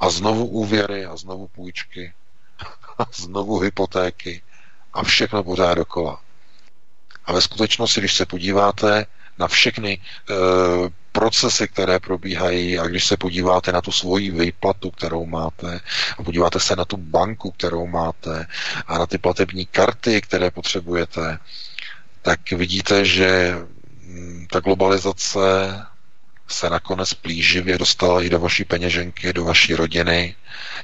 [0.00, 2.12] A znovu úvěry a znovu půjčky
[2.98, 4.42] a znovu hypotéky
[4.92, 6.20] a všechno pořád dokola.
[7.24, 9.06] A ve skutečnosti, když se podíváte
[9.38, 10.34] na všechny e,
[11.12, 15.80] procesy, které probíhají a když se podíváte na tu svoji výplatu, kterou máte
[16.18, 18.46] a podíváte se na tu banku, kterou máte
[18.86, 21.38] a na ty platební karty, které potřebujete,
[22.22, 23.54] tak vidíte, že
[24.02, 25.38] mm, ta globalizace
[26.52, 30.36] se nakonec plíživě dostala i do vaší peněženky, do vaší rodiny.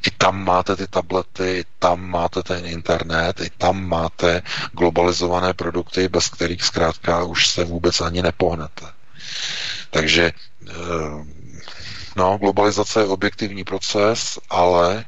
[0.06, 4.42] I tam máte ty tablety, i tam máte ten internet, i tam máte
[4.72, 8.86] globalizované produkty, bez kterých zkrátka už se vůbec ani nepohnete.
[9.90, 10.32] Takže
[10.68, 10.74] eh,
[12.16, 15.04] no, globalizace je objektivní proces, ale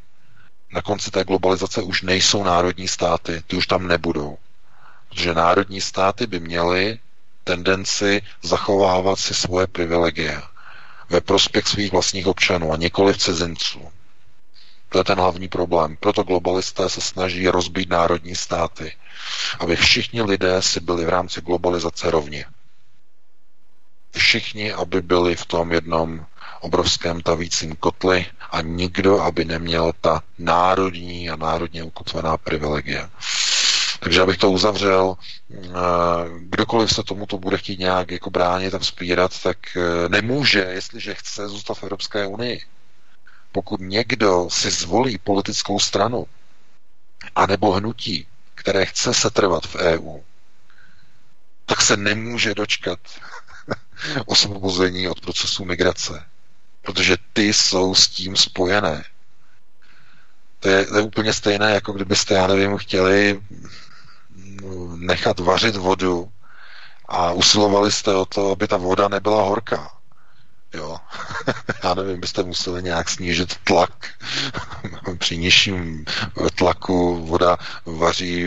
[0.72, 4.38] na konci té globalizace už nejsou národní státy, ty už tam nebudou.
[5.08, 6.98] Protože národní státy by měly
[7.44, 10.42] tendenci zachovávat si svoje privilegie
[11.10, 13.88] ve prospěch svých vlastních občanů a nikoli cizinců.
[14.88, 15.96] To je ten hlavní problém.
[16.00, 18.92] Proto globalisté se snaží rozbít národní státy,
[19.58, 22.44] aby všichni lidé si byli v rámci globalizace rovni.
[24.16, 26.26] Všichni, aby byli v tom jednom
[26.60, 33.10] obrovském tavícím kotli a nikdo, aby neměl ta národní a národně ukotvená privilegia.
[34.00, 35.16] Takže abych to uzavřel,
[35.54, 35.68] eh,
[36.40, 41.48] kdokoliv se tomuto bude chtít nějak jako bránit a vzpírat, tak eh, nemůže, jestliže chce
[41.48, 42.60] zůstat v Evropské unii.
[43.52, 46.26] Pokud někdo si zvolí politickou stranu
[47.34, 50.18] anebo hnutí, které chce setrvat v EU,
[51.66, 52.98] tak se nemůže dočkat
[54.26, 56.24] osvobození od procesu migrace.
[56.82, 59.04] Protože ty jsou s tím spojené.
[60.60, 63.40] To je, to je úplně stejné, jako kdybyste, já nevím, chtěli
[64.96, 66.28] nechat vařit vodu
[67.08, 69.90] a usilovali jste o to, aby ta voda nebyla horká.
[70.74, 70.96] Jo.
[71.84, 73.90] Já nevím, byste museli nějak snížit tlak.
[75.18, 76.04] při nižším
[76.54, 78.46] tlaku voda vaří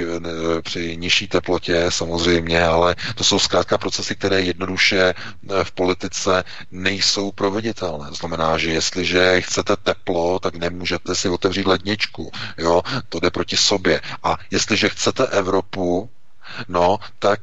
[0.61, 7.31] při nižší teplotě samozřejmě, ale to jsou zkrátka procesy, které jednoduše eh, v politice nejsou
[7.31, 8.07] proveditelné.
[8.11, 12.31] Znamená, že jestliže chcete teplo, tak nemůžete si otevřít ledničku.
[12.57, 12.81] Jo.
[13.09, 14.01] To jde proti sobě.
[14.23, 16.09] A jestliže chcete Evropu,
[16.67, 17.39] no, tak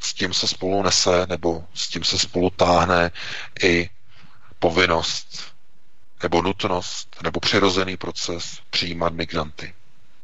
[0.00, 3.10] s tím se spolu nese, nebo s tím se spolu táhne
[3.62, 3.90] i
[4.58, 5.52] povinnost,
[6.22, 9.74] nebo nutnost, nebo přirozený proces přijímat migranty.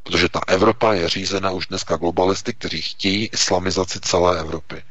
[0.03, 4.83] Protože ta Evropa je řízena už dneska globalisty, kteří chtějí islamizaci celé Evropy.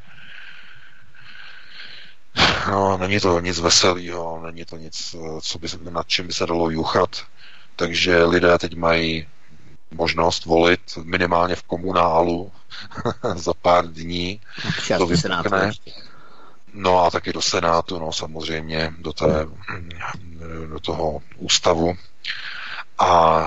[2.71, 6.71] No, není to nic veselého, není to nic, co by, nad čím by se dalo
[6.71, 7.25] juchat.
[7.77, 9.27] Takže lidé teď mají
[9.95, 12.53] možnost volit minimálně v komunálu
[13.35, 14.41] za pár dní.
[14.99, 15.73] to vypukne.
[16.75, 19.47] No a taky do Senátu, no samozřejmě, do, té,
[20.69, 21.95] do toho ústavu.
[22.99, 23.43] A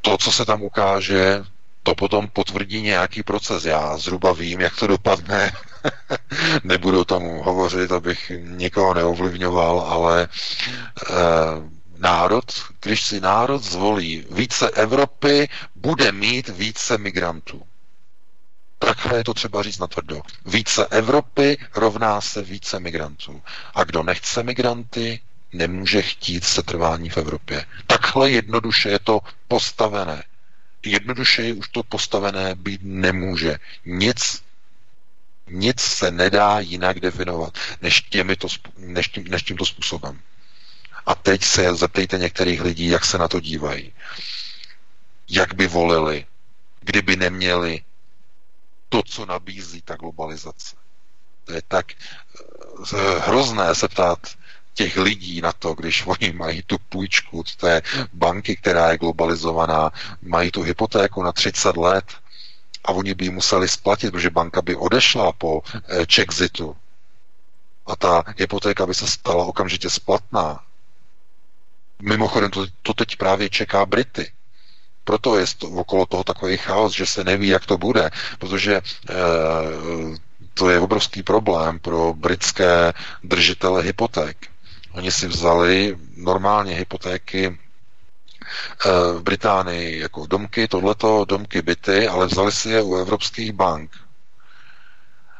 [0.00, 1.44] to, co se tam ukáže,
[1.82, 3.64] to potom potvrdí nějaký proces.
[3.64, 5.52] Já zhruba vím, jak to dopadne.
[6.64, 10.28] Nebudu tomu hovořit, abych někoho neovlivňoval, ale
[11.10, 11.14] eh,
[11.98, 12.44] národ,
[12.82, 17.62] když si národ zvolí více Evropy, bude mít více migrantů.
[18.78, 20.20] Takhle je to třeba říct na tvrdo.
[20.46, 23.42] Více Evropy rovná se více migrantů.
[23.74, 25.20] A kdo nechce migranty,
[25.52, 27.64] nemůže chtít setrvání v Evropě.
[27.86, 30.24] Takhle jednoduše je to postavené.
[30.84, 33.58] Jednoduše už to postavené být nemůže.
[33.84, 34.42] Nic,
[35.50, 38.48] nic se nedá jinak definovat, než, těmito,
[38.78, 40.20] než, tím, než tímto způsobem.
[41.06, 43.92] A teď se zeptejte některých lidí, jak se na to dívají.
[45.28, 46.26] Jak by volili,
[46.80, 47.82] kdyby neměli
[48.88, 50.76] to, co nabízí ta globalizace.
[51.44, 54.18] To je tak eh, hrozné se ptát
[54.74, 59.92] těch lidí na to, když oni mají tu půjčku z té banky, která je globalizovaná,
[60.22, 62.04] mají tu hypotéku na 30 let
[62.84, 66.76] a oni by ji museli splatit, protože banka by odešla po eh, Chexitu
[67.86, 70.65] a ta hypotéka by se stala okamžitě splatná.
[72.02, 74.32] Mimochodem, to, to teď právě čeká Brity.
[75.04, 78.82] Proto je to, okolo toho takový chaos, že se neví, jak to bude, protože e,
[80.54, 82.92] to je obrovský problém pro britské
[83.24, 84.46] držitele hypoték.
[84.92, 92.52] Oni si vzali normálně hypotéky eh, v Británii jako domky, tohleto, domky, byty, ale vzali
[92.52, 93.90] si je u evropských bank.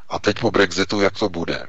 [0.09, 1.66] A teď po Brexitu, jak to bude?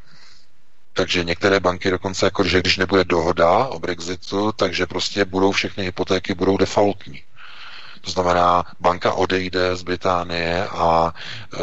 [0.97, 5.83] Takže některé banky dokonce, jako, že když nebude dohoda o Brexitu, takže prostě budou všechny
[5.83, 7.23] hypotéky budou defaultní.
[8.01, 11.13] To znamená, banka odejde z Británie a
[11.53, 11.57] e,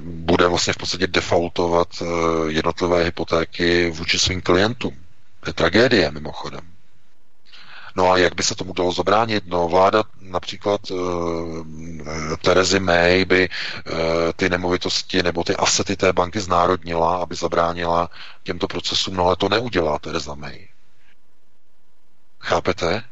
[0.00, 2.04] bude vlastně v podstatě defaultovat e,
[2.52, 4.96] jednotlivé hypotéky vůči svým klientům.
[5.40, 6.75] To je tragédie mimochodem.
[7.96, 9.44] No a jak by se tomu dalo zabránit?
[9.46, 10.94] No vláda například e,
[12.36, 13.48] Terezy May by e,
[14.32, 18.10] ty nemovitosti nebo ty asety té banky znárodnila, aby zabránila
[18.42, 20.68] těmto procesům, no ale to neudělá Tereza May.
[22.40, 23.02] Chápete?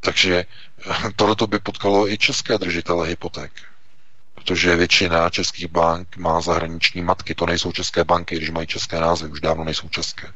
[0.00, 0.44] Takže
[1.16, 3.52] tohleto by potkalo i české držitele hypoték.
[4.34, 7.34] Protože většina českých bank má zahraniční matky.
[7.34, 10.32] To nejsou české banky, když mají české názvy, už dávno nejsou české.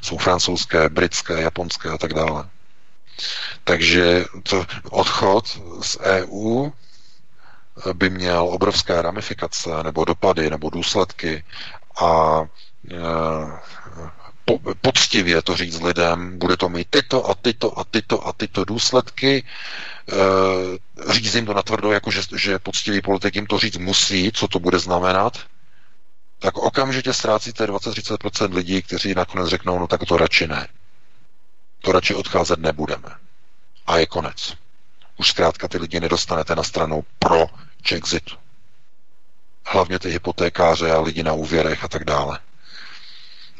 [0.00, 2.48] Jsou francouzské, britské, japonské a tak dále.
[3.64, 6.70] Takže to odchod z EU
[7.92, 11.44] by měl obrovské ramifikace nebo dopady nebo důsledky
[12.00, 12.40] a
[12.90, 12.96] e,
[14.44, 18.64] po, poctivě to říct lidem, bude to mít tyto a tyto a tyto a tyto
[18.64, 19.44] důsledky,
[21.06, 24.48] e, říct jim to natvrdo, jako že, že poctivý politik jim to říct musí, co
[24.48, 25.38] to bude znamenat,
[26.38, 30.68] tak okamžitě ztrácíte 20-30% lidí, kteří nakonec řeknou, no tak to radši ne.
[31.80, 33.08] To radši odcházet nebudeme.
[33.86, 34.56] A je konec.
[35.16, 37.46] Už zkrátka ty lidi nedostanete na stranu pro
[37.82, 38.24] Czexit.
[39.66, 42.38] Hlavně ty hypotékáře a lidi na úvěrech a tak dále.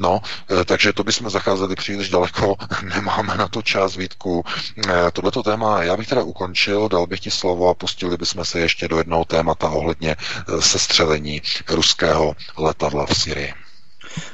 [0.01, 0.21] No,
[0.61, 2.55] eh, takže to bychom zacházeli příliš daleko,
[2.95, 4.43] nemáme na to čas, Vítku.
[4.89, 8.59] Eh, tohleto téma já bych teda ukončil, dal bych ti slovo a pustili bychom se
[8.59, 13.53] ještě do jednoho témata ohledně eh, sestřelení ruského letadla v Syrii.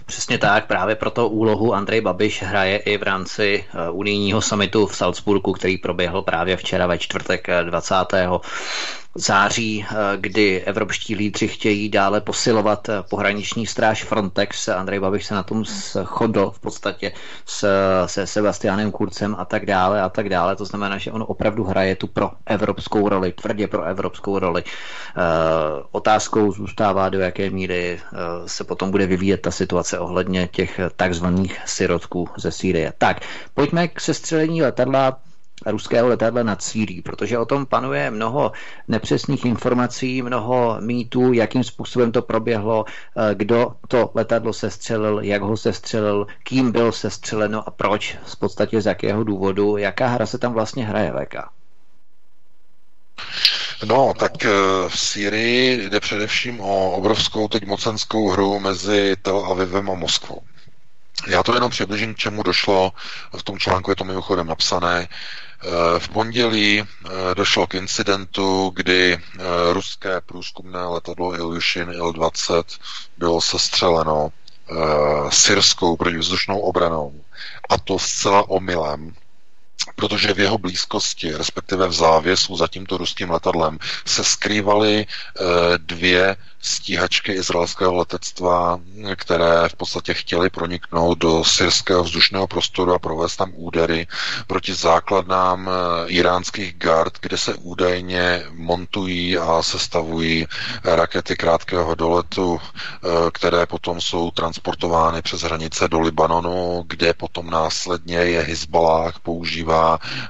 [0.06, 5.54] Přesně tak, právě proto úlohu Andrej Babiš hraje i v rámci unijního samitu v Salzburgu,
[5.54, 7.96] který proběhl právě včera ve čtvrtek 20
[9.18, 14.68] září, eh, kdy evropští lídři chtějí dále posilovat eh, pohraniční stráž Frontex.
[14.68, 17.12] Andrej Babiš se na tom shodl v podstatě
[17.46, 17.68] s,
[18.06, 20.56] se Sebastianem Kurcem a tak dále a tak dále.
[20.56, 24.64] To znamená, že on opravdu hraje tu pro evropskou roli, tvrdě pro evropskou roli.
[24.64, 24.72] E,
[25.92, 28.00] otázkou zůstává, do jaké míry
[28.46, 32.94] se potom bude vyvíjet ta situace ohledně těch takzvaných sirotků ze Sýrie.
[32.98, 33.18] Tak,
[33.54, 35.18] pojďme k sestřelení letadla
[35.66, 38.52] ruského letadla nad Sýrií, protože o tom panuje mnoho
[38.88, 45.58] nepřesných informací, mnoho mýtů, jakým způsobem to proběhlo, eh, kdo to letadlo sestřelil, jak ho
[45.58, 50.54] sestřelil, kým byl sestřeleno a proč, v podstatě z jakého důvodu, jaká hra se tam
[50.54, 51.36] vlastně hraje, VK.
[53.86, 54.50] No, tak eh,
[54.88, 60.42] v Sýrii jde především o obrovskou teď mocenskou hru mezi Tel Avivem a Moskvou.
[61.28, 62.92] Já to jenom přibližím, k čemu došlo.
[63.38, 65.08] V tom článku je to mimochodem napsané.
[65.68, 72.64] Eh, v pondělí eh, došlo k incidentu, kdy eh, ruské průzkumné letadlo Ilyushin Il-20
[73.18, 74.30] bylo sestřeleno
[75.30, 77.22] syrskou protivzdušnou obranou.
[77.70, 79.14] A to zcela omylem,
[79.96, 85.06] protože v jeho blízkosti, respektive v závěsu za tímto ruským letadlem, se skrývaly
[85.78, 88.80] dvě stíhačky izraelského letectva,
[89.16, 94.08] které v podstatě chtěly proniknout do syrského vzdušného prostoru a provést tam údery
[94.48, 100.48] proti základnám eh, iránských gard, kde se údajně montují a sestavují
[100.84, 108.18] rakety krátkého doletu, eh, které potom jsou transportovány přes hranice do Libanonu, kde potom následně
[108.18, 109.67] je Hezbollah používá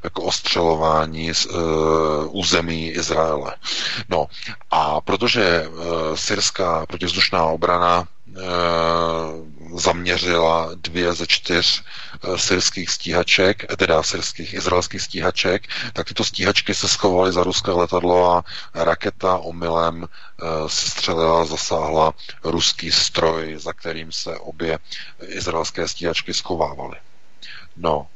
[0.04, 1.62] jako ostřelování z uh,
[2.30, 3.56] území Izraele.
[4.10, 4.28] No
[4.72, 5.86] a protože uh,
[6.16, 8.08] syrská protivzdušná obrana
[8.38, 8.42] e,
[9.80, 11.84] zaměřila dvě ze čtyř
[12.36, 18.44] syrských stíhaček, teda syrských izraelských stíhaček, tak tyto stíhačky se schovaly za ruské letadlo a
[18.74, 20.08] raketa omylem
[20.68, 24.80] se střelila, zasáhla ruský stroj, za kterým se obě
[25.28, 26.98] izraelské stíhačky schovávaly.
[27.78, 28.08] No,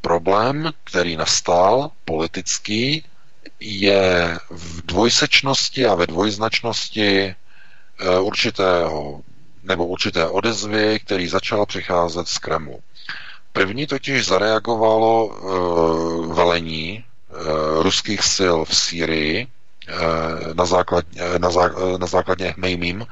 [0.00, 3.04] problém, který nastal politický,
[3.60, 9.20] je v dvojsečnosti a ve dvojznačnosti eh, určitého
[9.62, 12.80] nebo určité odezvy, který začal přicházet z Kremlu.
[13.52, 19.46] První totiž zareagovalo uh, velení uh, ruských sil v Sýrii
[20.54, 21.04] na, základ,
[21.38, 23.06] na, zá, na základně Mejmím.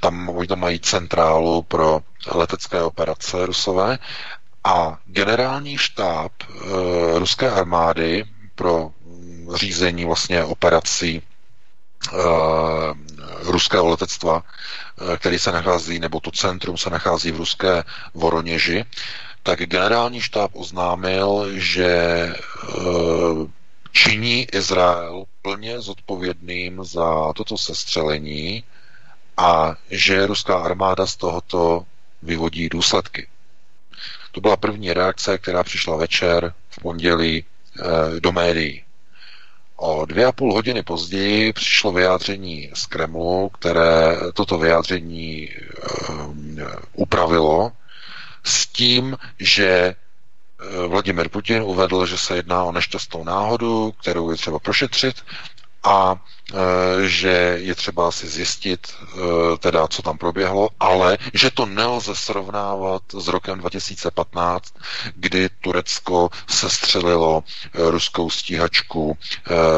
[0.00, 2.00] Tam oni tam mají centrálu pro
[2.34, 3.98] letecké operace rusové
[4.64, 6.32] a generální štáb
[7.14, 8.24] ruské armády
[8.54, 8.90] pro
[9.54, 11.22] řízení vlastně operací
[13.42, 14.42] ruského letectva,
[15.18, 17.84] který se nachází, nebo to centrum se nachází v ruské
[18.14, 18.84] Voroněži,
[19.42, 22.34] tak generální štáb oznámil, že e,
[23.92, 28.64] činí Izrael plně zodpovědným za toto sestřelení
[29.36, 31.86] a že ruská armáda z tohoto
[32.22, 33.26] vyvodí důsledky.
[34.32, 38.84] To byla první reakce, která přišla večer v pondělí e, do médií.
[39.76, 45.56] O dvě a půl hodiny později přišlo vyjádření z Kremlu, které toto vyjádření e,
[46.92, 47.72] upravilo
[48.44, 54.36] s tím, že eh, Vladimir Putin uvedl, že se jedná o nešťastnou náhodu, kterou je
[54.36, 55.16] třeba prošetřit
[55.84, 56.16] a
[56.54, 62.16] e, že je třeba si zjistit, e, teda, co tam proběhlo, ale že to nelze
[62.16, 64.74] srovnávat s rokem 2015,
[65.14, 67.44] kdy Turecko sestřelilo
[67.74, 69.18] e, ruskou stíhačku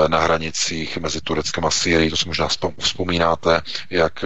[0.08, 2.10] na hranicích mezi Tureckem a Syrií.
[2.10, 2.48] To si možná
[2.78, 4.24] vzpomínáte, jak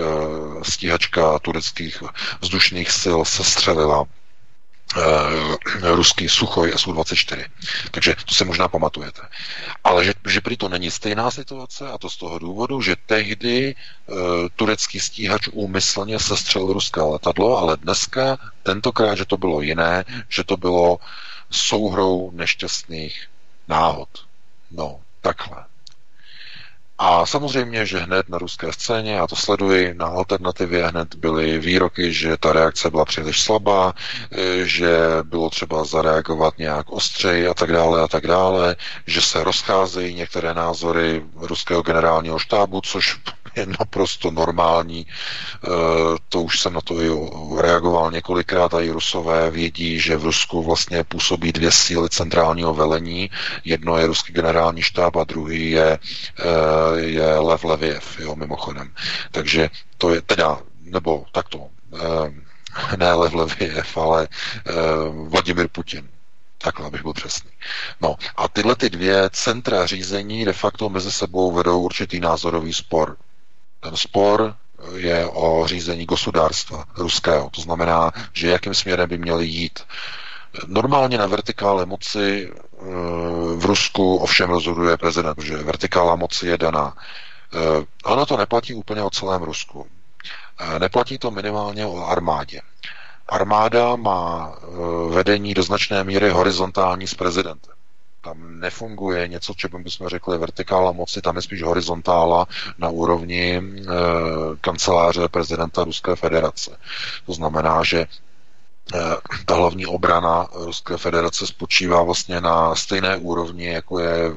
[0.63, 2.03] stíhačka tureckých
[2.41, 4.05] vzdušných sil sestřelila
[5.83, 7.45] ruský Suchoj Su-24.
[7.91, 9.23] Takže to se možná pamatujete.
[9.85, 13.75] Ale že, že prý to není stejná situace a to z toho důvodu, že tehdy
[13.75, 14.17] uh,
[14.57, 20.57] turecký stíhač úmyslně sestřelil ruské letadlo, ale dneska, tentokrát, že to bylo jiné, že to
[20.57, 20.99] bylo
[21.51, 23.27] souhrou nešťastných
[23.69, 24.09] náhod.
[24.71, 25.65] No, takhle.
[26.99, 32.13] A samozřejmě, že hned na ruské scéně, já to sleduji, na alternativě hned byly výroky,
[32.13, 33.95] že ta reakce byla příliš slabá,
[34.33, 38.77] e, že bylo třeba zareagovat nějak ostřeji a tak dále a tak dále,
[39.07, 43.19] že se rozcházejí některé názory ruského generálního štábu, což
[43.57, 45.07] je naprosto normální.
[45.07, 45.07] E,
[46.29, 47.11] to už jsem na to i
[47.61, 53.31] reagoval několikrát a i rusové vědí, že v Rusku vlastně působí dvě síly centrálního velení.
[53.65, 55.99] Jedno je ruský generální štáb a druhý je, e,
[56.97, 58.95] je Lev Leviev, jo, mimochodem.
[59.31, 64.29] Takže to je teda, nebo takto, e, ne Lev Leviev, ale
[65.29, 66.09] Vladimir Putin.
[66.59, 67.51] Takhle, abych byl přesný.
[68.01, 73.17] No a tyhle ty dvě centra řízení de facto mezi sebou vedou určitý názorový spor.
[73.81, 74.57] Ten spor
[74.97, 77.51] je o řízení gospodárstva ruského.
[77.51, 79.81] To znamená, že jakým směrem by měli jít.
[80.67, 82.53] Normálně na vertikále moci
[83.57, 86.95] v Rusku ovšem rozhoduje prezident, protože vertikála moci je daná.
[87.55, 89.87] Eh, ono to neplatí úplně o celém Rusku.
[90.61, 92.61] Eh, neplatí to minimálně o armádě.
[93.29, 94.57] Armáda má
[95.11, 97.75] vedení do značné míry horizontální s prezidentem.
[98.21, 102.47] Tam nefunguje něco, čemu bychom řekli vertikála moci, tam je spíš horizontála
[102.79, 103.63] na úrovni e,
[104.61, 106.79] kanceláře prezidenta Ruské federace.
[107.27, 108.07] To znamená, že eh,
[109.45, 114.33] ta hlavní obrana Ruské federace spočívá vlastně na stejné úrovni, jako je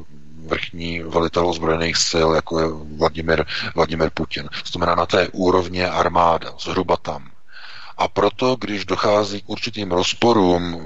[0.45, 2.67] vrchní velitel ozbrojených sil, jako je
[2.97, 3.45] Vladimir,
[3.75, 4.49] Vladimir Putin.
[4.71, 7.31] Znamená na té úrovně armáda, zhruba tam.
[7.97, 10.81] A proto, když dochází k určitým rozporům,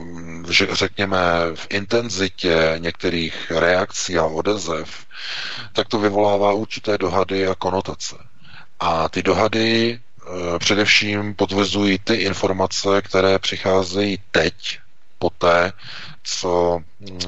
[0.49, 1.19] že řekněme
[1.55, 5.05] v intenzitě některých reakcí a odezev,
[5.73, 8.15] tak to vyvolává určité dohady a konotace.
[8.79, 9.99] A ty dohady
[10.59, 14.79] především potvrzují ty informace, které přicházejí teď,
[15.19, 15.73] poté,
[16.23, 16.79] co
[17.09, 17.25] e,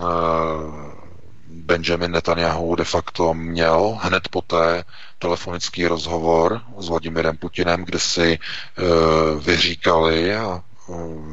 [1.50, 4.84] Benjamin Netanyahu de facto měl hned poté
[5.20, 10.64] telefonický rozhovor s Vladimirem Putinem, kde si uh, vyříkali a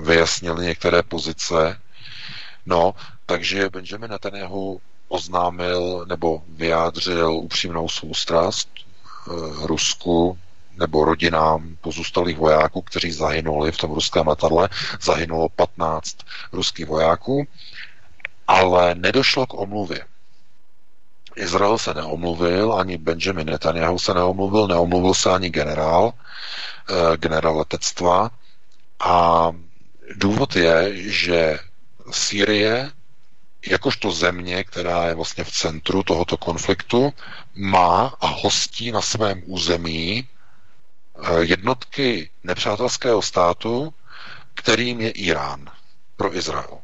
[0.02, 1.80] vyjasnili některé pozice.
[2.66, 2.94] No,
[3.26, 8.68] takže Benjamin Netanyahu oznámil nebo vyjádřil upřímnou soustrast
[9.62, 10.38] Rusku
[10.78, 14.68] nebo rodinám pozůstalých vojáků, kteří zahynuli v tom ruském letadle.
[15.02, 16.16] Zahynulo 15
[16.52, 17.46] ruských vojáků,
[18.46, 20.06] ale nedošlo k omluvě.
[21.36, 26.12] Izrael se neomluvil, ani Benjamin Netanyahu se neomluvil, neomluvil se ani generál,
[26.90, 28.30] eh, generál letectva.
[29.00, 29.50] A
[30.16, 31.58] důvod je, že
[32.10, 32.90] Sýrie,
[33.66, 37.12] jakožto země, která je vlastně v centru tohoto konfliktu,
[37.54, 40.28] má a hostí na svém území
[41.40, 43.94] jednotky nepřátelského státu,
[44.54, 45.70] kterým je Irán
[46.16, 46.78] pro Izrael.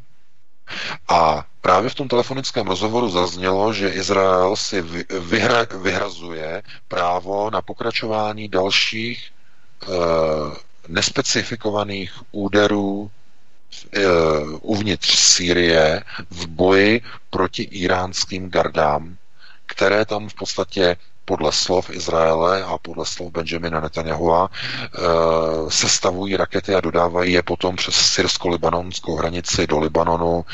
[1.09, 4.83] A právě v tom telefonickém rozhovoru zaznělo, že Izrael si
[5.21, 9.31] vyhra, vyhrazuje právo na pokračování dalších
[9.83, 9.87] e,
[10.89, 13.11] nespecifikovaných úderů
[13.93, 14.01] e,
[14.61, 17.01] uvnitř Sýrie v boji
[17.31, 19.17] proti iránským gardám,
[19.67, 20.97] které tam v podstatě
[21.31, 24.51] podle slov Izraele a podle slov Benjamina Netanyahua
[25.69, 30.45] sestavují rakety a dodávají je potom přes syrsko-libanonskou hranici do Libanonu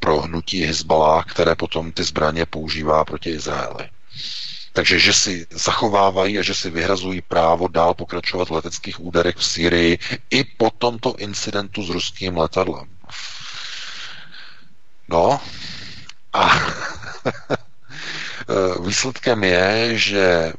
[0.00, 3.88] pro hnutí Hezbalah, které potom ty zbraně používá proti Izraeli.
[4.72, 9.44] Takže že si zachovávají a že si vyhrazují právo dál pokračovat v leteckých úderech v
[9.44, 9.98] Syrii
[10.30, 12.88] i po tomto incidentu s ruským letadlem.
[15.08, 15.40] No
[16.32, 16.50] a
[18.80, 20.52] výsledkem je, že e,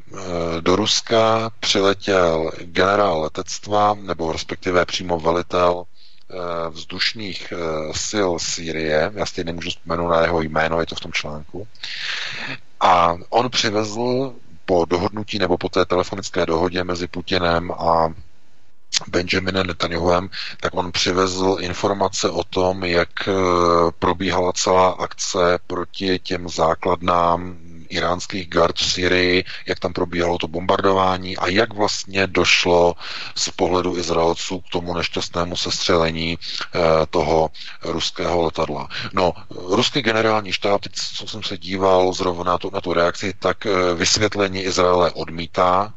[0.61, 7.53] do Ruska přiletěl generál letectva, nebo respektive přímo velitel e, vzdušných
[8.07, 11.67] sil Sýrie, já si nemůžu vzpomenout na jeho jméno, je to v tom článku,
[12.79, 14.33] a on přivezl
[14.65, 18.13] po dohodnutí nebo po té telefonické dohodě mezi Putinem a
[19.07, 23.31] Benjaminem Netanyahuem, tak on přivezl informace o tom, jak eh,
[23.99, 27.57] probíhala celá akce proti těm základnám
[27.93, 32.95] iránských gard v Syrii, jak tam probíhalo to bombardování a jak vlastně došlo
[33.35, 37.49] z pohledu Izraelců k tomu nešťastnému sestřelení eh, toho
[37.83, 38.87] ruského letadla.
[39.13, 43.33] No, ruský generální štáb, teď, co jsem se díval zrovna na tu, na tu reakci,
[43.39, 45.93] tak eh, vysvětlení Izraele odmítá,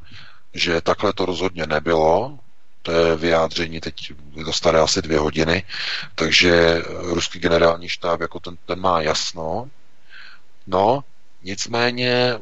[0.55, 2.39] že takhle to rozhodně nebylo,
[2.83, 5.63] to je vyjádření, teď je to staré asi dvě hodiny,
[6.15, 9.69] takže ruský generální štáb jako ten, ten má jasno.
[10.67, 11.05] No,
[11.45, 12.39] nicméně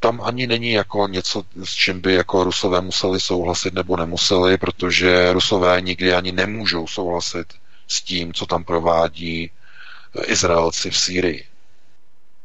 [0.00, 5.32] tam ani není jako něco, s čím by jako rusové museli souhlasit nebo nemuseli, protože
[5.32, 7.46] rusové nikdy ani nemůžou souhlasit
[7.88, 9.50] s tím, co tam provádí
[10.26, 11.44] Izraelci v Sýrii.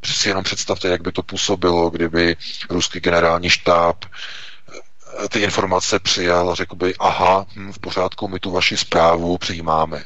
[0.06, 2.36] Si jenom představte, jak by to působilo, kdyby
[2.70, 4.06] ruský generální štáb
[5.30, 10.04] ty informace přijal a řekl by, aha, hm, v pořádku, my tu vaši zprávu přijímáme.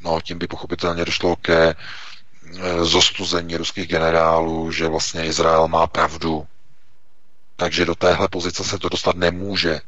[0.00, 1.74] No, tím by pochopitelně došlo ke
[2.82, 6.46] zostuzení ruských generálů, že vlastně Izrael má pravdu.
[7.56, 9.80] Takže do téhle pozice se to dostat nemůže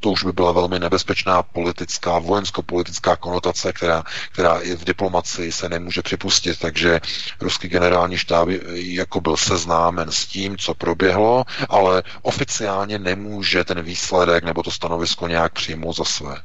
[0.00, 5.68] to už by byla velmi nebezpečná politická, vojensko-politická konotace, která, která i v diplomaci se
[5.68, 6.58] nemůže připustit.
[6.58, 7.00] Takže
[7.40, 14.44] ruský generální štáb jako byl seznámen s tím, co proběhlo, ale oficiálně nemůže ten výsledek
[14.44, 16.42] nebo to stanovisko nějak přijmout za své.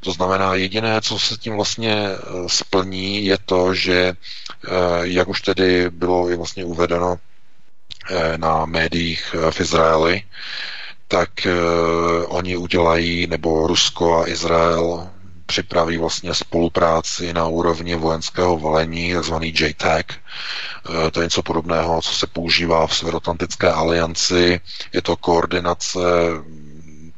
[0.00, 4.70] To znamená, jediné, co se tím vlastně eh, splní, je to, že, eh,
[5.02, 7.18] jak už tedy bylo vlastně uvedeno
[8.10, 10.22] eh, na médiích v Izraeli,
[11.08, 11.30] tak
[12.26, 15.08] oni udělají, nebo Rusko a Izrael
[15.48, 20.06] připraví vlastně spolupráci na úrovni vojenského velení, takzvaný JTAC.
[20.88, 24.60] Uh, to je něco podobného, co se používá v Severoatlantické alianci.
[24.92, 25.98] Je to koordinace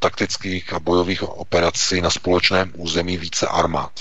[0.01, 3.93] taktických a bojových operací na společném území více armád.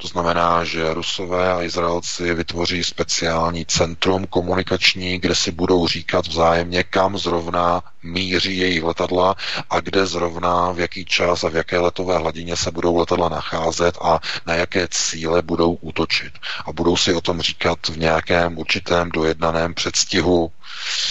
[0.00, 6.82] To znamená, že Rusové a Izraelci vytvoří speciální centrum komunikační, kde si budou říkat vzájemně,
[6.82, 9.36] kam zrovna míří jejich letadla
[9.70, 13.98] a kde zrovna, v jaký čas a v jaké letové hladině se budou letadla nacházet
[14.02, 16.32] a na jaké cíle budou útočit.
[16.66, 20.52] A budou si o tom říkat v nějakém určitém dojednaném předstihu,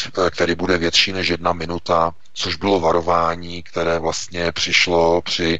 [0.08, 5.60] eh, který bude větší než jedna minuta, což bylo varování, které vlastně přišlo při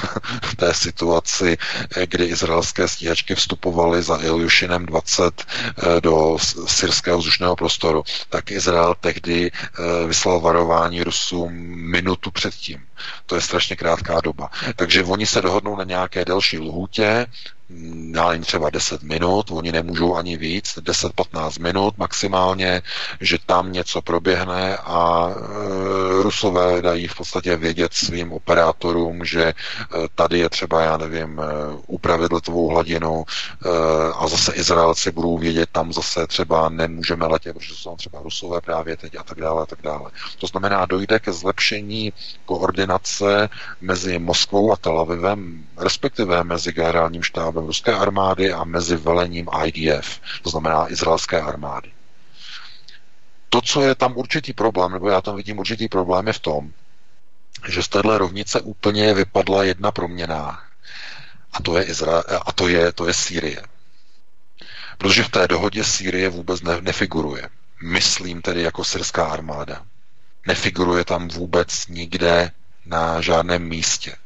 [0.56, 1.56] té situaci,
[1.96, 8.02] eh, kdy izraelské stíhačky vstupovaly za Iljušinem 20 eh, do syrského vzdušného prostoru.
[8.28, 9.50] Tak Izrael tehdy
[10.06, 11.52] vyslal varování varování Rusům
[11.90, 12.80] minutu předtím.
[13.26, 14.50] To je strašně krátká doba.
[14.76, 17.26] Takže oni se dohodnou na nějaké delší lhůtě,
[18.14, 22.82] já třeba 10 minut, oni nemůžou ani víc, 10-15 minut maximálně,
[23.20, 29.54] že tam něco proběhne a e, Rusové dají v podstatě vědět svým operátorům, že e,
[30.14, 31.44] tady je třeba, já nevím, e,
[31.86, 33.24] upravit letovou hladinu
[34.18, 38.96] a zase Izraelci budou vědět, tam zase třeba nemůžeme letět, protože jsou třeba Rusové právě
[38.96, 40.10] teď a tak dále a tak dále.
[40.38, 42.12] To znamená, dojde ke zlepšení
[42.44, 42.83] koordinace
[43.80, 50.20] mezi Moskvou a Tel Avivem, respektive mezi generálním štábem ruské armády a mezi velením IDF,
[50.42, 51.90] to znamená izraelské armády.
[53.48, 56.70] To, co je tam určitý problém, nebo já tam vidím určitý problém, je v tom,
[57.68, 60.60] že z téhle rovnice úplně vypadla jedna proměna.
[61.52, 63.62] A to je, Izra- a to je, to je Sýrie.
[64.98, 67.48] Protože v té dohodě Sýrie vůbec ne, nefiguruje.
[67.82, 69.82] Myslím tedy jako syrská armáda.
[70.46, 72.50] Nefiguruje tam vůbec nikde
[72.86, 74.16] na žádném místě.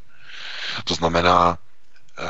[0.85, 1.59] To znamená,
[2.19, 2.25] eh,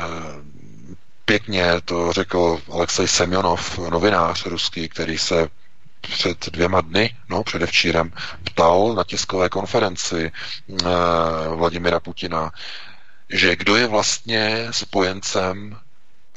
[1.25, 5.47] pěkně to řekl Alexej Semjonov, novinář ruský, který se
[6.01, 10.85] před dvěma dny, no předevčírem, ptal na tiskové konferenci eh,
[11.55, 12.51] Vladimira Putina,
[13.29, 15.77] že kdo je vlastně spojencem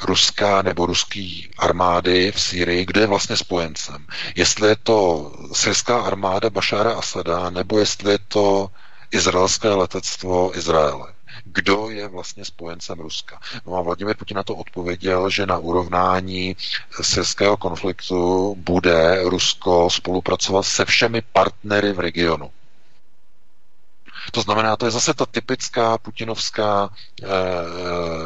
[0.05, 4.06] ruská nebo ruský armády v Syrii, kdo je vlastně spojencem.
[4.35, 8.70] Jestli je to syrská armáda Bašára Asada, nebo jestli je to
[9.13, 11.13] izraelské letectvo Izraele.
[11.45, 13.41] Kdo je vlastně spojencem Ruska?
[13.67, 16.57] No a Vladimir Putin na to odpověděl, že na urovnání
[17.03, 22.51] syrského konfliktu bude Rusko spolupracovat se všemi partnery v regionu.
[24.31, 26.89] To znamená, to je zase ta typická putinovská
[27.23, 27.27] e,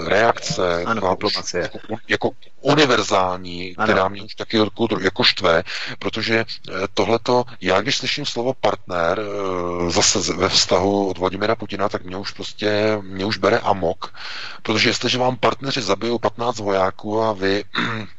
[0.09, 1.63] reakce, ano, diplomacie.
[1.63, 1.79] Jako,
[2.09, 3.87] jako univerzální, ano.
[3.87, 5.63] která mě už taky jako, jako štve,
[5.99, 11.89] protože eh, tohleto, já když slyším slovo partner e, zase ve vztahu od Vladimira Putina,
[11.89, 14.15] tak mě už prostě, mě už bere amok,
[14.63, 17.65] protože jestliže vám partneři zabijou 15 vojáků a vy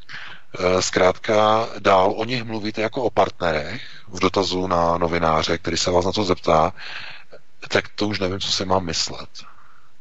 [0.80, 6.04] zkrátka dál o nich mluvíte jako o partnerech v dotazu na novináře, který se vás
[6.04, 6.72] na to zeptá,
[7.68, 9.28] tak to už nevím, co si mám myslet.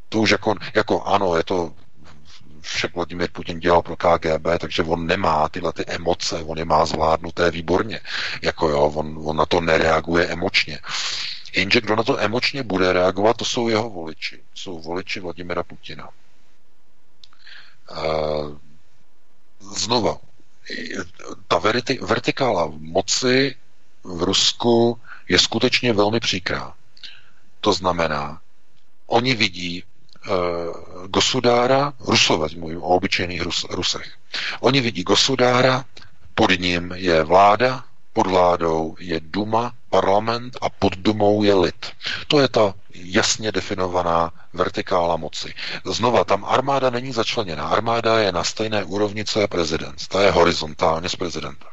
[0.09, 1.73] To už jako, jako ano, je to
[2.61, 6.85] vše Vladimír Putin dělal pro KGB, takže on nemá tyhle ty emoce, on je má
[6.85, 7.99] zvládnuté výborně.
[8.41, 10.79] Jako jo, on, on na to nereaguje emočně.
[11.55, 14.43] Jenže kdo na to emočně bude reagovat, to jsou jeho voliči.
[14.53, 16.09] Jsou voliči Vladimira Putina.
[17.91, 18.57] Uh,
[19.59, 20.17] znova,
[21.47, 23.55] ta verti, vertikála moci
[24.03, 24.99] v Rusku
[25.29, 26.73] je skutečně velmi příkrá.
[27.61, 28.41] To znamená,
[29.07, 29.83] oni vidí e,
[31.07, 34.11] gosudára, Rusové, mluvím o obyčejných Rus, Rusech,
[34.59, 35.85] oni vidí gosudára,
[36.35, 41.85] pod ním je vláda, pod vládou je Duma, parlament a pod Dumou je lid.
[42.27, 45.53] To je ta jasně definovaná vertikála moci.
[45.85, 47.67] Znova, tam armáda není začleněná.
[47.67, 50.07] Armáda je na stejné úrovni, co je prezident.
[50.07, 51.69] Ta je horizontálně s prezidentem.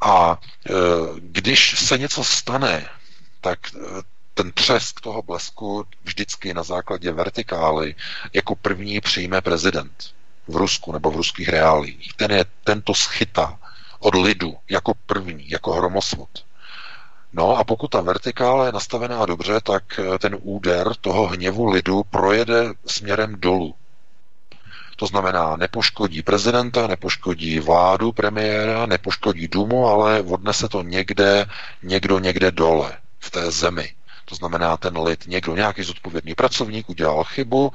[0.00, 0.72] A e,
[1.18, 2.88] když se něco stane,
[3.40, 3.78] tak e,
[4.34, 7.94] ten třesk toho blesku vždycky na základě vertikály
[8.32, 10.14] jako první přijme prezident
[10.48, 12.12] v Rusku nebo v ruských reálích.
[12.16, 13.58] Ten je tento schytá
[13.98, 16.28] od lidu jako první, jako hromosvod.
[17.32, 22.02] No a pokud ta vertikála je nastavená dobře, tak eh, ten úder toho hněvu lidu
[22.10, 23.74] projede směrem dolů.
[24.96, 31.46] To znamená, nepoškodí prezidenta, nepoškodí vládu premiéra, nepoškodí Dumu, ale odnese to někde,
[31.82, 33.94] někdo někde dole, v té zemi.
[34.24, 37.72] To znamená, ten lid, někdo, nějaký zodpovědný pracovník udělal chybu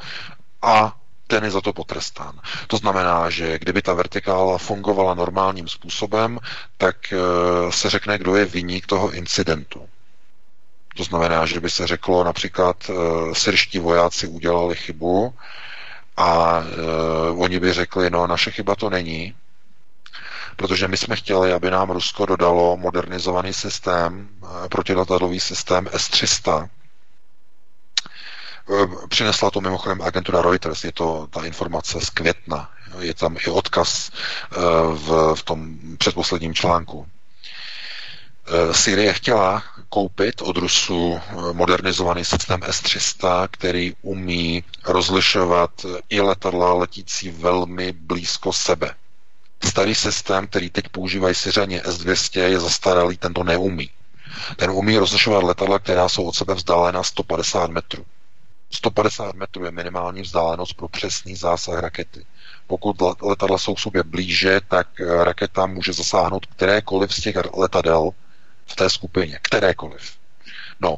[0.61, 0.95] a
[1.27, 2.39] ten je za to potrestán.
[2.67, 6.39] To znamená, že kdyby ta vertikála fungovala normálním způsobem,
[6.77, 7.17] tak eh,
[7.71, 9.89] se řekne, kdo je viník toho incidentu.
[10.99, 15.33] To znamená, že by se řeklo například, uh, syrští vojáci udělali chybu
[16.17, 19.35] a uh, oni by řekli, no naše chyba to není,
[20.59, 26.69] protože my jsme chtěli, aby nám Rusko dodalo modernizovaný systém, eh, protiletadlový systém S-300.
[28.73, 32.69] Eh, přinesla to mimochodem agentura Reuters, je to ta informace z května,
[32.99, 34.55] je tam i odkaz eh,
[34.93, 37.07] v, v tom předposledním článku.
[38.71, 41.19] Syrie chtěla koupit od Rusů
[41.53, 48.95] modernizovaný systém S-300, který umí rozlišovat i letadla letící velmi blízko sebe.
[49.63, 53.89] Starý systém, který teď používají Syřaně S-200, je zastaralý, ten to neumí.
[54.55, 58.05] Ten umí rozlišovat letadla, která jsou od sebe vzdálena 150 metrů.
[58.71, 62.25] 150 metrů je minimální vzdálenost pro přesný zásah rakety.
[62.67, 68.09] Pokud letadla jsou k sobě blíže, tak eh, raketa může zasáhnout kterékoliv z těch letadel
[68.65, 69.39] v té skupině.
[69.41, 70.13] Kterékoliv.
[70.79, 70.95] No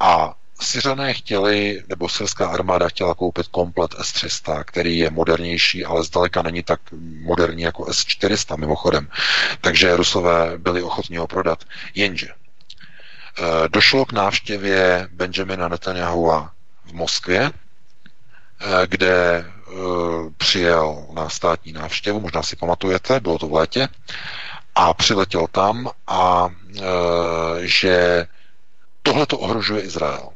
[0.00, 6.42] a Syřané chtěli, nebo syrská armáda chtěla koupit komplet S-300, který je modernější, ale zdaleka
[6.42, 6.80] není tak
[7.20, 9.08] moderní jako S-400 mimochodem.
[9.60, 11.64] Takže Rusové byli ochotní ho prodat.
[11.94, 16.52] Jenže eh, došlo k návštěvě Benjamina Netanyahua
[16.84, 19.72] v Moskvě, eh, kde eh,
[20.36, 23.88] přijel na státní návštěvu, možná si pamatujete, bylo to v létě,
[24.74, 26.48] a přiletěl tam a
[27.60, 28.26] že
[29.02, 30.31] tohle to ohrožuje Izrael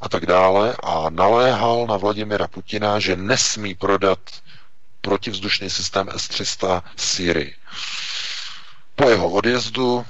[0.00, 4.18] a tak dále a naléhal na Vladimira Putina, že nesmí prodat
[5.00, 7.54] protivzdušný systém S-300 Syrii.
[8.96, 10.06] Po jeho odjezdu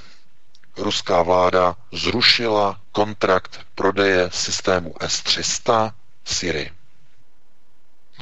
[0.77, 5.93] ruská vláda zrušila kontrakt prodeje systému S-300
[6.25, 6.71] Syrii.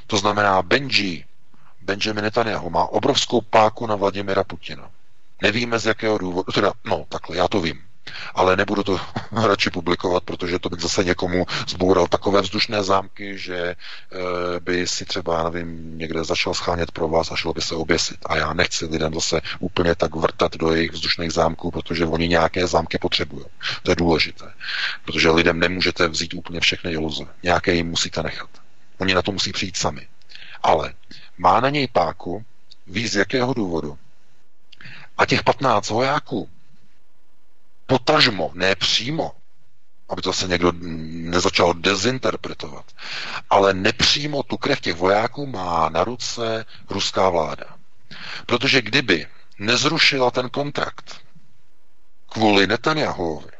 [0.06, 1.24] To znamená, Benji,
[1.80, 4.90] Benjamin Netanyahu má obrovskou páku na Vladimira Putina.
[5.42, 7.87] Nevíme z jakého důvodu, teda, no takhle, já to vím
[8.34, 9.00] ale nebudu to
[9.32, 13.76] radši publikovat, protože to bych zase někomu zboural takové vzdušné zámky, že e,
[14.60, 18.18] by si třeba, nevím, někde začal schánět pro vás a šlo by se oběsit.
[18.26, 22.66] A já nechci lidem zase úplně tak vrtat do jejich vzdušných zámků, protože oni nějaké
[22.66, 23.44] zámky potřebují.
[23.82, 24.52] To je důležité.
[25.04, 27.24] Protože lidem nemůžete vzít úplně všechny iluze.
[27.42, 28.50] Nějaké jim musíte nechat.
[28.98, 30.08] Oni na to musí přijít sami.
[30.62, 30.94] Ale
[31.38, 32.44] má na něj páku,
[32.86, 33.98] ví z jakého důvodu.
[35.18, 36.48] A těch 15 vojáků,
[37.88, 39.32] potažmo, ne přímo,
[40.08, 40.72] aby to se někdo
[41.32, 42.84] nezačal dezinterpretovat,
[43.50, 47.64] ale nepřímo tu krev těch vojáků má na ruce ruská vláda.
[48.46, 49.26] Protože kdyby
[49.58, 51.20] nezrušila ten kontrakt
[52.28, 53.50] kvůli Netanyahuovi,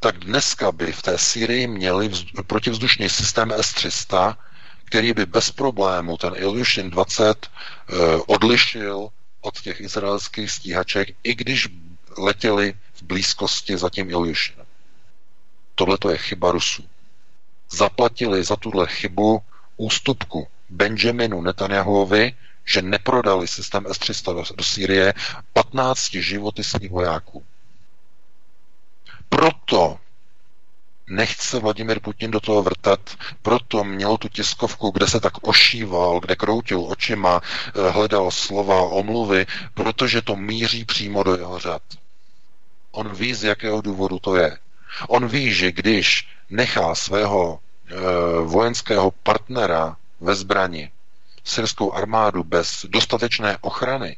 [0.00, 4.36] tak dneska by v té Syrii měli vz- protivzdušný systém S-300,
[4.84, 7.94] který by bez problému ten Ilyushin 20 eh,
[8.26, 9.08] odlišil
[9.40, 11.68] od těch izraelských stíhaček, i když
[12.18, 14.66] letěli v blízkosti za tím Ilyushinem.
[15.74, 16.84] Tohle to je chyba Rusů.
[17.70, 19.42] Zaplatili za tuhle chybu
[19.76, 22.34] ústupku Benjaminu Netanyahuovi,
[22.64, 25.14] že neprodali systém S-300 do, do Sýrie
[25.52, 27.44] 15 životy svých vojáků.
[29.28, 29.98] Proto
[31.08, 33.00] nechce Vladimir Putin do toho vrtat,
[33.42, 39.46] proto měl tu tiskovku, kde se tak ošíval, kde kroutil očima, eh, hledal slova, omluvy,
[39.74, 41.82] protože to míří přímo do jeho řad.
[42.98, 44.58] On ví, z jakého důvodu to je.
[45.08, 47.94] On ví, že když nechá svého e,
[48.44, 50.90] vojenského partnera ve zbrani,
[51.44, 54.16] syrskou armádu bez dostatečné ochrany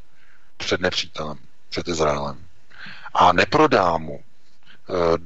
[0.57, 1.39] před nepřítelem,
[1.69, 2.39] před Izraelem,
[3.15, 4.21] a neprodá mu
[4.91, 5.19] Eh,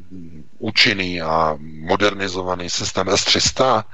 [0.58, 3.84] účinný a modernizovaný systém S-300,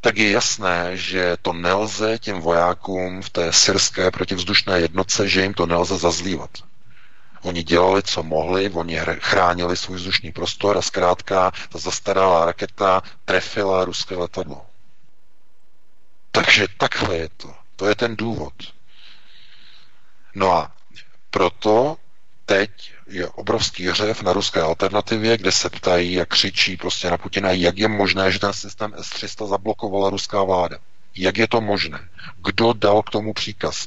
[0.00, 5.54] tak je jasné, že to nelze těm vojákům v té syrské protivzdušné jednotce, že jim
[5.54, 6.50] to nelze zazlívat.
[7.46, 13.84] Oni dělali, co mohli, oni chránili svůj vzdušný prostor a zkrátka ta zastaralá raketa trefila
[13.84, 14.66] ruské letadlo.
[16.32, 17.54] Takže takhle je to.
[17.76, 18.52] To je ten důvod.
[20.34, 20.72] No a
[21.30, 21.96] proto
[22.46, 27.50] teď je obrovský hřev na ruské alternativě, kde se ptají a křičí prostě na Putina,
[27.50, 30.78] jak je možné, že ten systém S-300 zablokovala ruská vláda.
[31.16, 31.98] Jak je to možné?
[32.44, 33.86] Kdo dal k tomu příkaz?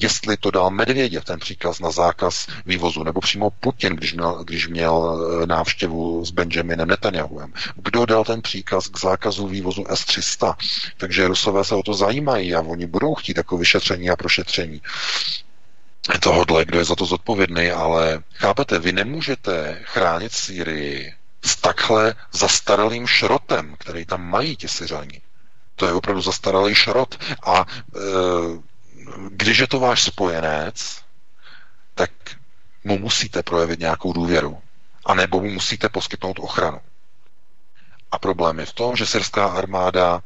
[0.00, 4.68] Jestli to dal Medvěděv, ten příkaz na zákaz vývozu, nebo přímo Putin, když měl, když
[4.68, 7.52] měl eh, návštěvu s Benjaminem Netanyahuem.
[7.76, 10.54] Kdo dal ten příkaz k zákazu vývozu S-300?
[10.96, 14.80] Takže Rusové se o to zajímají a oni budou chtít jako vyšetření a prošetření
[16.20, 21.14] tohodle, kdo je za to zodpovědný, ale chápete, vy nemůžete chránit Sýrii
[21.44, 25.20] s takhle zastaralým šrotem, který tam mají ti Syřani.
[25.76, 27.18] To je opravdu zastaralý šrot.
[27.42, 28.00] A e,
[29.28, 31.00] když je to váš spojenec,
[31.94, 32.10] tak
[32.84, 34.58] mu musíte projevit nějakou důvěru.
[35.06, 36.80] A nebo mu musíte poskytnout ochranu.
[38.12, 40.22] A problém je v tom, že syrská armáda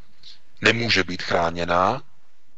[0.61, 2.03] nemůže být chráněná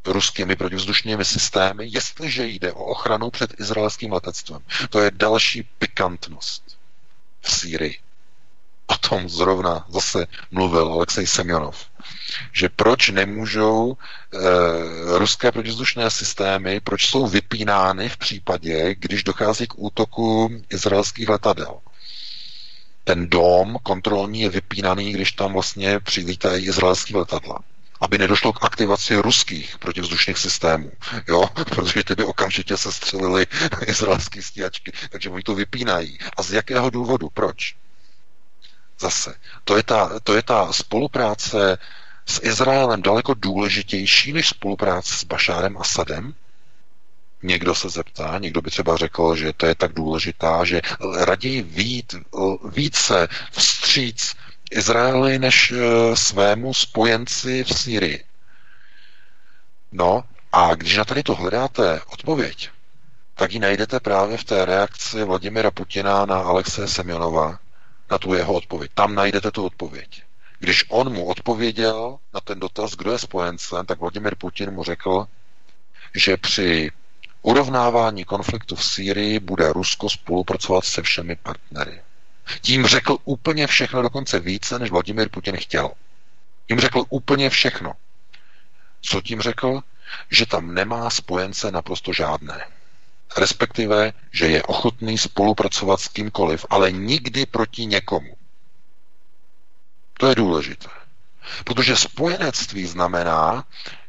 [0.06, 4.62] ruskými protivzdušnými systémy, jestliže jde o ochranu před izraelským letectvem.
[4.90, 6.78] To je další pikantnost
[7.40, 7.98] v Sýrii.
[8.86, 11.89] O tom zrovna zase mluvil Alexej Semjonov.
[12.52, 14.38] Že proč nemůžou e,
[15.18, 21.80] ruské protivzdušné systémy, proč jsou vypínány v případě, když dochází k útoku izraelských letadel
[23.04, 27.58] ten dom kontrolní je vypínaný, když tam vlastně přilítají izraelský letadla
[28.00, 30.92] aby nedošlo k aktivaci ruských protivzdušných systémů,
[31.28, 33.46] jo, protože ty by okamžitě se střelili
[33.86, 36.18] izraelské stíhačky, takže oni to vypínají.
[36.36, 37.28] A z jakého důvodu?
[37.34, 37.74] Proč?
[39.00, 41.78] Zase, to je ta, to je ta spolupráce
[42.26, 46.34] s Izraelem daleko důležitější než spolupráce s Bašárem Asadem?
[47.42, 50.80] Někdo se zeptá, někdo by třeba řekl, že to je tak důležitá, že
[51.16, 52.14] raději vít,
[52.72, 54.34] více vstříc
[54.70, 58.24] Izraeli než eh, svému spojenci v Sýrii.
[59.92, 62.70] No a když na tady to hledáte odpověď,
[63.34, 67.58] tak ji najdete právě v té reakci Vladimira Putina na Alexe Semjonova,
[68.10, 68.90] na tu jeho odpověď.
[68.94, 70.22] Tam najdete tu odpověď.
[70.58, 75.26] Když on mu odpověděl na ten dotaz, kdo je spojencem, tak Vladimir Putin mu řekl,
[76.14, 76.90] že při
[77.42, 82.02] urovnávání konfliktu v Sýrii bude Rusko spolupracovat se všemi partnery.
[82.60, 85.90] Tím řekl úplně všechno, dokonce více, než Vladimir Putin chtěl.
[86.68, 87.92] Tím řekl úplně všechno.
[89.00, 89.80] Co tím řekl?
[90.30, 92.66] Že tam nemá spojence naprosto žádné.
[93.36, 98.36] Respektive, že je ochotný spolupracovat s kýmkoliv, ale nikdy proti někomu.
[100.18, 100.88] To je důležité.
[101.64, 103.64] Protože spojenectví znamená,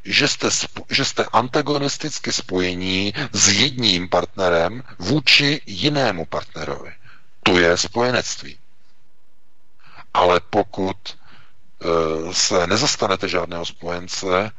[0.05, 0.47] že jste,
[0.89, 6.91] že jste antagonisticky spojení s jedním partnerem vůči jinému partnerovi
[7.43, 8.57] to je spojenectví.
[10.13, 14.51] Ale pokud e, se nezastanete žádného spojence,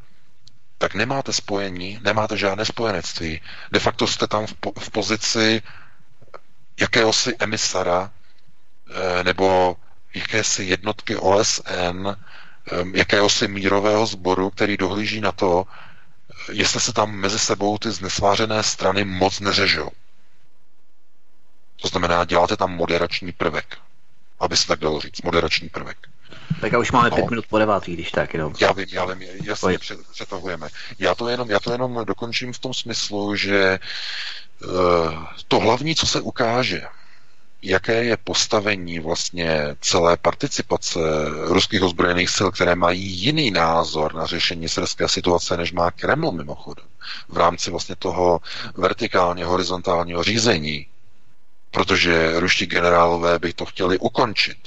[0.83, 3.41] tak nemáte spojení, nemáte žádné spojenectví.
[3.73, 5.63] De facto jste tam v, po, v pozici
[6.81, 8.11] jakéhosi emisara
[9.21, 9.77] e, nebo
[10.15, 12.15] jakési jednotky OSN, e,
[12.95, 15.67] jakéhosi mírového sboru, který dohlíží na to,
[16.53, 19.91] jestli se tam mezi sebou ty znesvářené strany moc neřežou.
[21.77, 23.79] To znamená, děláte tam moderační prvek,
[24.41, 26.12] aby se tak dalo říct, moderační prvek.
[26.61, 27.17] Tak a už máme no.
[27.17, 28.55] pět minut po devátý, když tak jenom.
[28.61, 29.79] Já vím, já vím, jasně
[30.13, 30.69] přetahujeme.
[30.99, 33.79] Já to, jenom, já to jenom dokončím v tom smyslu, že
[34.65, 36.83] uh, to hlavní, co se ukáže,
[37.63, 40.99] jaké je postavení vlastně celé participace
[41.43, 46.85] ruských ozbrojených sil, které mají jiný názor na řešení syrské situace, než má Kreml mimochodem,
[47.29, 48.41] v rámci vlastně toho
[48.75, 50.87] vertikálně horizontálního řízení,
[51.71, 54.59] protože ruští generálové by to chtěli ukončit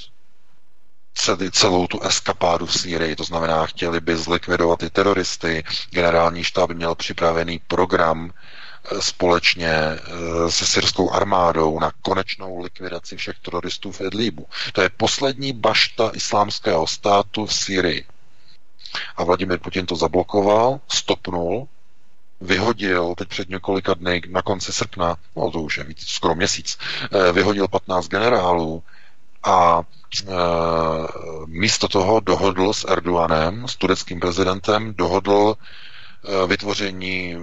[1.50, 6.94] celou tu eskapádu v Sýrii, to znamená, chtěli by zlikvidovat ty teroristy, generální štáb měl
[6.94, 9.98] připravený program eh, společně eh,
[10.50, 14.46] se syrskou armádou na konečnou likvidaci všech teroristů v Edlíbu.
[14.72, 18.04] To je poslední bašta islámského státu v Sýrii.
[19.16, 21.68] A Vladimir Putin to zablokoval, stopnul,
[22.40, 26.78] vyhodil teď před několika dny, na konci srpna, no to už je víc, skoro měsíc,
[27.12, 28.82] eh, vyhodil 15 generálů
[29.42, 29.82] a
[31.46, 37.36] místo toho dohodl s Erdoganem, s tureckým prezidentem, dohodl e, vytvoření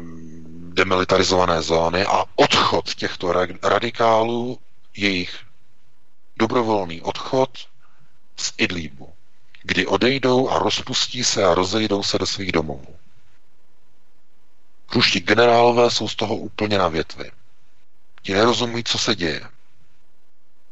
[0.73, 3.34] demilitarizované zóny a odchod těchto
[3.64, 4.60] radikálů,
[4.98, 5.40] jejich
[6.38, 7.49] dobrovolný odchod
[8.38, 9.14] z Idlíbu,
[9.64, 12.95] kdy odejdou a rozpustí se a rozejdou se do svých domovů.
[14.95, 17.31] Ruští generálové jsou z toho úplně na větvi.
[18.22, 19.41] Ti nerozumí, co se děje.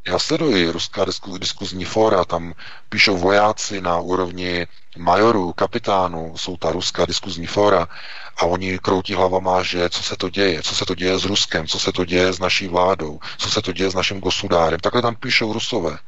[0.06, 1.04] Já sleduji ruská
[1.38, 2.54] diskuzní fóra, tam
[2.88, 4.66] píšou vojáci na úrovni
[4.98, 7.88] majorů, kapitánů, jsou ta ruská diskuzní fóra
[8.36, 11.66] a oni kroutí hlavama, že co se to děje, co se to děje s Ruskem,
[11.66, 14.80] co se to děje s naší vládou, co se to děje s naším gosudárem.
[14.80, 15.98] Takhle tam píšou rusové.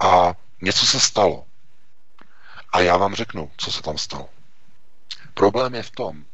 [0.00, 1.44] A něco se stalo.
[2.72, 4.28] A já vám řeknu, co se tam stalo.
[5.34, 6.24] Problém je v tom,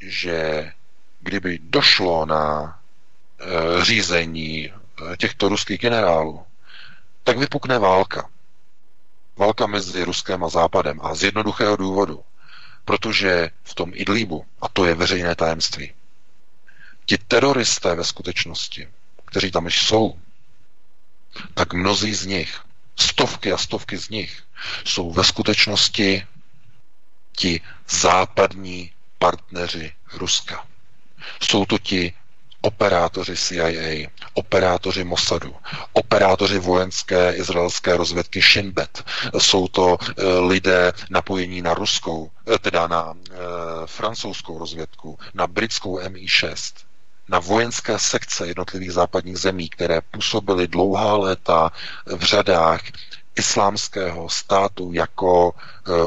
[0.00, 0.72] že
[1.20, 2.78] kdyby došlo na
[3.40, 4.81] e, řízení Eh,
[5.16, 6.46] těchto ruských generálů,
[7.24, 8.30] tak vypukne válka.
[9.36, 11.00] Válka mezi Ruskem a Západem.
[11.02, 12.24] A z jednoduchého důvodu.
[12.84, 15.92] Protože v tom Idlíbu, a to je veřejné tajemství,
[17.06, 18.88] ti teroristé ve skutečnosti,
[19.24, 20.18] kteří tam jsou,
[21.54, 22.60] tak mnozí z nich,
[22.96, 24.42] stovky a stovky z nich,
[24.84, 26.26] jsou ve skutečnosti
[27.36, 30.66] ti západní partneři Ruska.
[31.42, 32.14] Jsou to ti
[32.62, 35.54] operátoři CIA, operátoři Mossadu,
[35.92, 39.04] operátoři vojenské izraelské rozvědky Shin Bet.
[39.38, 43.36] Jsou to e, lidé napojení na ruskou, e, teda na e,
[43.86, 46.72] francouzskou rozvědku, na britskou MI6,
[47.28, 51.70] na vojenské sekce jednotlivých západních zemí, které působily dlouhá léta
[52.06, 52.80] v řadách
[53.36, 55.52] islámského státu jako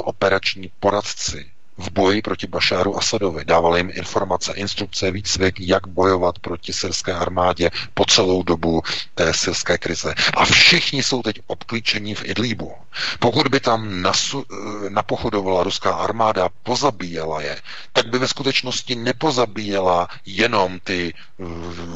[0.03, 3.45] operační poradci v boji proti Bašáru Asadovi.
[3.45, 8.81] Dával jim informace, instrukce, výcvik, jak bojovat proti syrské armádě po celou dobu
[9.15, 10.13] té syrské krize.
[10.33, 12.71] A všichni jsou teď obklíčení v Idlíbu.
[13.19, 14.45] Pokud by tam nasu,
[14.89, 17.61] napochodovala ruská armáda, pozabíjela je,
[17.93, 21.13] tak by ve skutečnosti nepozabíjela jenom ty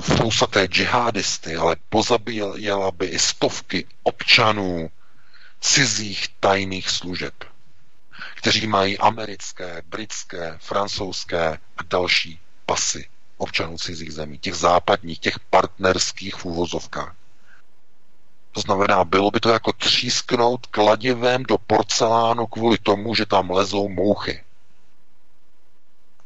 [0.01, 4.89] fousaté džihadisty, ale pozabíjela by i stovky občanů
[5.61, 7.33] cizích tajných služeb
[8.39, 11.47] kteří mají americké, britské, francouzské
[11.77, 17.15] a další pasy občanů cizích zemí, těch západních, těch partnerských v úvozovkách.
[18.51, 23.89] To znamená, bylo by to jako třísknout kladivem do porcelánu kvůli tomu, že tam lezou
[23.89, 24.43] mouchy.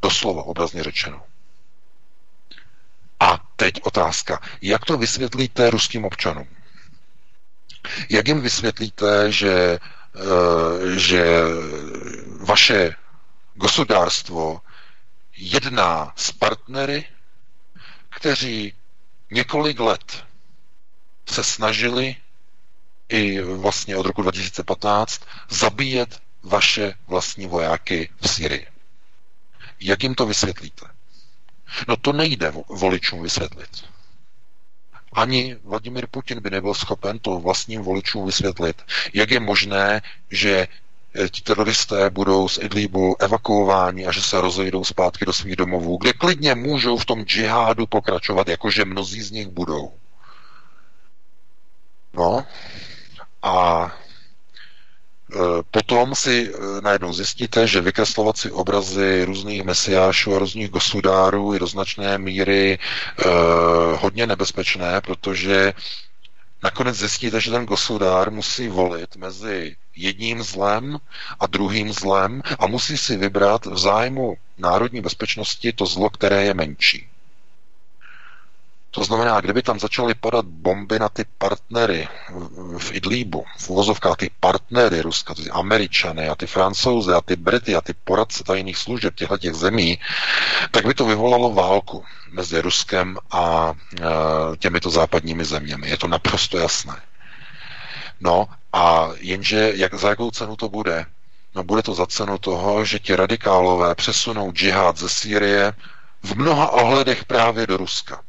[0.01, 1.23] Doslova obrazně řečeno.
[3.19, 4.41] A teď otázka.
[4.61, 6.47] Jak to vysvětlíte ruským občanům?
[8.09, 9.79] Jak jim vysvětlíte, že
[10.95, 11.41] že
[12.39, 12.95] vaše
[13.55, 14.61] gospodárstvo
[15.37, 17.05] jedná s partnery,
[18.09, 18.73] kteří
[19.31, 20.23] několik let
[21.25, 22.15] se snažili
[23.09, 28.67] i vlastně od roku 2015 zabíjet vaše vlastní vojáky v Syrii.
[29.79, 30.85] Jak jim to vysvětlíte?
[31.87, 33.92] No to nejde voličům vysvětlit.
[35.13, 38.81] Ani Vladimir Putin by nebyl schopen to vlastním voličům vysvětlit.
[39.13, 40.67] Jak je možné, že
[41.15, 45.97] eh, ti teroristé budou z Idlíbu evakuováni a že se rozejdou zpátky do svých domovů,
[45.97, 49.93] kde klidně můžou v tom džihádu pokračovat, jakože mnozí z nich budou.
[52.13, 52.45] No
[53.41, 53.91] a
[55.71, 61.59] potom si eh, najednou zjistíte, že vykreslovat si obrazy různých mesiášů a různých gosudárů je
[61.59, 63.23] do značné míry eh,
[63.99, 65.73] hodně nebezpečné, protože
[66.63, 70.97] nakonec zjistíte, že ten gosudár musí volit mezi jedním zlem
[71.39, 76.53] a druhým zlem a musí si vybrat v zájmu národní bezpečnosti to zlo, které je
[76.53, 77.07] menší.
[78.95, 82.07] To znamená, kdyby tam začaly padat bomby na ty partnery
[82.77, 87.75] v Idlíbu, v uvozovkách ty partnery Ruska, ty Američany a ty Francouze a ty Brity
[87.75, 89.99] a ty poradce tajných služeb těchto těch zemí,
[90.71, 94.03] tak by to vyvolalo válku mezi Ruskem a e,
[94.57, 95.89] těmito západními zeměmi.
[95.89, 97.01] Je to naprosto jasné.
[98.21, 101.05] No a jenže jak, za jakou cenu to bude?
[101.55, 105.73] No bude to za cenu toho, že ti radikálové přesunou džihad ze Sýrie
[106.23, 108.21] v mnoha ohledech právě do Ruska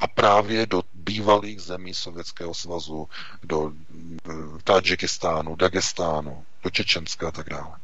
[0.00, 3.08] a právě do bývalých zemí Sovětského svazu,
[3.42, 3.72] do
[4.28, 4.32] eh,
[4.64, 7.76] Tadžikistánu, Dagestánu, do Čečenska a tak dále.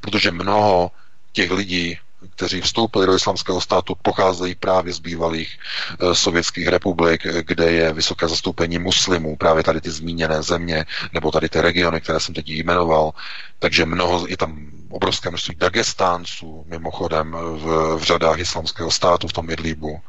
[0.00, 0.90] Protože mnoho
[1.32, 1.98] těch lidí,
[2.34, 5.58] kteří vstoupili do islamského státu, pocházejí právě z bývalých
[6.00, 11.48] e, sovětských republik, kde je vysoké zastoupení muslimů, právě tady ty zmíněné země, nebo tady
[11.48, 13.12] ty regiony, které jsem teď jmenoval.
[13.58, 19.50] Takže mnoho, je tam obrovské množství Dagestánců, mimochodem, v, v řadách islamského státu v tom
[19.50, 20.00] Idlíbu.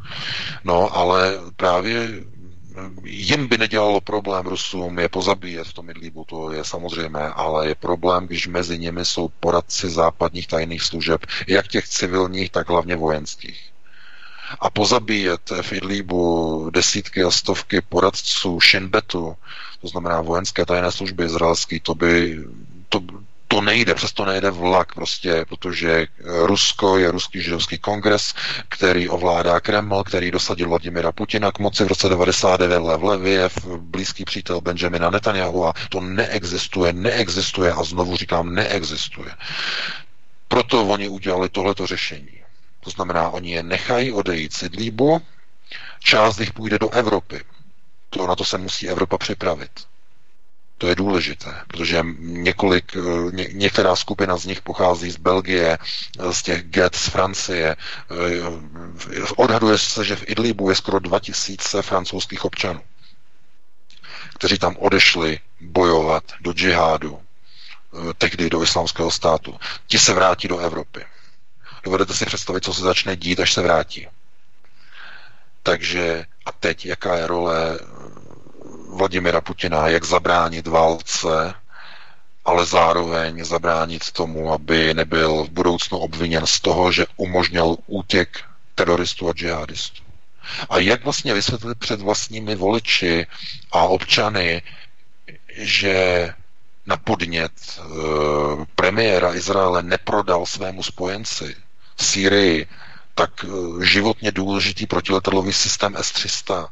[0.64, 2.10] No, ale právě
[3.04, 7.76] jim by nedělalo problém Rusům je pozabíjet v tom Idlíbu, to je samozřejmé, ale je
[7.76, 13.70] problém, když mezi nimi jsou poradci západních tajných služeb, jak těch civilních, tak hlavně vojenských.
[14.60, 19.36] A pozabíjet v Idlíbu desítky a stovky poradců Shinbetu,
[19.82, 22.40] to znamená vojenské tajné služby izraelské, to by,
[22.90, 23.02] to,
[23.48, 28.34] to nejde, přesto nejde vlak prostě, protože Rusko je ruský židovský kongres,
[28.69, 34.26] který ovládá Kreml, který dosadil Vladimira Putina k moci v roce 99 Lev Leviev, blízký
[34.26, 39.32] přítel Benjamina Netanyahu a to neexistuje, neexistuje a znovu říkám, neexistuje.
[40.48, 42.41] Proto oni udělali tohleto řešení.
[42.84, 45.22] To znamená, oni je nechají odejít z Idlíbu,
[45.99, 47.41] část jich půjde do Evropy.
[48.10, 49.72] To na to se musí Evropa připravit.
[50.78, 55.78] To je důležité, protože několik, eh, ně, některá skupina z nich pochází z Belgie,
[56.20, 57.76] eh, z těch get z Francie.
[57.76, 62.82] Eh, odhaduje se, že v Idlibu je skoro 2000 francouzských občanů,
[64.36, 67.22] kteří tam odešli bojovat do džihádu,
[68.18, 69.60] tehdy do islámského státu.
[69.88, 71.06] Ti se vrátí do Evropy.
[71.84, 74.08] Dovedete si představit, co se začne dít, až se vrátí.
[75.64, 77.80] Takže a teď, jaká je role
[78.98, 81.53] Vladimira Putina, jak zabránit válce,
[82.45, 88.44] ale zároveň zabránit tomu, aby nebyl v budoucnu obviněn z toho, že umožnil útěk
[88.76, 90.03] teroristů a džihadistů.
[90.69, 93.28] A jak vlastně vysvětlit před vlastními voliči
[93.72, 94.61] a občany,
[95.57, 96.30] že
[96.86, 97.82] na podnět e,
[98.76, 101.56] premiéra Izraele neprodal svému spojenci
[101.99, 102.68] Sýrii
[103.15, 103.48] tak e,
[103.86, 106.68] životně důležitý protiletadlový systém S-300,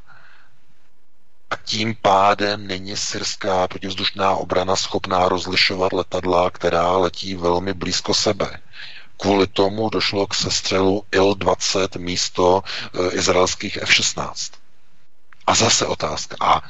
[1.50, 8.60] a tím pádem není syrská protivzdušná obrana schopná rozlišovat letadla, která letí velmi blízko sebe.
[9.18, 12.64] Kvůli tomu došlo k sestřelu Il-20 místo
[12.94, 14.52] e, izraelských F-16.
[15.48, 16.36] A zase otázka.
[16.40, 16.62] A,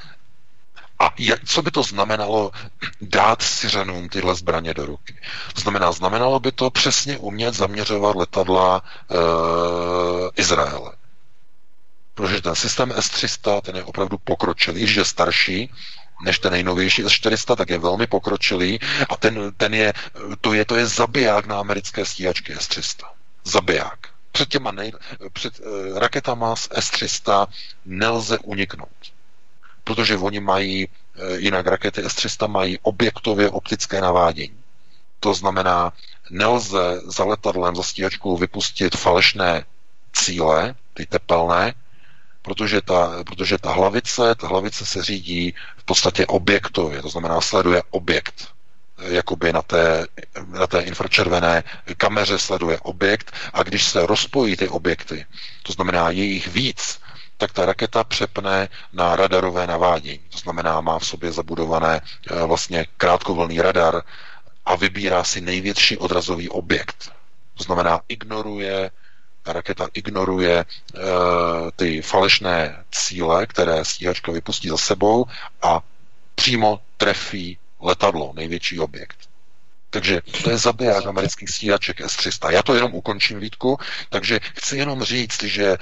[0.99, 2.51] a jak, co by to znamenalo
[3.01, 5.15] dát Syřanům tyhle zbraně do ruky?
[5.53, 8.81] To znamená, znamenalo by to přesně umět zaměřovat letadla
[9.11, 9.15] e,
[10.41, 10.91] Izraele
[12.15, 15.69] protože ten systém S300, ten je opravdu pokročilý, že je starší,
[16.23, 18.79] než ten nejnovější S400, tak je velmi pokročilý
[19.09, 19.93] a ten, ten je,
[20.41, 23.03] to je, to je zabiják na americké stíhačky S300.
[23.43, 23.99] Zabiják.
[24.31, 24.91] Před těma nej,
[25.33, 27.47] před uh, raketama z S300
[27.85, 29.11] nelze uniknout.
[29.83, 34.57] Protože oni mají, uh, jinak rakety S300 mají objektově optické navádění.
[35.19, 35.93] To znamená,
[36.29, 39.65] nelze za letadlem, za stíhačkou vypustit falešné
[40.13, 41.73] cíle, ty tepelné,
[42.45, 47.83] protože ta, protože ta hlavice, ta hlavice se řídí v podstatě objektově, to znamená sleduje
[47.91, 48.47] objekt,
[49.07, 50.07] jakoby na té,
[50.47, 51.63] na té infračervené
[51.97, 55.25] kameře sleduje objekt a když se rozpojí ty objekty,
[55.63, 56.99] to znamená je jich víc,
[57.37, 60.19] tak ta raketa přepne na radarové navádění.
[60.29, 64.01] To znamená, má v sobě zabudované eh, vlastně krátkovlný radar
[64.65, 67.11] a vybírá si největší odrazový objekt.
[67.57, 68.91] To znamená, ignoruje
[69.53, 70.65] raketa ignoruje e,
[71.75, 75.25] ty falešné cíle, které stíhačka vypustí za sebou
[75.61, 75.81] a
[76.35, 79.17] přímo trefí letadlo, největší objekt.
[79.89, 82.51] Takže to je zabiják amerických stíhaček S-300.
[82.51, 83.77] Já to jenom ukončím, Vítku,
[84.09, 85.77] takže chci jenom říct, že e,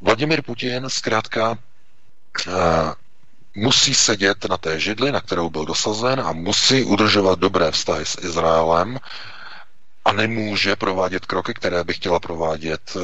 [0.00, 1.58] Vladimir Putin zkrátka
[2.48, 2.52] e,
[3.54, 8.18] musí sedět na té židli, na kterou byl dosazen a musí udržovat dobré vztahy s
[8.24, 8.98] Izraelem,
[10.06, 12.98] a nemůže provádět kroky, které by chtěla provádět e,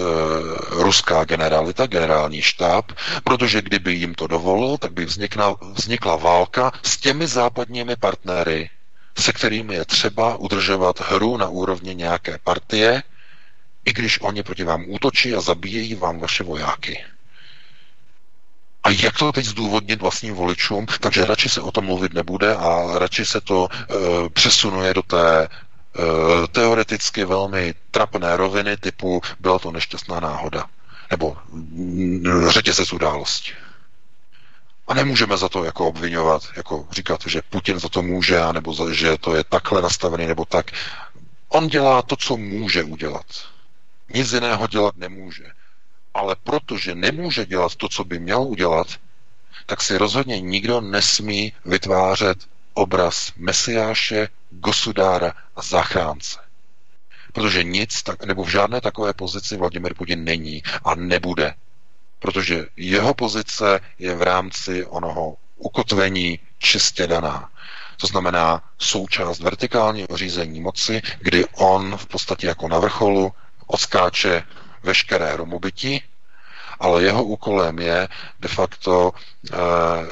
[0.82, 2.92] ruská generalita, generální štáb,
[3.24, 8.70] protože kdyby jim to dovolil, tak by vznikla, vznikla válka s těmi západními partnery,
[9.18, 13.02] se kterými je třeba udržovat hru na úrovni nějaké partie,
[13.84, 17.04] i když oni proti vám útočí a zabíjejí vám vaše vojáky.
[18.84, 20.86] A jak to teď zdůvodnit vlastním voličům?
[21.00, 23.84] Takže radši se o tom mluvit nebude a radši se to e,
[24.28, 25.48] přesunuje do té
[26.52, 30.66] teoreticky velmi trapné roviny typu byla to nešťastná náhoda
[31.12, 33.52] nebo mm, řetězec událostí.
[34.88, 39.18] A nemůžeme za to jako obvinovat, jako říkat, že Putin za to může, nebo že
[39.18, 40.70] to je takhle nastavený, nebo tak.
[41.48, 43.26] On dělá to, co může udělat.
[44.14, 45.44] Nic jiného dělat nemůže.
[46.14, 48.86] Ale protože nemůže dělat to, co by měl udělat,
[49.66, 52.38] tak si rozhodně nikdo nesmí vytvářet
[52.74, 56.38] obraz mesiáše, gosudára a zachránce.
[57.32, 61.54] Protože nic, tak, nebo v žádné takové pozici Vladimir Putin není a nebude.
[62.18, 67.50] Protože jeho pozice je v rámci onoho ukotvení čistě daná.
[68.00, 73.32] To znamená součást vertikálního řízení moci, kdy on v podstatě jako na vrcholu
[73.66, 74.42] odskáče
[74.82, 76.02] veškeré romobytí,
[76.82, 78.08] ale jeho úkolem je
[78.40, 79.56] de facto e,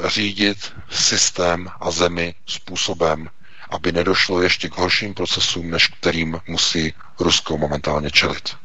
[0.09, 3.29] řídit systém a zemi způsobem,
[3.71, 8.57] aby nedošlo ještě k horším procesům, než kterým musí Rusko momentálně čelit.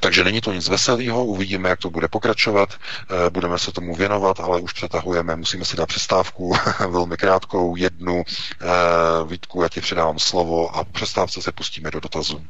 [0.00, 2.74] Takže není to nic veselého, uvidíme, jak to bude pokračovat,
[3.26, 6.56] e, budeme se tomu věnovat, ale už přetahujeme, musíme si dát přestávku,
[6.88, 8.22] velmi krátkou, jednu.
[8.24, 8.24] E,
[9.26, 12.44] Vítku, já ti předávám slovo a přestávce se pustíme do dotazu.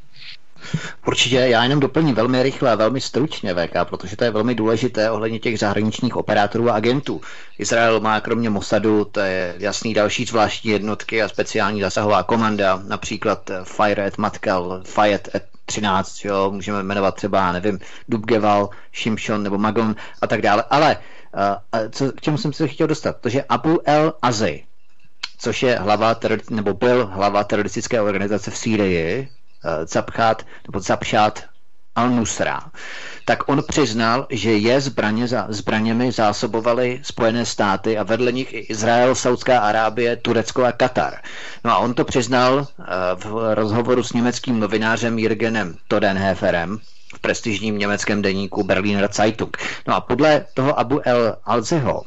[1.06, 5.10] Určitě, já jenom doplním velmi rychle a velmi stručně VK, protože to je velmi důležité
[5.10, 7.20] ohledně těch zahraničních operátorů a agentů.
[7.58, 13.50] Izrael má kromě Mossadu, to je jasný další zvláštní jednotky a speciální zasahová komanda, například
[13.64, 17.78] Fire at Matkal, Fayet at 13, jo, můžeme jmenovat třeba, nevím,
[18.08, 18.68] Dubgeval,
[19.02, 20.64] Shimshon nebo Magon a tak dále.
[20.70, 20.96] Ale
[21.34, 23.16] uh, co, k čemu jsem se chtěl dostat?
[23.20, 24.64] To, že Abu El Azay,
[25.38, 26.16] což je hlava,
[26.50, 29.28] nebo byl hlava teroristické organizace v Sýrii,
[29.86, 31.44] Zapchat, nebo Zapšat
[31.96, 32.60] al-Nusra,
[33.24, 38.58] tak on přiznal, že je zbraně za, zbraněmi zásobovali Spojené státy a vedle nich i
[38.58, 41.14] Izrael, Saudská Arábie, Turecko a Katar.
[41.64, 42.84] No a on to přiznal eh,
[43.14, 46.78] v rozhovoru s německým novinářem Jürgenem Todenheferem
[47.14, 49.56] v prestižním německém deníku Berliner Zeitung.
[49.86, 52.02] No a podle toho Abu El Alzeho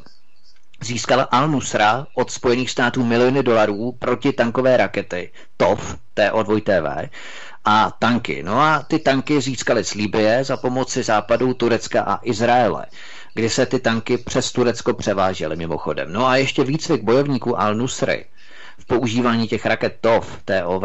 [0.84, 7.08] získala Al-Nusra od Spojených států miliony dolarů proti tankové rakety TOV, TO2TV,
[7.64, 8.42] a tanky.
[8.42, 12.86] No a ty tanky získaly z Libie za pomoci západu Turecka a Izraele
[13.34, 16.12] kdy se ty tanky přes Turecko převážely mimochodem.
[16.12, 18.24] No a ještě výcvik bojovníků Al-Nusry
[18.78, 20.82] v používání těch raket TOV, TOV,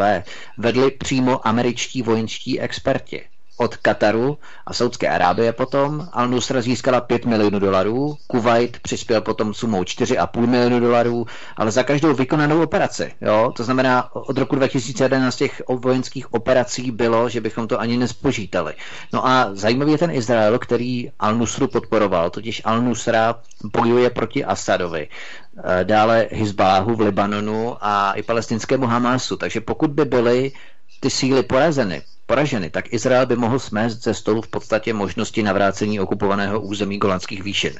[0.58, 3.24] vedli přímo američtí vojenští experti
[3.60, 6.08] od Kataru a Saudské Arábie potom.
[6.12, 11.26] Al-Nusra získala 5 milionů dolarů, Kuwait přispěl potom sumou 4,5 milionu dolarů,
[11.56, 13.12] ale za každou vykonanou operaci.
[13.20, 13.52] Jo?
[13.56, 18.74] To znamená, od roku 2011 těch vojenských operací bylo, že bychom to ani nespočítali.
[19.12, 23.34] No a zajímavý je ten Izrael, který Al-Nusru podporoval, totiž Al-Nusra
[23.76, 29.36] bojuje proti Asadovi eh, dále Hizbaláhu v Libanonu a i palestinskému Hamásu.
[29.36, 30.52] Takže pokud by byly
[31.00, 36.00] ty síly porazeny, poraženy, tak Izrael by mohl smést ze stolu v podstatě možnosti navrácení
[36.00, 37.74] okupovaného území Golanských výšin.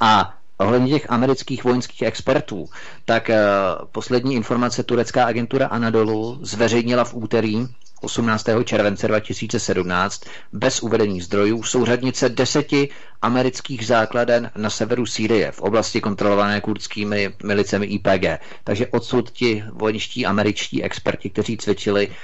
[0.00, 2.64] A Ohledně těch amerických vojenských expertů,
[3.04, 3.36] tak uh,
[3.92, 7.66] poslední informace turecká agentura Anadolu zveřejnila v úterý
[8.00, 8.46] 18.
[8.64, 12.88] července 2017 bez uvedení zdrojů souřadnice deseti
[13.22, 18.24] amerických základen na severu Sýrie v oblasti kontrolované kurdskými milicemi IPG.
[18.64, 22.14] Takže odsud ti vojenští američtí experti, kteří cvičili uh,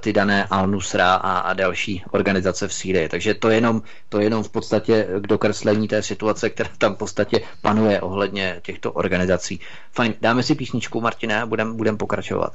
[0.00, 3.08] ty dané Al-Nusra a, a další organizace v Sýrii.
[3.08, 7.40] Takže to jenom, to jenom v podstatě k dokreslení té situace, která tam v podstatě
[7.62, 9.60] panuje ohledně těchto organizací.
[9.92, 12.52] Fajn, dáme si písničku, Martine, a budeme budem pokračovat.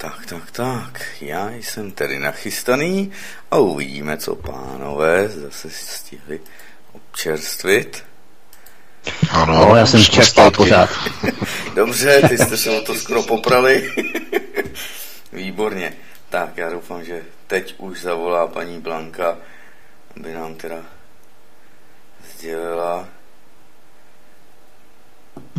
[0.00, 3.12] Tak, tak, tak, já jsem tedy nachystaný
[3.50, 6.40] a uvidíme, co pánové zase stihli
[6.92, 8.04] občerstvit.
[9.30, 10.90] Ano, no, já jsem čerpal pořád.
[11.74, 13.94] Dobře, ty jste se o to skoro poprali.
[15.32, 15.92] Výborně.
[16.28, 19.38] Tak, já doufám, že teď už zavolá paní Blanka,
[20.16, 20.84] aby nám teda
[22.34, 23.08] sdělila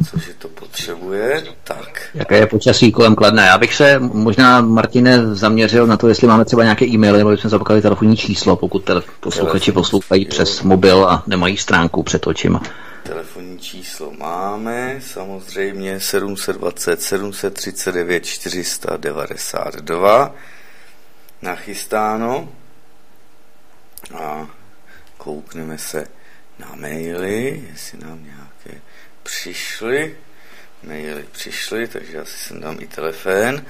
[0.03, 2.01] cože to potřebuje, tak.
[2.13, 3.45] Jaké je počasí kolem Kladné?
[3.45, 7.49] Já bych se možná, Martine, zaměřil na to, jestli máme třeba nějaké e-maily, nebo jsme
[7.49, 12.61] zapakali telefonní číslo, pokud tele- posluchači poslouchají přes mobil a nemají stránku před očima.
[13.03, 20.35] Telefonní číslo máme, samozřejmě 720 739 492.
[21.41, 22.49] Nachystáno.
[24.23, 24.47] A
[25.17, 26.05] koukneme se
[26.59, 28.40] na maily, jestli nám nějaké
[29.23, 30.18] přišly.
[30.84, 33.65] Maily přišly, takže asi sem dám i telefon.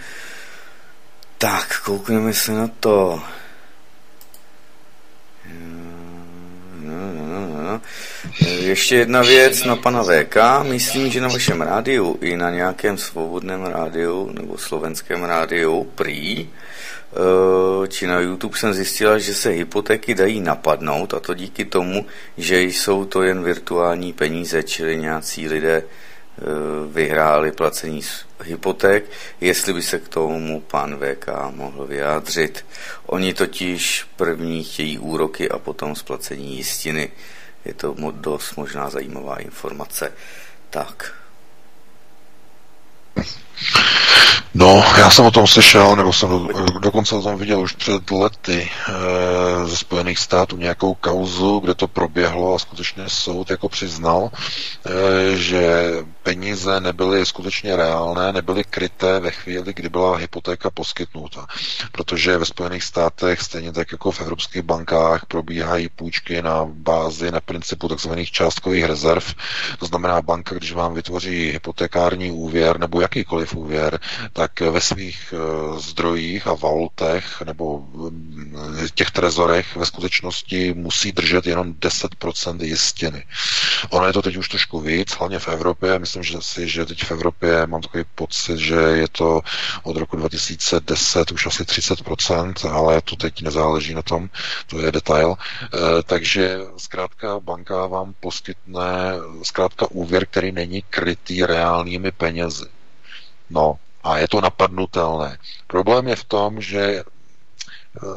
[1.38, 3.24] Tak, koukneme se na to.
[8.60, 10.36] Ještě jedna věc na pana VK.
[10.64, 16.50] Myslím, že na vašem rádiu i na nějakém svobodném rádiu nebo slovenském rádiu prý
[17.88, 22.06] či na YouTube jsem zjistila, že se hypotéky dají napadnout a to díky tomu,
[22.38, 26.44] že jsou to jen virtuální peníze, čili nějací lidé eh,
[26.92, 28.02] vyhráli placení
[28.44, 29.12] hypoték,
[29.42, 32.66] jestli by se k tomu pan VK mohl vyjádřit.
[33.06, 37.12] Oni totiž první chtějí úroky a potom splacení jistiny.
[37.66, 40.14] Je to dost možná zajímavá informace.
[40.70, 41.14] Tak.
[44.54, 48.12] No, já jsem o tom slyšel, nebo jsem do, dokonce o tom viděl už před
[48.12, 54.32] lety e, ze Spojených států nějakou kauzu, kde to proběhlo a skutečně soud jako přiznal,
[54.32, 55.92] e, že
[56.24, 61.48] peníze nebyly skutečně reálné, nebyly kryté ve chvíli, kdy byla hypotéka poskytnuta.
[61.92, 67.40] Protože ve Spojených státech, stejně tak jako v evropských bankách, probíhají půjčky na bázi, na
[67.40, 68.12] principu tzv.
[68.32, 69.34] částkových rezerv.
[69.80, 74.00] To znamená, banka, když vám vytvoří hypotekární úvěr nebo jakýkoliv úvěr,
[74.42, 75.38] tak ve svých eh,
[75.80, 77.86] zdrojích a valutech nebo
[78.86, 83.26] eh, těch trezorech ve skutečnosti musí držet jenom 10% jistiny.
[83.90, 86.00] Ono je to teď už trošku víc, hlavně v Evropě.
[86.00, 89.42] Myslím že si, že teď v Evropě mám takový pocit, že je to
[89.84, 94.30] od roku 2010 už asi 30%, ale to teď nezáleží na tom,
[94.68, 95.36] to je detail.
[95.38, 99.14] Eh, takže zkrátka banka vám poskytne
[99.44, 102.66] zkrátka úvěr, který není krytý reálnými penězi.
[103.52, 105.38] No, a je to napadnutelné.
[105.68, 107.04] Problém je v tom, že eh,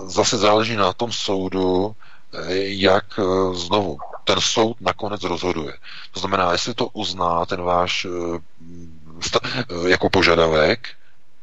[0.06, 1.97] zase záleží na tom soudu,
[2.32, 3.23] eh, jak eh,
[3.55, 5.74] znovu ten soud nakonec rozhoduje.
[6.12, 8.06] To znamená, jestli to uzná ten váš
[9.86, 10.89] jako požadavek,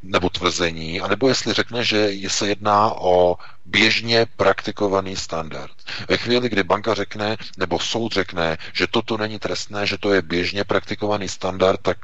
[0.04, 5.72] nebo tvrzení, anebo jestli řekne, že se jedná o běžně praktikovaný standard.
[6.10, 10.22] Ve chvíli, kdy banka řekne, nebo soud řekne, že toto není trestné, že to je
[10.22, 11.98] běžně praktikovaný standard, tak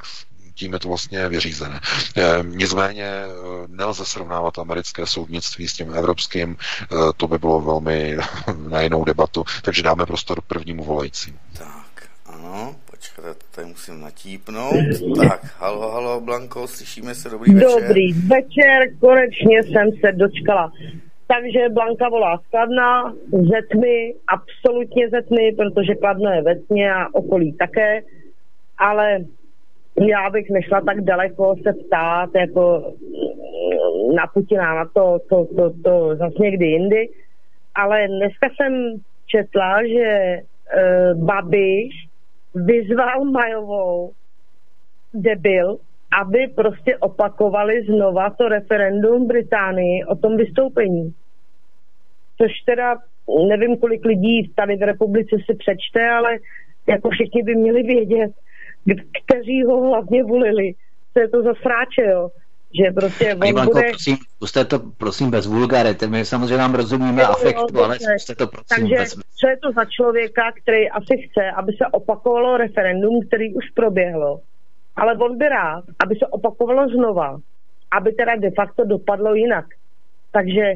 [0.58, 1.80] tím je to vlastně vyřízené.
[2.18, 3.28] Eh, nicméně eh,
[3.68, 8.18] nelze srovnávat americké soudnictví s tím evropským, eh, to by bylo velmi
[8.70, 11.38] na jinou debatu, takže dáme prostor prvnímu volajícímu.
[11.58, 14.74] Tak, ano, počkejte, tady musím natípnout.
[15.18, 17.82] Tak, halo, halo, Blanko, slyšíme se, dobrý večer.
[17.82, 20.72] Dobrý večer, konečně jsem se dočkala.
[21.28, 26.94] Takže Blanka volá z Kladna, ze tmy, absolutně ze tmy, protože Kladno je ve tmě
[26.94, 28.02] a okolí také,
[28.78, 29.20] ale
[29.99, 32.94] já bych nešla tak daleko se ptát jako
[34.15, 37.10] na Putina, na to, to, to, to zase někdy jindy,
[37.76, 38.95] ale dneska jsem
[39.28, 42.07] četla, že uh, Babiš
[42.56, 44.11] vyzval Majovou
[45.14, 45.78] debil,
[46.22, 51.14] aby prostě opakovali znova to referendum Británii o tom vystoupení.
[52.38, 52.98] Což teda
[53.49, 56.38] nevím, kolik lidí tady v republice si přečte, ale
[56.88, 58.32] jako všichni by měli vědět,
[59.26, 60.74] kteří ho hlavně volili.
[61.14, 62.30] To je to za sráče, jo.
[62.80, 63.90] Že prostě on Blanko, bude...
[63.90, 66.08] prosím, puste to prosím bez vulgarity.
[66.08, 69.16] My samozřejmě vám rozumíme jo, afektu, jo, ale puste to prosím Takže bez...
[69.40, 74.40] co je to za člověka, který asi chce, aby se opakovalo referendum, který už proběhlo.
[74.96, 77.40] Ale on by rád, aby se opakovalo znova,
[77.92, 79.66] aby teda de facto dopadlo jinak.
[80.32, 80.74] Takže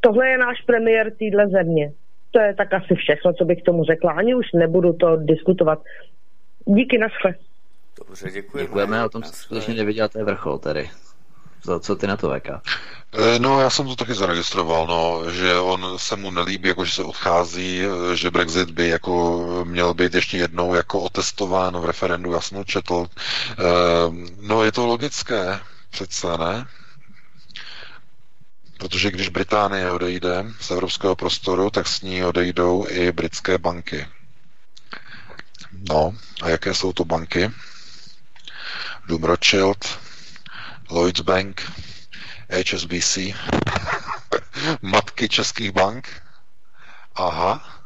[0.00, 1.92] tohle je náš premiér téhle země.
[2.30, 4.12] To je tak asi všechno, co bych tomu řekla.
[4.12, 5.82] Ani už nebudu to diskutovat.
[6.68, 7.34] Díky, naschle.
[7.98, 8.68] Dobře, děkujeme.
[8.68, 10.90] Děkujeme, o tom skutečně neviděl, to je vrchol tady.
[11.64, 12.48] Co, co ty na to, VK?
[12.48, 16.92] Eh, no, já jsem to taky zaregistroval, no, že on se mu nelíbí, jako že
[16.92, 22.32] se odchází, eh, že Brexit by jako měl být ještě jednou jako otestován v referendu,
[22.32, 23.06] já jsem to četl.
[23.50, 23.54] Eh,
[24.40, 26.66] no, je to logické, přece, ne?
[28.78, 34.06] Protože když Británie odejde z evropského prostoru, tak s ní odejdou i britské banky.
[35.88, 37.50] No, a jaké jsou to banky?
[39.06, 39.98] Doom Rothschild,
[40.90, 41.72] Lloyds Bank,
[42.50, 43.18] HSBC,
[44.82, 46.22] matky českých bank.
[47.14, 47.80] Aha.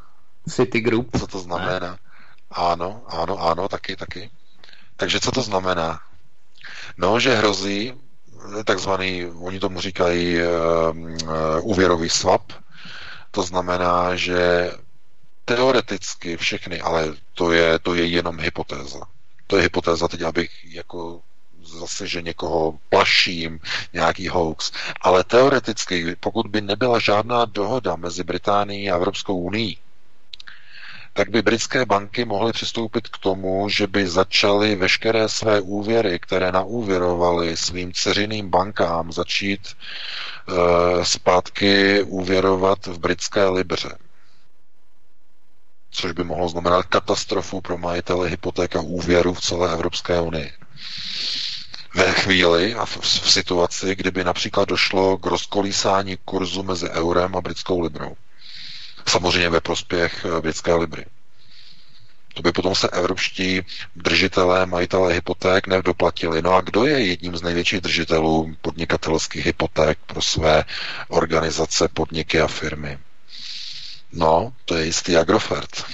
[0.48, 1.19] Citigroup.
[1.19, 1.98] Co to znamená?
[2.51, 4.31] Ano, ano, ano, taky, taky.
[4.97, 6.01] Takže co to znamená?
[6.97, 7.94] No, že hrozí
[8.64, 10.47] takzvaný, oni tomu říkají uh,
[10.97, 11.31] uh,
[11.62, 12.52] úvěrový swap,
[13.31, 14.70] to znamená, že
[15.44, 19.01] teoreticky všechny, ale to je, to je jenom hypotéza.
[19.47, 21.20] To je hypotéza, teď abych jako
[21.64, 23.60] zase, že někoho plaším,
[23.93, 24.73] nějaký hoax.
[25.01, 29.77] Ale teoreticky, pokud by nebyla žádná dohoda mezi Británií a Evropskou unii,
[31.12, 36.52] tak by britské banky mohly přistoupit k tomu, že by začaly veškeré své úvěry, které
[36.52, 43.89] naúvěrovaly svým ceřiným bankám, začít e, zpátky úvěrovat v britské libře.
[45.93, 50.52] Což by mohlo znamenat katastrofu pro majitele hypotéka úvěru v celé Evropské unii.
[51.94, 57.40] Ve chvíli a v, v situaci, kdyby například došlo k rozkolísání kurzu mezi eurem a
[57.40, 58.16] britskou librou.
[59.06, 61.05] Samozřejmě ve prospěch eh, britské libry.
[62.35, 63.60] To by potom se evropští
[63.97, 66.43] držitelé, majitelé hypoték nedoplatili.
[66.43, 70.64] No a kdo je jedním z největších držitelů podnikatelských hypoték pro své
[71.09, 72.98] organizace, podniky a firmy?
[74.12, 75.70] No, to je jistý Agrofert.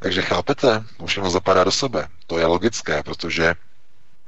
[0.00, 2.08] Takže chápete, všechno zapadá do sebe.
[2.26, 3.54] To je logické, protože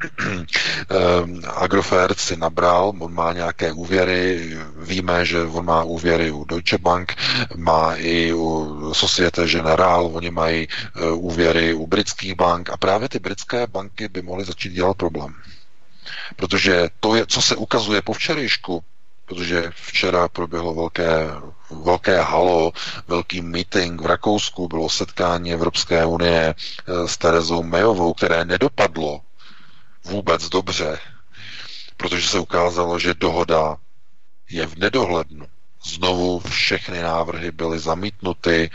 [0.90, 6.78] Ehm, Agrofert si nabral, on má nějaké úvěry, víme, že on má úvěry u Deutsche
[6.78, 7.14] Bank,
[7.56, 13.18] má i u Societe Generale, oni mají e, úvěry u britských bank a právě ty
[13.18, 15.34] britské banky by mohly začít dělat problém.
[16.36, 18.84] Protože to, je, co se ukazuje po včerejšku,
[19.30, 21.26] protože včera proběhlo velké,
[21.84, 22.72] velké halo,
[23.08, 29.20] velký meeting v Rakousku, bylo setkání Evropské unie e, s Terezou Mayovou, které nedopadlo
[30.04, 30.98] vůbec dobře,
[31.96, 33.76] protože se ukázalo, že dohoda
[34.50, 35.46] je v nedohlednu.
[35.84, 38.70] Znovu všechny návrhy byly zamítnuty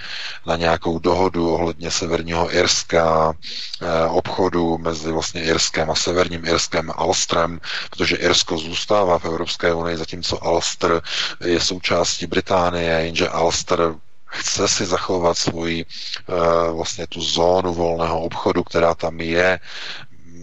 [0.45, 3.33] na nějakou dohodu ohledně Severního Irska,
[3.81, 9.97] eh, obchodu mezi vlastně Irskem a Severním Irskem Alstrem, protože Irsko zůstává v Evropské unii,
[9.97, 11.01] zatímco Alster
[11.45, 13.93] je součástí Británie, jenže Alster
[14.25, 16.33] chce si zachovat svoji eh,
[16.71, 19.59] vlastně tu zónu volného obchodu, která tam je,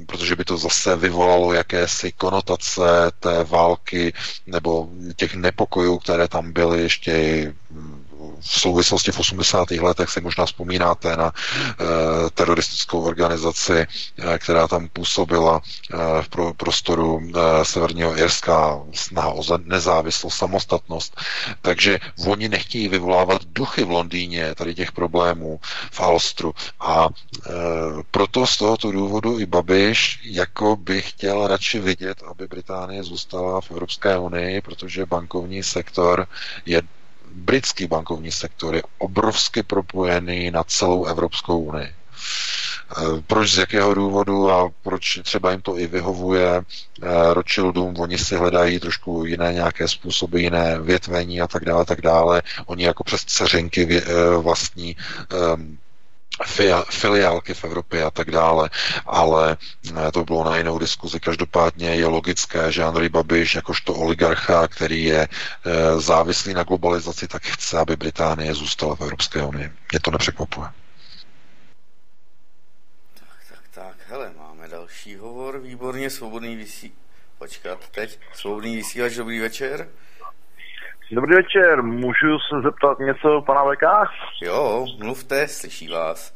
[0.06, 2.80] protože by to zase vyvolalo jakési konotace
[3.20, 4.12] té války
[4.46, 7.12] nebo těch nepokojů, které tam byly ještě
[8.42, 9.70] v souvislosti v 80.
[9.70, 13.86] letech si možná vzpomínáte na e, teroristickou organizaci, e,
[14.38, 17.20] která tam působila e, v pro, prostoru
[17.62, 21.20] Severního Irska, snaha o nezávislost, samostatnost.
[21.62, 25.60] Takže oni nechtějí vyvolávat duchy v Londýně tady těch problémů
[25.90, 26.54] v Alstru.
[26.80, 27.08] A
[28.10, 33.70] proto z tohoto důvodu i Babiš jako by chtěl radši vidět, aby Británie zůstala v
[33.70, 36.26] Evropské unii, protože bankovní sektor
[36.66, 36.82] je
[37.34, 41.86] britský bankovní sektor je obrovsky propojený na celou Evropskou unii.
[41.86, 41.94] E,
[43.26, 46.62] proč, z jakého důvodu a proč třeba jim to i vyhovuje e,
[47.34, 52.42] Rothschildům, oni si hledají trošku jiné nějaké způsoby, jiné větvení a tak dále, tak dále.
[52.66, 54.02] Oni jako přes ceřinky e,
[54.36, 54.96] vlastní
[56.90, 58.70] filiálky v Evropě a tak dále,
[59.06, 59.56] ale
[59.96, 61.20] eh, to bylo na jinou diskuzi.
[61.20, 67.42] Každopádně je logické, že Andrej Babiš, jakožto oligarcha, který je eh, závislý na globalizaci, tak
[67.42, 69.72] chce, aby Británie zůstala v Evropské unii.
[69.92, 70.68] Mě to nepřekvapuje.
[73.20, 76.92] Tak, tak, tak, hele, máme další hovor, výborně, svobodný vysí...
[77.38, 79.88] Počkat, teď, svobodný vysílač, dobrý večer.
[81.12, 84.12] Dobrý večer, můžu se zeptat něco pana VK?
[84.42, 86.34] Jo, mluvte, slyší vás.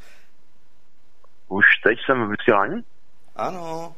[1.48, 2.82] Už teď jsem v vysílání?
[3.36, 3.94] Ano.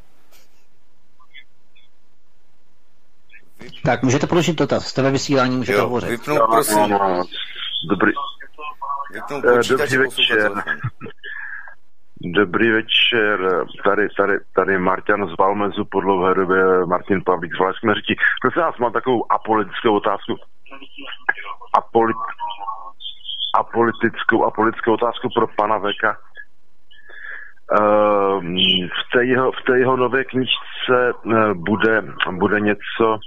[3.60, 3.72] Vyp...
[3.84, 6.10] Tak můžete položit dotaz, jste ve vysílání, můžete jo, hovořit.
[6.10, 6.78] Vypnout, prosím.
[6.78, 7.24] No, no,
[7.90, 8.12] dobrý.
[9.12, 10.52] Vypnout počítač Dobrý večer.
[12.20, 18.14] Dobrý večer, tady, tady, tady Martin z Valmezu, po dlouhé době Martin Pavlík z Valašské.
[18.42, 20.36] Prosím vás, mám takovou apolitickou otázku.
[21.74, 22.16] Apolit,
[23.54, 26.16] apolitickou, apolitickou otázku pro pana Veka.
[27.80, 28.44] Uh,
[28.86, 33.18] v, té jeho, v té jeho nové knižce uh, bude, bude něco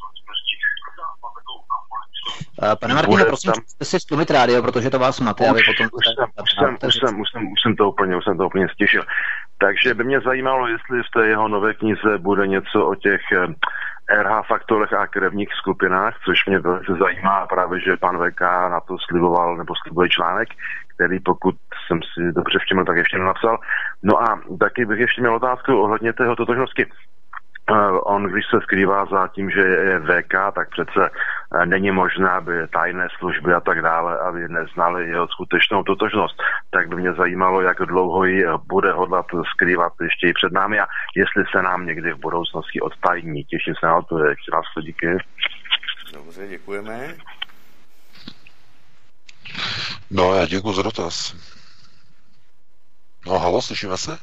[2.64, 3.64] Eh, pane Martine, prosím, tam...
[3.68, 5.90] jste si stlumit rádio, protože to vás máte, aby potom...
[5.94, 8.46] Už jsem, už, jsem, už, jsem, už, jsem, už jsem to úplně, už jsem to
[8.46, 9.04] úplně stěšil.
[9.58, 13.48] Takže by mě zajímalo, jestli v té jeho nové knize bude něco o těch eh,
[14.12, 18.98] RH faktorech a krevních skupinách, což mě velice zajímá právě, že pan VK na to
[19.00, 20.50] sliboval nebo slibuje článek,
[20.96, 21.56] který pokud
[21.88, 23.58] jsem si dobře všiml, tak ještě nenapsal.
[24.04, 26.86] No a taky bych ještě měl otázku ohledně tého totožnosti.
[27.70, 31.10] Eh, on, když se skrývá za tím, že je VK, tak přece
[31.66, 36.36] není možné, aby tajné služby a tak dále, aby neznali jeho skutečnou totožnost.
[36.70, 40.88] Tak by mě zajímalo, jak dlouho ji bude hodlat skrývat ještě i před námi a
[41.16, 43.44] jestli se nám někdy v budoucnosti odtajní.
[43.44, 45.08] Těším se na to, ještě nás díky.
[46.14, 47.16] Dobře, děkujeme.
[50.12, 51.36] No, já děkuji za dotaz.
[53.28, 54.18] No, halo, slyšíme se?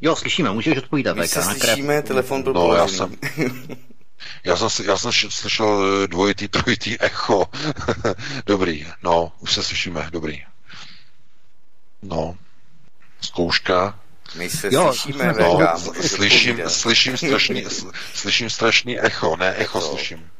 [0.00, 1.16] Jo, slyšíme, můžeš odpovídat.
[1.16, 3.16] My se slyšíme, telefon byl no, já jsem,
[4.44, 7.46] já jsem, já jsem slyšel eh, dvojitý, trojitý echo.
[8.46, 10.44] dobrý, no, už se slyšíme, dobrý.
[12.02, 12.36] No,
[13.20, 13.98] zkouška.
[14.34, 15.58] My se jo, slyšíme, no,
[16.02, 17.64] slyším, slyším, strašný,
[18.14, 20.30] slyším strašný echo, ne echo slyším.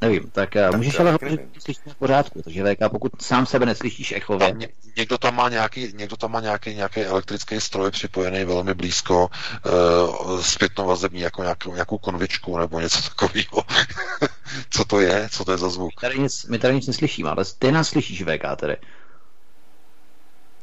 [0.00, 3.66] Nevím, tak, eh, tak můžeš ale hovořit, slyšíš v pořádku, takže VK, pokud sám sebe
[3.66, 4.52] neslyšíš echově.
[4.52, 9.30] Ně, někdo tam má nějaký, někdo tam má nějaký, nějaký elektrický stroj připojený velmi blízko,
[9.66, 13.62] uh, zpětnou vazební, jako nějakou, nějakou konvičku nebo něco takového.
[14.70, 15.28] co to je?
[15.32, 15.90] Co to je za zvuk?
[16.02, 18.76] My tady nic, my tady nic neslyšíme, ale ty nás slyšíš, VK, tedy.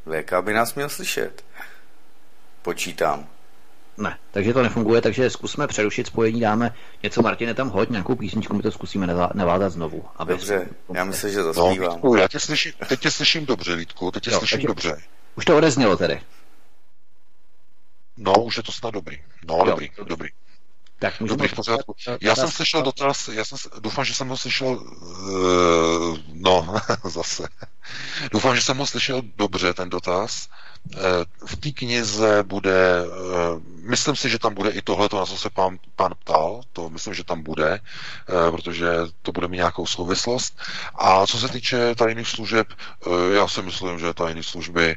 [0.06, 1.44] VK by nás měl slyšet.
[2.62, 3.28] Počítám.
[3.98, 8.56] Ne, takže to nefunguje, takže zkusme přerušit spojení, dáme něco, Martine, tam hoď nějakou písničku,
[8.56, 10.06] my to zkusíme nevázat znovu.
[10.16, 12.00] Aby Dobře, já myslím, že zaspívám.
[12.04, 14.98] No, já tě slyším, teď tě slyším dobře, Vítku, teď tě jo, slyším dobře.
[15.36, 16.22] Už to odeznělo tedy.
[18.18, 19.18] No, už je to snad dobrý.
[19.48, 20.10] No, jo, dobrý, dobrý.
[20.10, 20.30] dobrý.
[21.00, 21.96] Tak můžeme Dobrý, v pořádku.
[22.22, 27.48] Já jsem slyšel dotaz, já jsem, doufám, že jsem ho slyšel, uh, no, zase.
[28.32, 30.50] Doufám, že jsem ho slyšel dobře, ten dotaz.
[31.46, 35.50] V té knize bude, eh, myslím si, že tam bude i tohle, na co se
[35.50, 38.88] pán, pán ptal, to myslím, že tam bude, eh, protože
[39.22, 40.60] to bude mít nějakou souvislost.
[40.96, 44.96] A co se týče tajných služeb, eh, já si myslím, že tajné služby,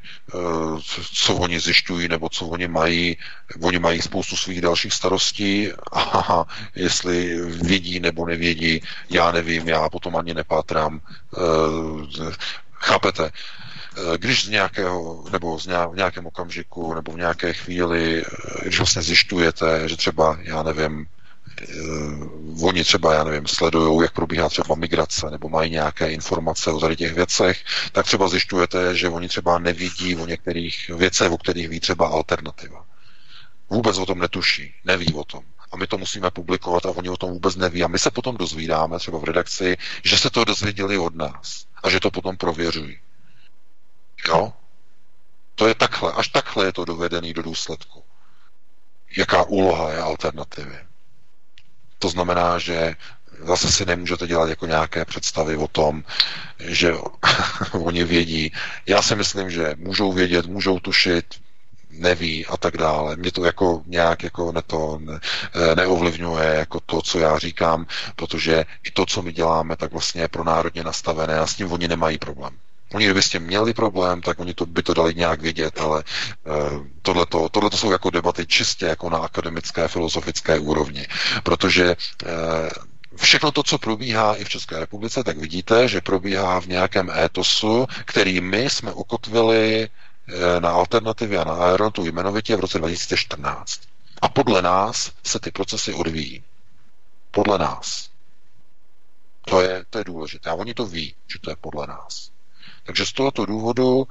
[1.15, 3.17] co oni zjišťují, nebo co oni mají,
[3.62, 6.44] oni mají spoustu svých dalších starostí a
[6.75, 11.01] jestli vědí nebo nevědí, já nevím, já potom ani nepátrám.
[12.81, 13.31] Chápete?
[13.97, 18.62] Eh, když z nějakého, nebo z nějak, v nějakém okamžiku, nebo v nějaké chvíli, eh,
[18.62, 21.07] když vlastně zjišťujete, že třeba, já nevím,
[21.69, 26.81] uh, oni třeba, já nevím, sledují, jak probíhá třeba migrace, nebo mají nějaké informace o
[26.81, 31.69] tady těch věcech, tak třeba zjišťujete, že oni třeba nevidí o některých věcech, o kterých
[31.69, 32.85] ví třeba alternativa.
[33.70, 35.43] Vůbec o tom netuší, neví o tom.
[35.73, 37.85] A my to musíme publikovat a oni o tom vůbec neví.
[37.85, 41.91] A my se potom dozvídáme, třeba v redakci, že se to dozvěděli od nás a
[41.91, 42.99] že to potom prověřují.
[44.28, 44.52] Jo?
[45.55, 48.05] To je takhle, až takhle je to dovedený do důsledku.
[49.16, 50.78] Jaká úloha je alternativy?
[51.99, 52.97] To znamená, že
[53.44, 56.05] zase si nemůžete dělat jako nějaké představy o tom,
[56.58, 56.94] že
[57.73, 58.52] oni vědí.
[58.86, 61.24] Já si myslím, že můžou vědět, můžou tušit,
[61.90, 63.16] neví a tak dále.
[63.16, 65.20] Mě to jako nějak jako ne to ne,
[65.74, 70.28] neovlivňuje jako to, co já říkám, protože i to, co my děláme, tak vlastně je
[70.28, 72.58] pro národně nastavené a s tím oni nemají problém.
[72.94, 76.05] Oni kdyby s tím měli problém, tak oni to, by to dali nějak vědět, ale
[76.44, 81.07] uh, tohleto, tohleto jsou jako debaty čistě jako na akademické, filozofické úrovni,
[81.43, 82.31] protože uh,
[83.17, 87.86] všechno to, co probíhá i v České republice, tak vidíte, že probíhá v nějakém étosu,
[88.05, 89.89] který my jsme ukotvili
[90.28, 93.81] eh, na alternativě a na Aerotu jmenovitě v roce 2014.
[94.23, 96.44] A podle nás se ty procesy odvíjí.
[97.31, 98.10] Podle nás.
[99.44, 100.51] To je, to je důležité.
[100.51, 102.30] A oni to ví, že to je podle nás.
[102.91, 104.07] Takže z tohoto důvodu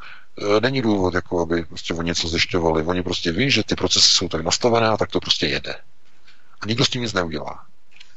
[0.58, 2.83] e, není důvod, jako aby prostě oni něco zjišťovali.
[2.83, 5.75] Oni prostě ví, že ty procesy jsou tak nastavené a tak to prostě jede.
[6.61, 7.66] A nikdo s tím nic neudělá.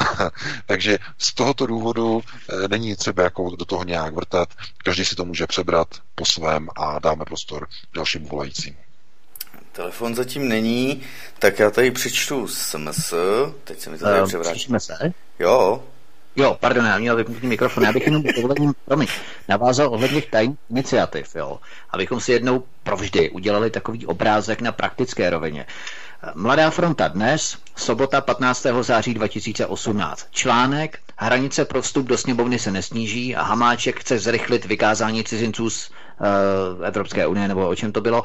[0.67, 2.23] Takže z tohoto důvodu
[2.65, 4.49] e, není třeba jako do toho nějak vrtat.
[4.85, 8.77] Každý si to může přebrat po svém a dáme prostor dalším volajícím.
[9.73, 11.03] Telefon zatím není,
[11.39, 13.15] tak já tady přečtu SMS.
[13.65, 14.69] Teď se mi to tady uh, převrátí.
[14.79, 15.13] se?
[15.39, 15.83] Jo,
[16.37, 17.85] Jo, pardon, já měl vypnutý mikrofon.
[17.85, 19.09] Já bych jenom ohledně, promiň,
[19.49, 21.59] navázal ohledně tajných iniciativ, jo.
[21.91, 25.67] Abychom si jednou provždy udělali takový obrázek na praktické rovině.
[26.35, 28.67] Mladá fronta dnes, sobota 15.
[28.81, 30.27] září 2018.
[30.31, 35.91] Článek, hranice pro vstup do sněmovny se nesníží a Hamáček chce zrychlit vykázání cizinců z
[35.91, 38.23] uh, Evropské unie, nebo o čem to bylo.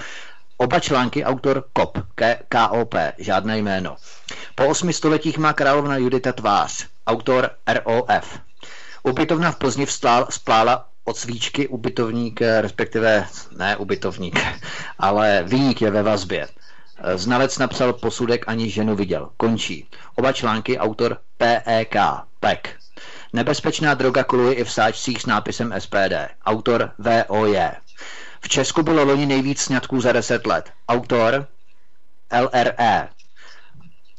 [0.58, 1.98] Oba články autor KOP,
[2.50, 3.96] KOP, žádné jméno.
[4.56, 8.40] Po osmi stoletích má královna Judita tvář, autor ROF.
[9.04, 13.28] Ubytovna v Plzni vstál, splála od svíčky ubytovník, respektive
[13.58, 14.40] ne ubytovník,
[15.00, 16.48] ale výnik je ve vazbě.
[17.16, 19.30] Znalec napsal posudek, ani ženu viděl.
[19.38, 19.88] Končí.
[20.16, 21.96] Oba články autor PEK,
[22.40, 22.76] PEK.
[23.34, 26.14] Nebezpečná droga koluje i v sáčcích s nápisem SPD.
[26.46, 27.58] Autor VOJ.
[28.42, 30.72] V Česku bylo loni nejvíc sňatků za 10 let.
[30.90, 31.48] Autor
[32.42, 33.10] LRE.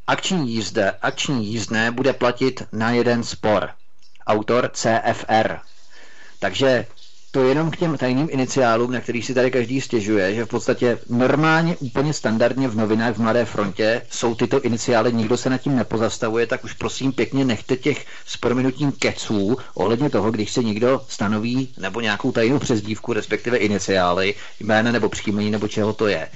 [0.09, 3.71] Akční, jízde, akční jízdné bude platit na jeden spor.
[4.27, 5.57] Autor CFR.
[6.39, 6.87] Takže
[7.31, 10.99] to jenom k těm tajným iniciálům, na kterých si tady každý stěžuje, že v podstatě
[11.09, 15.77] normálně, úplně standardně v novinách v Mladé frontě jsou tyto iniciály, nikdo se nad tím
[15.77, 21.01] nepozastavuje, tak už prosím pěkně nechte těch s prominutím keců ohledně toho, když se někdo
[21.09, 26.29] stanoví nebo nějakou tajnou přezdívku, respektive iniciály, jména nebo příjmení nebo čeho to je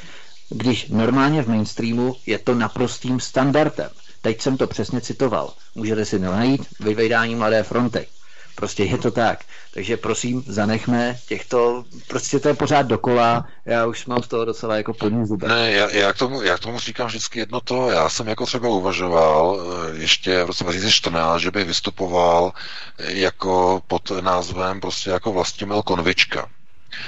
[0.53, 3.91] když normálně v mainstreamu je to naprostým standardem.
[4.23, 5.53] Teď jsem to přesně citoval.
[5.75, 8.07] Můžete si najít ve vydání Mladé fronty.
[8.55, 9.45] Prostě je to tak.
[9.75, 14.77] Takže prosím, zanechme těchto, prostě to je pořád dokola, já už mám z toho docela
[14.77, 15.49] jako plný zubek.
[15.51, 18.47] Ne, já, já, k tomu, já k tomu říkám vždycky jedno to, já jsem jako
[18.47, 22.53] třeba uvažoval eh, ještě v roce 2014, že by vystupoval
[22.99, 26.49] jako pod názvem prostě jako Vlastimil Konvička.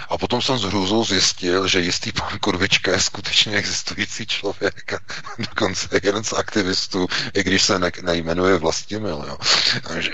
[0.08, 4.94] A potom jsem s hrůzou zjistil, že jistý pan Kurvička je skutečně existující člověk
[5.38, 9.24] dokonce jeden z aktivistů, i když se ne- nejmenuje Vlastimil.
[9.28, 9.36] Jo.
[9.88, 10.10] Takže,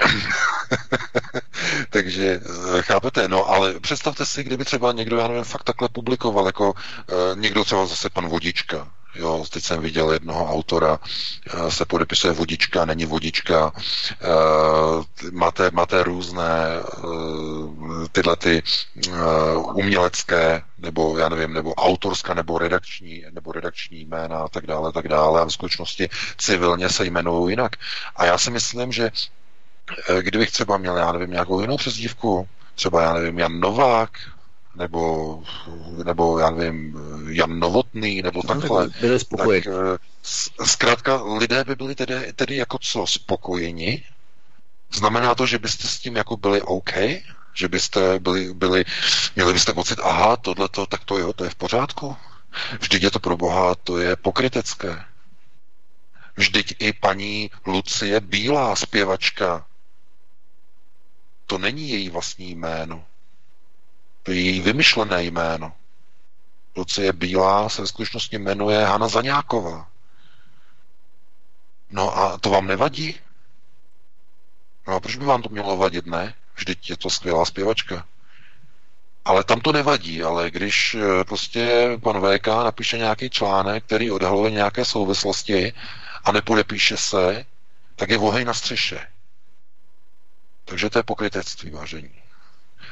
[1.91, 2.41] takže
[2.79, 6.71] eh, chápete, no ale představte si, kdyby třeba někdo, já nevím, fakt takhle publikoval, jako
[6.71, 6.77] uh,
[7.35, 10.99] někdo třeba zase pan Vodička, Jo, teď jsem viděl jednoho autora,
[11.47, 13.73] eh, se podepisuje vodička, není vodička,
[14.23, 18.63] eh, máte, máte různé eh, tyhle ty
[19.75, 25.09] umělecké, nebo já nevím, nebo autorská, nebo redakční, nebo redakční jména a tak dále, tak
[25.09, 26.09] dále a v skutečnosti
[26.39, 27.77] civilně se jmenují jinak.
[28.17, 29.11] A já si myslím, že
[30.21, 34.11] kdybych třeba měl, já nevím, nějakou jinou přezdívku, třeba, já nevím, Jan Novák,
[34.75, 35.43] nebo,
[36.05, 38.89] nebo já nevím, Jan Novotný, nebo takhle.
[39.01, 39.65] Byli spokojeni.
[39.65, 44.05] Tak, eh, zkrátka, lidé by byli tedy, tedy jako co, spokojeni?
[44.93, 46.93] Znamená to, že byste s tím jako byli OK?
[47.55, 48.85] Že byste byli, byli
[49.37, 52.17] měli byste pocit, aha, tohleto, tak to jo, to je v pořádku?
[52.81, 55.05] Vždyť je to pro Boha, to je pokrytecké.
[56.37, 59.67] Vždyť i paní Lucie Bílá, zpěvačka,
[61.47, 63.05] to není její vlastní jméno.
[64.31, 65.73] Je její vymyšlené jméno.
[66.77, 69.89] Lucie Bílá se ve skutečnosti jmenuje Hana Zaňáková.
[71.91, 73.19] No a to vám nevadí?
[74.87, 76.35] No a proč by vám to mělo vadit, ne?
[76.57, 78.07] Vždyť je to skvělá zpěvačka.
[79.25, 84.51] Ale tam to nevadí, ale když eh, prostě pan VK napíše nějaký článek, který odhaluje
[84.51, 85.73] nějaké souvislosti
[86.25, 87.45] a nepodepíše se,
[87.97, 89.07] tak je vohej na střeše.
[90.65, 92.20] Takže to je pokrytectví, vážení.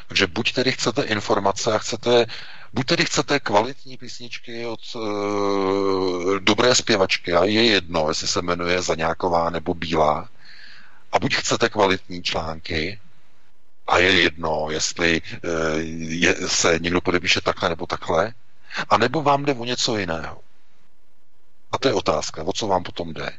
[0.08, 2.26] Takže buď tedy chcete informace a chcete,
[2.72, 8.82] buď tedy chcete kvalitní písničky od e, dobré zpěvačky, a je jedno, jestli se jmenuje
[8.82, 10.28] Zaňáková nebo Bílá,
[11.12, 13.00] a buď chcete kvalitní články,
[13.86, 15.48] a je jedno, jestli e,
[15.98, 18.34] je, se někdo podepíše takhle nebo takhle,
[18.88, 20.40] a nebo vám jde o něco jiného.
[21.72, 23.32] A to je otázka, o co vám potom jde.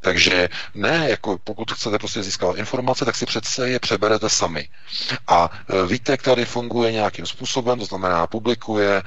[0.00, 4.68] Takže ne, jako pokud chcete prostě získat informace, tak si přece je přeberete sami.
[5.26, 9.02] A e, víte, jak tady funguje nějakým způsobem, to znamená publikuje, e,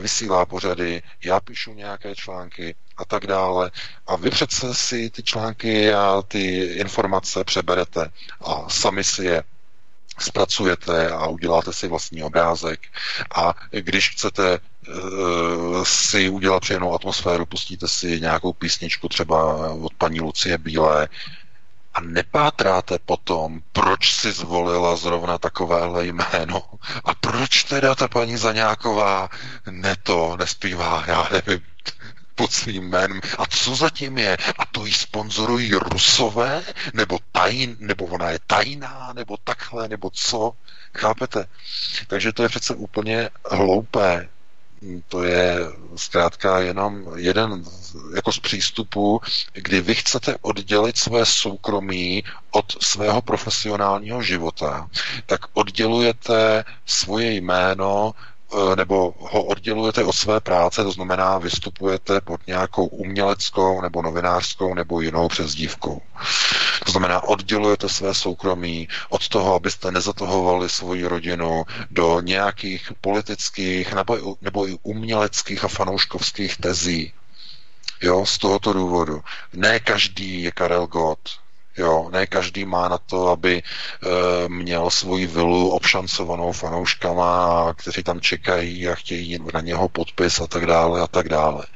[0.00, 3.70] vysílá pořady, já píšu nějaké články a tak dále.
[4.06, 9.42] A vy přece si ty články a ty informace přeberete a sami si je
[10.18, 12.80] zpracujete a uděláte si vlastní obrázek.
[13.34, 14.58] A když chcete
[15.82, 21.08] si udělat příjemnou atmosféru, pustíte si nějakou písničku třeba od paní Lucie Bílé
[21.94, 26.62] a nepátráte potom, proč si zvolila zrovna takovéhle jméno
[27.04, 29.28] a proč teda ta paní Zaňáková
[29.70, 31.60] neto nespívá, já nevím,
[32.34, 33.20] pod svým jménem.
[33.38, 34.36] A co zatím je?
[34.58, 36.62] A to jí sponzorují rusové?
[36.94, 39.12] Nebo tajn, nebo ona je tajná?
[39.14, 39.88] Nebo takhle?
[39.88, 40.52] Nebo co?
[40.94, 41.46] Chápete?
[42.06, 44.28] Takže to je přece úplně hloupé.
[45.08, 45.58] To je
[45.96, 47.64] zkrátka jenom jeden
[48.14, 49.20] jako z přístupů,
[49.52, 54.88] kdy vy chcete oddělit své soukromí od svého profesionálního života,
[55.26, 58.12] tak oddělujete svoje jméno
[58.76, 65.00] nebo ho oddělujete od své práce, to znamená vystupujete pod nějakou uměleckou nebo novinářskou nebo
[65.00, 66.02] jinou přezdívkou.
[66.84, 74.36] To znamená, oddělujete své soukromí od toho, abyste nezatahovali svoji rodinu do nějakých politických nebo,
[74.42, 77.12] nebo i uměleckých a fanouškovských tezí.
[78.02, 79.22] Jo, z tohoto důvodu.
[79.52, 81.20] Ne každý je Karel Gott,
[81.80, 83.62] Jo, ne každý má na to, aby e,
[84.48, 90.66] měl svoji vilu obšancovanou fanouškama, kteří tam čekají a chtějí na něho podpis a tak
[90.66, 91.66] dále a tak dále.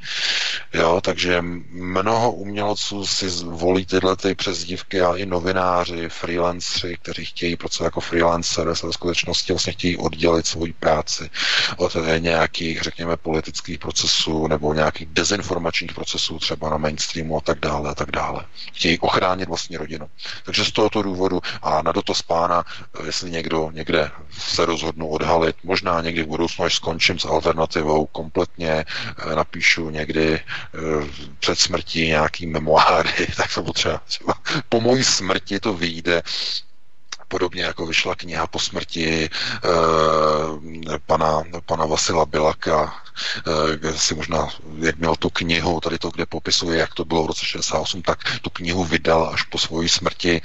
[0.75, 7.57] Jo, takže mnoho umělců si volí tyhle ty přezdívky a i novináři, freelanceri, kteří chtějí
[7.57, 11.31] pracovat jako freelancer, se ve skutečnosti vlastně chtějí oddělit svoji práci
[11.77, 17.91] od nějakých, řekněme, politických procesů nebo nějakých dezinformačních procesů třeba na mainstreamu a tak dále
[17.91, 18.45] a tak dále.
[18.73, 19.94] Chtějí ochránit vlastně rodinu.
[20.45, 22.65] Takže z tohoto důvodu a na dotaz pána,
[23.07, 28.85] jestli někdo někde se rozhodnu odhalit, možná někdy v budoucnu, až skončím s alternativou kompletně,
[29.19, 30.41] eh, napíšu někdy eh,
[31.39, 34.35] před smrtí nějaký memoáry, tak to potřeba třeba
[34.69, 36.23] po mojí smrti to vyjde.
[37.29, 39.29] Podobně jako vyšla kniha po smrti e,
[41.07, 42.95] pana, pana Vasila Bilaka,
[43.97, 47.47] si možná, jak měl tu knihu, tady to, kde popisuje, jak to bylo v roce
[47.47, 50.41] 68, tak tu knihu vydal až po svoji smrti,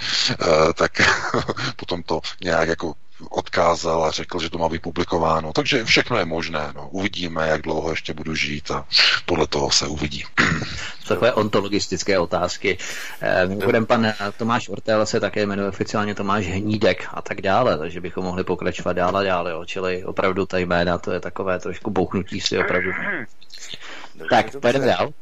[0.74, 0.92] tak
[1.76, 2.94] potom to nějak jako
[3.30, 5.54] odkázal a řekl, že to má být publikováno.
[5.54, 6.72] Takže všechno je možné.
[6.76, 6.90] No.
[6.90, 8.86] Uvidíme, jak dlouho ještě budu žít a
[9.26, 10.24] podle toho se uvidí.
[11.08, 12.78] Takové ontologistické otázky.
[13.22, 18.02] Eh, mimochodem, pan Tomáš Ortel se také jmenuje oficiálně Tomáš Hnídek a tak dále, takže
[18.02, 19.48] bychom mohli pokračovat dál a dál.
[19.48, 19.66] Jo.
[19.66, 22.92] Čili opravdu ta jména, to je takové trošku bouchnutí si opravdu.
[24.16, 25.14] Dobře, tak, pojedeme dál.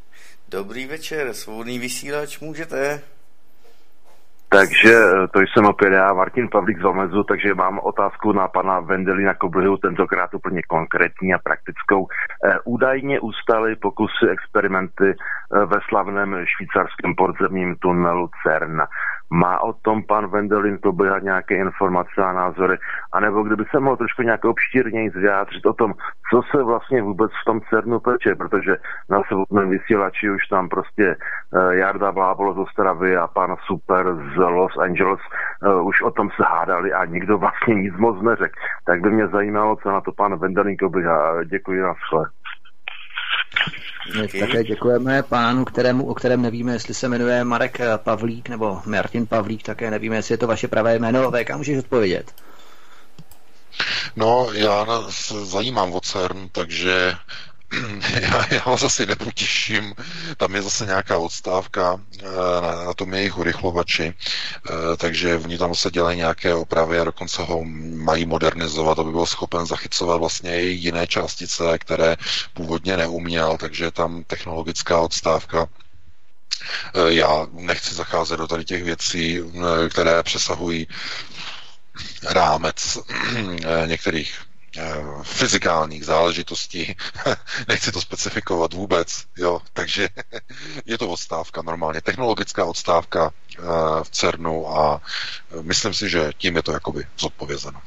[0.50, 3.02] Dobrý večer, svobodný vysílač, můžete?
[4.50, 8.80] Takže eh, to jsem opět já, Martin Pavlík z Omezu, takže mám otázku na pana
[8.80, 12.08] Vendelina Koblihu, tentokrát úplně konkrétní a praktickou.
[12.46, 15.16] E, údajně ustaly pokusy, experimenty e,
[15.66, 18.82] ve slavném švýcarském podzemním tunelu CERN.
[19.32, 22.78] Má o tom pan Vendelin Kobliha nějaké informace a názory?
[23.14, 25.94] A nebo kdyby se mohl trošku nějak obštírněji vyjádřit o tom,
[26.32, 28.76] co se vlastně vůbec v tom CERNu peče, protože
[29.10, 31.16] na svobodném vysílači už tam prostě
[31.54, 35.20] e, Jarda Blábol z Ostravy a pan Super z Los Angeles
[35.62, 38.60] uh, už o tom se hádali a nikdo vlastně nic moc neřekl.
[38.86, 42.26] Tak by mě zajímalo, co na to pan Vendelík a děkuji na shle.
[44.22, 49.28] My také děkujeme pánu, kterému, o kterém nevíme, jestli se jmenuje Marek Pavlík nebo Martin
[49.28, 51.32] Pavlík, také nevíme, jestli je to vaše pravé jméno.
[51.32, 52.32] VK, můžeš odpovědět?
[54.16, 57.14] No, já se zajímám o CERN, takže
[58.22, 59.94] já, já vás asi nepotěším.
[60.38, 65.76] Tam je zase nějaká odstávka eh, na, na tom jejich urychlovači, eh, takže oni tam
[65.76, 67.64] se dělají nějaké opravy a dokonce ho
[67.96, 72.18] mají modernizovat, aby byl schopen zachycovat vlastně i jiné částice, které
[72.54, 75.68] původně neuměl, takže tam technologická odstávka.
[76.96, 79.40] Eh, já nechci zacházet do tady těch věcí,
[79.90, 80.88] které přesahují
[82.24, 82.98] rámec
[83.86, 84.47] některých
[85.24, 86.96] fyzikálních záležitostí.
[87.68, 89.62] Nechci to specifikovat vůbec, jo.
[89.74, 90.10] Takže
[90.86, 93.62] je to odstávka normálně, technologická odstávka eh,
[94.04, 95.02] v CERNu a
[95.52, 97.82] eh, myslím si, že tím je to jakoby zodpovězeno.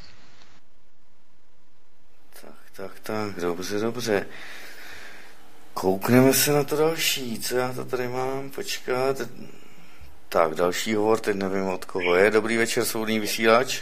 [2.40, 4.26] Tak, tak, tak, dobře, dobře.
[5.74, 9.16] Koukneme se na to další, co já to tady mám, počkat.
[10.28, 12.30] Tak, další hovor, teď nevím od koho je.
[12.30, 13.80] Dobrý večer, soudný vysílač.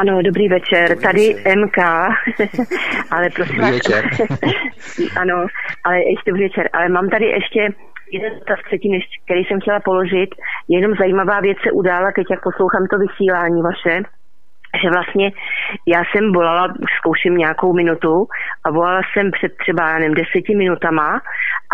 [0.00, 0.88] Ano, dobrý večer.
[0.88, 1.58] Dobrý Tady večer.
[1.58, 1.78] MK,
[3.10, 4.04] ale prosím dobrý večer.
[5.20, 5.46] ano,
[5.84, 6.68] ale ještě dobrý večer.
[6.72, 7.60] Ale mám tady ještě
[8.12, 10.30] jeden dotaz předtím, který jsem chtěla položit.
[10.68, 14.02] Jenom zajímavá věc se udála, teď jak poslouchám to vysílání vaše,
[14.82, 15.30] že vlastně
[15.86, 18.26] já jsem volala, zkouším nějakou minutu
[18.64, 21.20] a volala jsem před třeba, já nevím, deseti minutama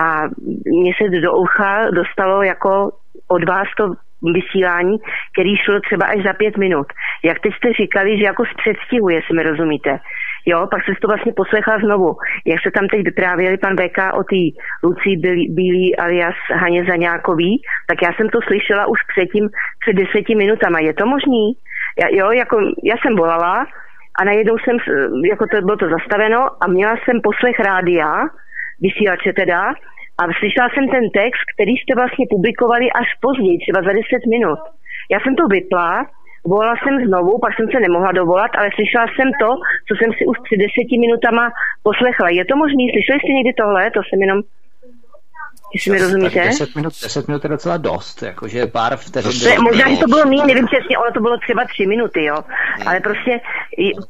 [0.04, 0.22] a
[0.66, 2.90] mně se do ucha dostalo jako
[3.28, 3.84] od vás to
[4.22, 4.96] vysílání,
[5.32, 6.86] který šlo třeba až za pět minut.
[7.24, 9.98] Jak teď jste říkali, že jako z předstihu, jestli mi rozumíte.
[10.46, 12.16] Jo, pak se to vlastně poslechla znovu.
[12.46, 14.42] Jak se tam teď vyprávěli pan BK o té
[14.84, 15.16] Lucí
[15.56, 19.48] Bílý alias Haně Zaňákový, tak já jsem to slyšela už předtím
[19.80, 20.78] před deseti minutama.
[20.80, 21.44] Je to možný?
[22.00, 23.66] Já, jo, jako já jsem volala
[24.18, 24.76] a najednou jsem,
[25.30, 28.10] jako to bylo to zastaveno a měla jsem poslech rádia,
[28.80, 29.74] vysílače teda,
[30.18, 34.02] a slyšela jsem ten text, který jste vlastně publikovali až později, třeba za 10
[34.34, 34.60] minut.
[35.12, 35.90] Já jsem to vypla,
[36.52, 39.50] volala jsem znovu, pak jsem se nemohla dovolat, ale slyšela jsem to,
[39.88, 41.44] co jsem si už před deseti minutama
[41.88, 42.28] poslechla.
[42.38, 42.82] Je to možné?
[42.86, 43.82] Slyšeli jste někdy tohle?
[43.96, 44.40] To jsem jenom
[45.74, 46.40] Jestli mi rozumíte?
[46.44, 49.56] 10 minut, 10 minut je docela dost, jakože pár vteřin.
[49.56, 52.36] To, možná, že to bylo méně, nevím přesně, ono to bylo třeba 3 minuty, jo.
[52.76, 52.88] Hmm.
[52.88, 53.40] Ale prostě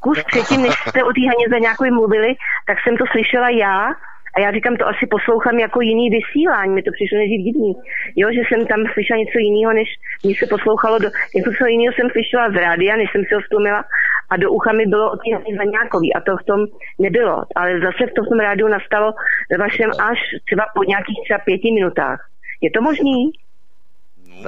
[0.00, 2.30] kus předtím, než jste o té Haně za nějakou mluvili,
[2.66, 3.92] tak jsem to slyšela já
[4.36, 7.72] a já říkám, to asi poslouchám jako jiný vysílání, mi to přišlo nejdřív divný.
[8.16, 9.88] Jo, že jsem tam slyšela něco jiného, než
[10.24, 13.84] mě se poslouchalo, do, něco jiného jsem slyšela z rádia, než jsem si ho stlumila
[14.30, 16.60] a do ucha mi bylo od té Zaňákový a to v tom
[16.98, 17.36] nebylo.
[17.56, 19.12] Ale zase v tom rádiu nastalo
[19.50, 22.20] ve vašem až třeba po nějakých třeba pěti minutách.
[22.60, 23.32] Je to možný?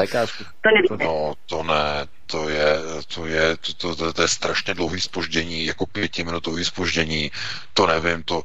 [0.01, 0.45] Zakážku.
[0.45, 1.05] To nevíte.
[1.05, 2.79] No, to ne, to je,
[3.15, 7.31] to je, to, to, to je strašně dlouhý spoždění, jako pětiminutový spoždění,
[7.75, 8.43] to nevím, to,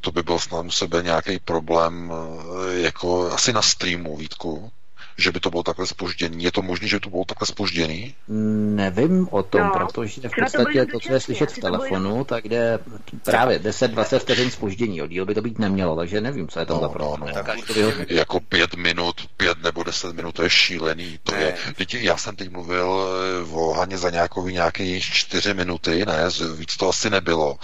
[0.00, 4.72] to by byl snad u sebe nějaký problém, eh, jako asi na streamu, Vítku,
[5.18, 6.44] že by to bylo takhle spožděný.
[6.44, 8.14] Je to možné, že by to bylo takhle spožděný?
[8.74, 12.78] Nevím o tom, no, protože v podstatě to, co je slyšet v telefonu, tak jde
[13.24, 15.02] právě 10-20 vteřin spoždění.
[15.02, 17.20] O díl by to být nemělo, takže nevím, co je tam no, za problém.
[17.20, 17.42] No,
[17.76, 18.04] no.
[18.08, 21.18] Jako pět minut, pět nebo deset minut, to je šílený.
[21.22, 23.06] To je, teď, já jsem teď mluvil
[23.40, 27.58] eh, o Haně za nějakou nějaké čtyři minuty, ne, víc to asi nebylo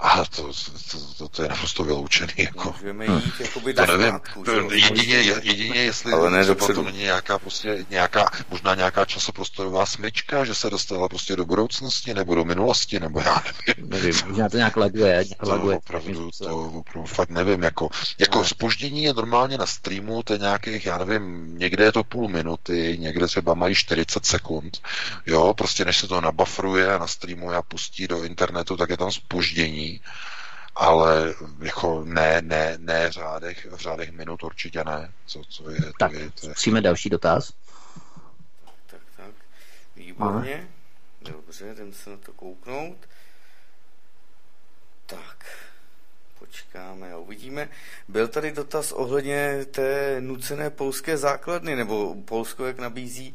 [0.00, 0.42] A to,
[0.90, 2.32] to, to, to je naprosto vyloučený.
[2.36, 2.74] Jako.
[2.80, 4.20] Můžeme jít jakoby to nevím.
[4.72, 10.44] jedině, jedině, jestli Ale ne třeba to není nějaká prostě nějaká, možná nějaká časoprostorová smyčka,
[10.44, 13.90] že se dostala prostě do budoucnosti nebo do minulosti, nebo já nevím.
[13.90, 15.12] Nevím, možná to nějak laguje.
[15.12, 20.22] Nějak To laguje opravdu, to opravdu fakt nevím, jako, jako spoždění je normálně na streamu,
[20.22, 24.82] to je nějakých, já nevím, někde je to půl minuty, někde třeba mají 40 sekund,
[25.26, 29.12] jo, prostě než se to nabafruje a nastreamuje a pustí do internetu, tak je tam
[29.12, 29.87] spoždění,
[30.76, 35.80] ale jako ne, ne, ne v řádech, v řádech minut určitě ne, co, co je,
[35.80, 37.52] to Tak, je, to je, zkusíme další dotaz.
[38.86, 39.34] Tak, tak.
[39.96, 40.68] Výborně.
[41.22, 43.08] Dobře, jdem se na to kouknout.
[45.06, 45.46] Tak.
[46.48, 47.68] Počkáme a uvidíme.
[48.08, 53.34] Byl tady dotaz ohledně té nucené polské základny, nebo Polsko jak nabízí,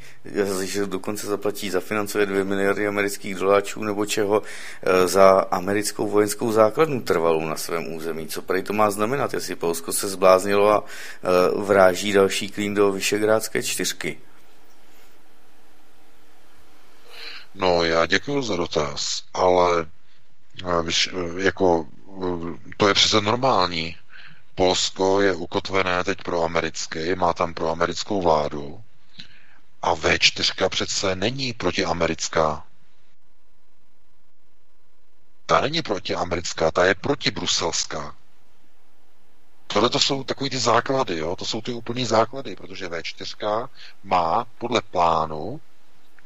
[0.61, 4.41] že dokonce zaplatí, zafinancuje 2 miliardy amerických doláčů nebo čeho
[4.83, 8.27] eh, za americkou vojenskou základnu trvalou na svém území.
[8.27, 11.27] Co prý to má znamenat, jestli Polsko se zbláznilo a eh,
[11.61, 14.17] vráží další klín do Vyšegrádské čtyřky?
[17.55, 19.85] No, já děkuji za dotaz, ale
[20.65, 22.02] eh, eh, jako eh,
[22.77, 23.95] to je přece normální.
[24.55, 28.83] Polsko je ukotvené teď pro americké, má tam pro americkou vládu
[29.81, 32.65] a V4 přece není protiamerická.
[35.45, 38.15] Ta není protiamerická, ta je protibruselská.
[39.67, 41.35] Tohle to jsou takový ty základy, jo?
[41.35, 43.69] to jsou ty úplní základy, protože V4
[44.03, 45.61] má podle plánu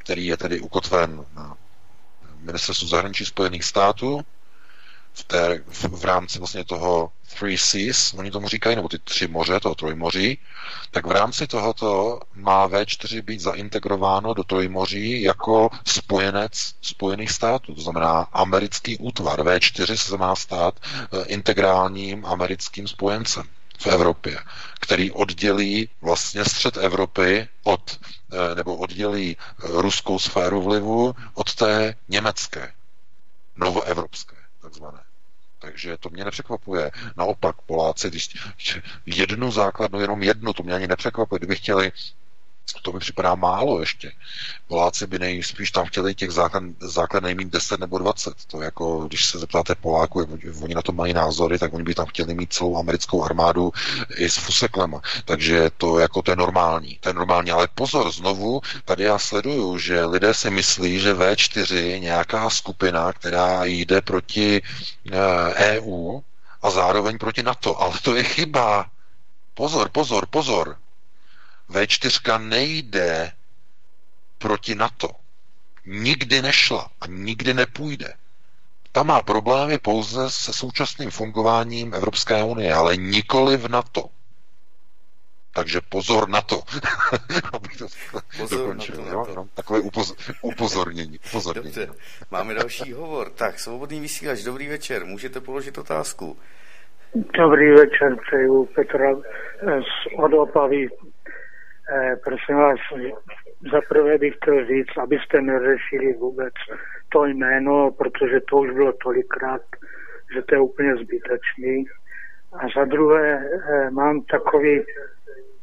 [0.07, 1.57] který je tedy ukotven na
[2.39, 4.21] ministerstvu zahraničí Spojených států
[5.17, 9.59] v, té, v, rámci vlastně toho Three Seas, oni tomu říkají, nebo ty tři moře,
[9.59, 10.37] toho trojmoří,
[10.91, 17.81] tak v rámci tohoto má V4 být zaintegrováno do trojmoří jako spojenec Spojených států, to
[17.81, 19.39] znamená americký útvar.
[19.39, 23.43] V4 se má stát eh, integrálním americkým spojencem
[23.79, 24.39] v Evropě,
[24.79, 27.99] který oddělí vlastně střed Evropy od,
[28.31, 32.73] eh, nebo oddělí eh, ruskou sféru vlivu od té německé,
[33.55, 35.06] novoevropské, takzvané.
[35.59, 36.91] Takže to mě nepřekvapuje.
[37.17, 38.37] Naopak, Poláci, když
[39.05, 41.39] jednu základnu, jenom jednu, to mě ani nepřekvapuje.
[41.39, 41.91] Kdyby chtěli
[42.81, 44.11] to mi připadá málo ještě.
[44.67, 48.33] Poláci by nejspíš tam chtěli těch základ, základ nejmít 10 nebo 20.
[48.47, 50.29] To jako, když se zeptáte Poláku, jak
[50.61, 53.71] oni na to mají názory, tak oni by tam chtěli mít celou americkou armádu
[54.15, 55.01] i s fuseklema.
[55.25, 56.97] Takže to jako to je normální.
[57.01, 57.51] To je normální.
[57.51, 63.65] Ale pozor, znovu, tady já sleduju, že lidé si myslí, že V4 nějaká skupina, která
[63.65, 64.61] jde proti
[65.55, 66.19] EU
[66.61, 67.81] a zároveň proti NATO.
[67.81, 68.85] Ale to je chyba.
[69.53, 70.77] Pozor, pozor, pozor.
[71.69, 73.31] V4 nejde
[74.37, 75.07] proti NATO.
[75.85, 78.13] Nikdy nešla a nikdy nepůjde.
[78.91, 84.03] Ta má problémy pouze se současným fungováním Evropské unie, ale nikoli v NATO.
[85.53, 86.61] Takže pozor na to.
[87.53, 87.85] Abych to
[88.37, 88.95] Pozor dokončil.
[88.95, 89.25] na to, jo?
[89.27, 89.47] na to.
[89.53, 91.19] Takové upoz, upozornění.
[91.29, 91.75] upozornění.
[91.75, 91.93] Dobře,
[92.31, 93.29] máme další hovor.
[93.29, 96.37] Tak, svobodný vysílač, dobrý večer, můžete položit otázku.
[97.15, 100.87] Dobrý večer, přeju Petra eh, z od Opavy.
[101.89, 102.79] Eh, prosím vás,
[103.71, 106.53] za prvé bych chtěl říct, abyste neřešili vůbec
[107.09, 109.61] to jméno, protože to už bylo tolikrát,
[110.35, 111.85] že to je úplně zbytečný.
[112.53, 114.83] A za druhé eh, mám takový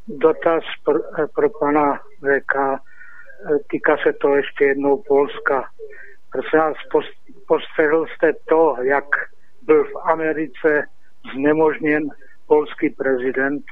[0.09, 2.79] dotaz pro, eh, pro pana VK, eh,
[3.71, 5.65] týká se to ještě jednou Polska.
[6.33, 9.05] Prosím vás, pos- postřehl jste to, jak
[9.63, 10.87] byl v Americe
[11.35, 12.09] znemožněn
[12.47, 13.63] polský prezident.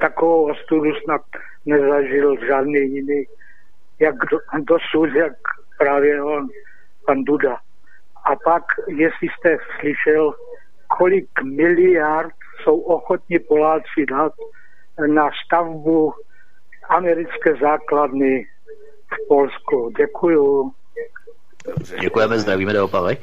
[0.00, 1.22] Takovou ostudu snad
[1.66, 3.24] nezažil žádný jiný,
[3.98, 5.32] jak do, dosud, jak
[5.78, 6.48] právě on,
[7.06, 7.56] pan Duda.
[8.24, 10.34] A pak, jestli jste slyšel,
[10.98, 14.32] kolik miliard jsou ochotni Poláci dát
[15.06, 16.12] na stavbu
[16.88, 18.46] americké základny
[19.06, 19.92] v Polsku.
[19.98, 20.72] Děkuju.
[21.66, 21.96] Dobře.
[22.00, 23.16] Děkujeme, zdravíme do Opavy.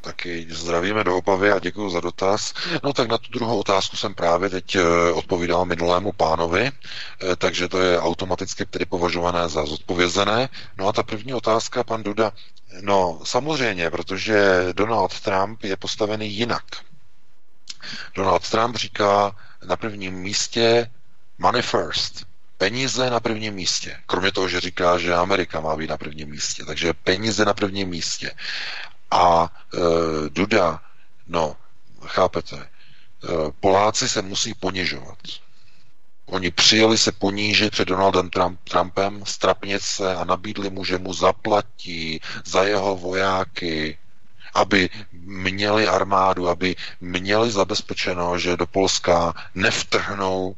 [0.00, 2.54] Taky zdravíme do Opavy a děkuji za dotaz.
[2.82, 7.68] No tak na tu druhou otázku jsem právě teď eh, odpovídal minulému pánovi, eh, takže
[7.68, 10.48] to je automaticky tedy považované za zodpovězené.
[10.78, 12.32] No a ta první otázka, pan Duda,
[12.80, 16.64] no samozřejmě, protože Donald Trump je postavený jinak.
[18.14, 20.90] Donald Trump říká na prvním místě
[21.38, 22.26] money first,
[22.58, 23.96] peníze na prvním místě.
[24.06, 26.64] Kromě toho, že říká, že Amerika má být na prvním místě.
[26.64, 28.30] Takže peníze na prvním místě.
[29.10, 29.78] A e,
[30.28, 30.80] Duda,
[31.26, 31.56] no,
[32.06, 32.68] chápete, e,
[33.60, 35.18] Poláci se musí ponižovat.
[36.26, 41.14] Oni přijeli se ponížit před Donaldem Trump, Trumpem, strapnit se a nabídli mu, že mu
[41.14, 43.98] zaplatí za jeho vojáky
[44.54, 50.56] aby měli armádu, aby měli zabezpečeno, že do Polska nevtrhnou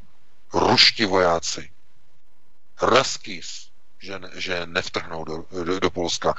[0.52, 1.70] ruští vojáci.
[2.82, 3.68] Raskis,
[4.02, 6.34] že, že nevtrhnou do, do, do Polska.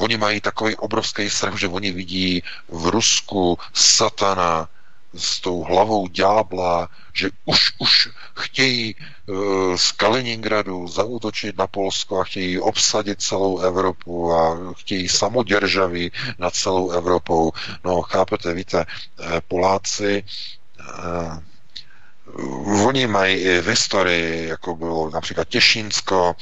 [0.00, 4.68] Oni mají takový obrovský strach, že oni vidí v Rusku satana,
[5.14, 8.08] s tou hlavou ďábla, že už, už
[8.38, 8.94] chtějí
[9.26, 16.54] uh, z Kaliningradu zautočit na Polsko a chtějí obsadit celou Evropu a chtějí samoděržavy nad
[16.54, 17.52] celou Evropou.
[17.84, 18.86] No, chápete, víte,
[19.20, 20.24] eh, Poláci
[22.86, 26.34] Oni mají i v historii, jako bylo například Těšínsko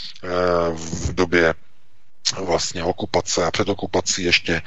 [0.72, 1.54] v době
[2.32, 4.62] vlastně okupace a před okupací ještě e,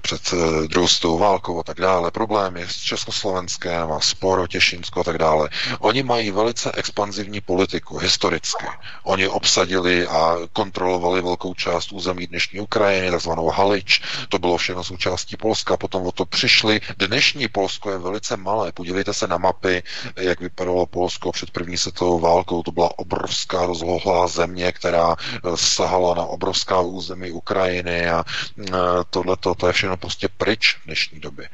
[0.00, 5.00] před e, druhou světovou válkou a tak dále, problémy s Československem a spor o Těšínsko
[5.00, 5.48] a tak dále.
[5.78, 8.66] Oni mají velice expanzivní politiku, historicky.
[9.02, 15.36] Oni obsadili a kontrolovali velkou část území dnešní Ukrajiny, takzvanou Halič, to bylo všechno součástí
[15.36, 16.80] Polska, potom o to přišli.
[16.98, 19.82] Dnešní Polsko je velice malé, podívejte se na mapy,
[20.16, 26.14] jak vypadalo Polsko před první světovou válkou, to byla obrovská rozlohlá země, která e, sahala
[26.14, 28.70] na na obrovská území Ukrajiny a e,
[29.10, 31.48] tohle to je všechno prostě pryč v dnešní době.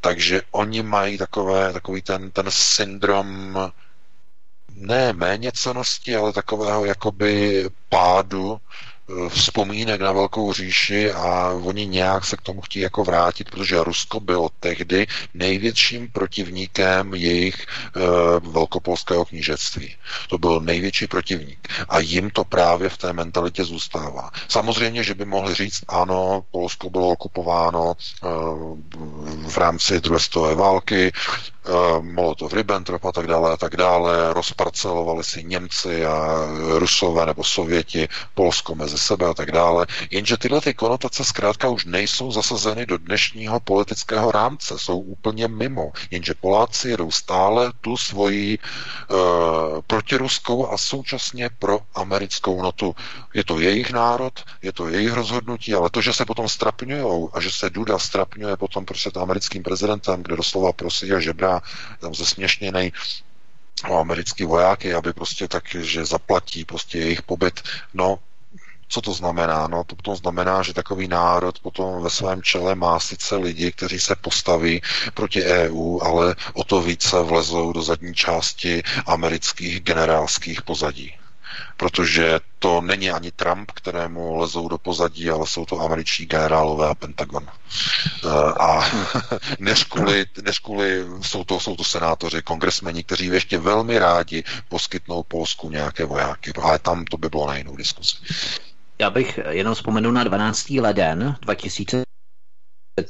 [0.00, 3.56] Takže oni mají takové, takový ten, ten syndrom
[4.74, 8.60] ne méněcenosti, ale takového jakoby pádu
[9.28, 14.20] vzpomínek na Velkou říši a oni nějak se k tomu chtějí jako vrátit, protože Rusko
[14.20, 18.00] bylo tehdy největším protivníkem jejich e,
[18.40, 19.94] velkopolského knížectví.
[20.28, 21.68] To byl největší protivník.
[21.88, 24.30] A jim to právě v té mentalitě zůstává.
[24.48, 28.26] Samozřejmě, že by mohli říct, ano, Polsko bylo okupováno e,
[29.48, 31.12] v rámci druhé války,
[31.60, 36.46] Eh, Molotov, Ribbentrop a tak dále a tak dále, rozparcelovali si Němci a
[36.78, 39.86] Rusové nebo Sověti Polsko mezi sebe a tak dále.
[40.10, 45.92] Jenže tyhle ty konotace zkrátka už nejsou zasazeny do dnešního politického rámce, jsou úplně mimo.
[46.10, 49.18] Jenže Poláci jedou stále tu svoji uh,
[49.86, 52.94] protiruskou a současně pro americkou notu.
[53.34, 54.32] Je to jejich národ,
[54.62, 58.56] je to jejich rozhodnutí, ale to, že se potom strapňují a že se Duda strapňuje
[58.56, 61.49] potom prostě americkým prezidentem, kde doslova prosí a žebrá
[62.00, 62.92] tam zesměšněný
[63.88, 67.60] o americký vojáky, aby prostě tak, že zaplatí prostě jejich pobyt.
[67.94, 68.18] No,
[68.88, 69.68] co to znamená?
[69.68, 74.00] No, to potom znamená, že takový národ potom ve svém čele má sice lidi, kteří
[74.00, 74.82] se postaví
[75.14, 81.19] proti EU, ale o to více vlezou do zadní části amerických generálských pozadí
[81.76, 86.94] protože to není ani Trump, kterému lezou do pozadí, ale jsou to američtí generálové a
[86.94, 87.46] Pentagon.
[87.48, 88.28] Eh,
[88.60, 88.90] a
[89.58, 95.22] než kvůli, než kvůli jsou, to, jsou to senátoři, kongresmeni, kteří ještě velmi rádi poskytnou
[95.22, 98.16] Polsku nějaké vojáky, ale tam to by bylo na jinou diskusi.
[98.98, 100.70] Já bych jenom vzpomenul na 12.
[100.70, 102.02] leden 2000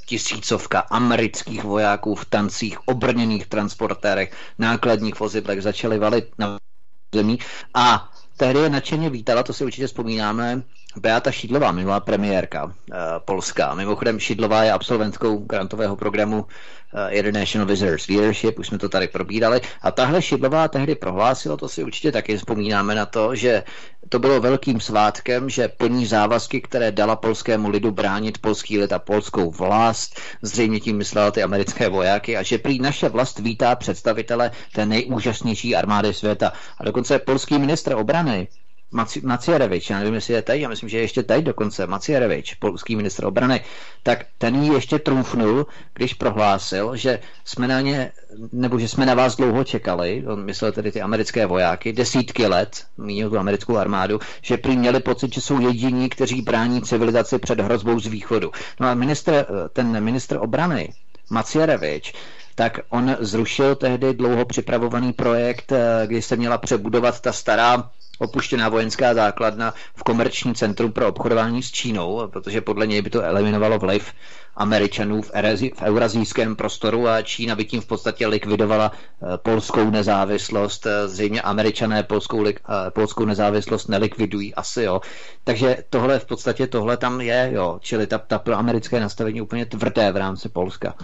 [0.07, 6.59] tisícovka amerických vojáků v tancích, obrněných transportérech, nákladních vozidlech začaly valit na
[7.15, 7.39] zemí
[7.75, 8.10] a
[8.41, 10.63] tehdy je nadšeně vítala, to si určitě vzpomínáme,
[10.97, 12.73] Beata Šidlová, minulá premiérka uh,
[13.25, 13.75] Polska.
[13.75, 16.47] Mimochodem Šidlová je absolventkou grantového programu
[17.11, 19.61] International Visitors Leadership, už jsme to tady probírali.
[19.83, 23.63] A tahle Šidlová tehdy prohlásila, to si určitě taky vzpomínáme na to, že
[24.09, 28.99] to bylo velkým svátkem, že plní závazky, které dala polskému lidu bránit polský lid a
[28.99, 34.51] polskou vlast, zřejmě tím myslela ty americké vojáky, a že prý naše vlast vítá představitele
[34.73, 36.53] té nejúžasnější armády světa.
[36.79, 38.49] A dokonce polský ministr obrany
[38.93, 42.55] Maci, Macierevič, já nevím, jestli je tady, já myslím, že je ještě tady dokonce, Macierevič,
[42.55, 43.65] polský ministr obrany,
[44.03, 48.13] tak ten ji ještě trumfnul, když prohlásil, že jsme na ně,
[48.53, 52.85] nebo že jsme na vás dlouho čekali, on myslel tedy ty americké vojáky, desítky let,
[52.99, 57.61] mínil tu americkou armádu, že prý měli pocit, že jsou jediní, kteří brání civilizaci před
[57.61, 58.51] hrozbou z východu.
[58.81, 60.93] No a ministr, ten ministr obrany,
[61.31, 62.13] Macierevič,
[62.55, 65.73] tak on zrušil tehdy dlouho připravovaný projekt,
[66.07, 71.71] kdy se měla přebudovat ta stará opuštěná vojenská základna v komerční centrum pro obchodování s
[71.71, 74.13] Čínou, protože podle něj by to eliminovalo vliv
[74.57, 79.91] Američanů v, erezi, v eurazijském prostoru a Čína by tím v podstatě likvidovala eh, polskou
[79.91, 80.87] nezávislost.
[80.87, 82.55] Eh, zřejmě Američané polskou, eh,
[82.91, 85.01] polskou nezávislost nelikvidují asi, jo.
[85.45, 87.79] Takže tohle v podstatě tohle tam je, jo.
[87.83, 90.95] Čili ta, ta pro americké nastavení úplně tvrdé v rámci Polska.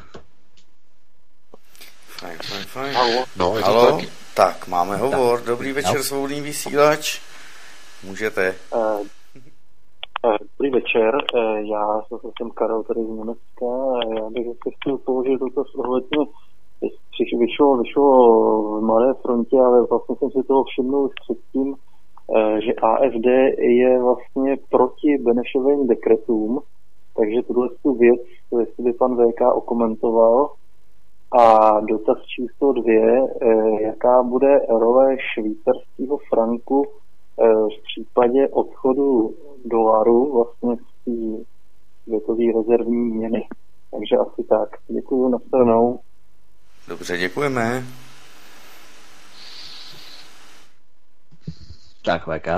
[2.09, 2.95] Fajn, fajn, fajn.
[3.37, 3.93] No, je to Halo?
[3.93, 4.26] taky.
[4.37, 5.41] Tak, máme hovor.
[5.47, 7.21] Dobrý večer, svobodný vysílač.
[8.09, 8.55] Můžete.
[8.75, 9.07] Uh,
[10.53, 13.67] Dobrý večer, uh, já jsem Karel tady z Německa
[13.97, 16.19] a já bych se chtěl položit toto ohledně
[17.39, 18.09] vyšlo, vyšlo
[18.63, 21.75] v Mladé frontě, ale vlastně jsem si toho všiml už předtím,
[22.65, 23.27] že AFD
[23.59, 26.61] je vlastně proti Benešovým dekretům
[27.17, 28.21] Takže tuhle tu věc,
[28.59, 30.51] jestli by pan VK okomentoval.
[31.39, 39.35] A dotaz číslo dvě, eh, jaká bude role švýcarského franku eh, v případě odchodu
[39.65, 41.45] dolaru vlastně z té
[42.05, 43.49] světové rezervní měny.
[43.91, 44.69] Takže asi tak.
[44.89, 45.99] Děkuji, na stranou.
[46.89, 47.83] Dobře, děkujeme.
[52.07, 52.49] Tak, VK.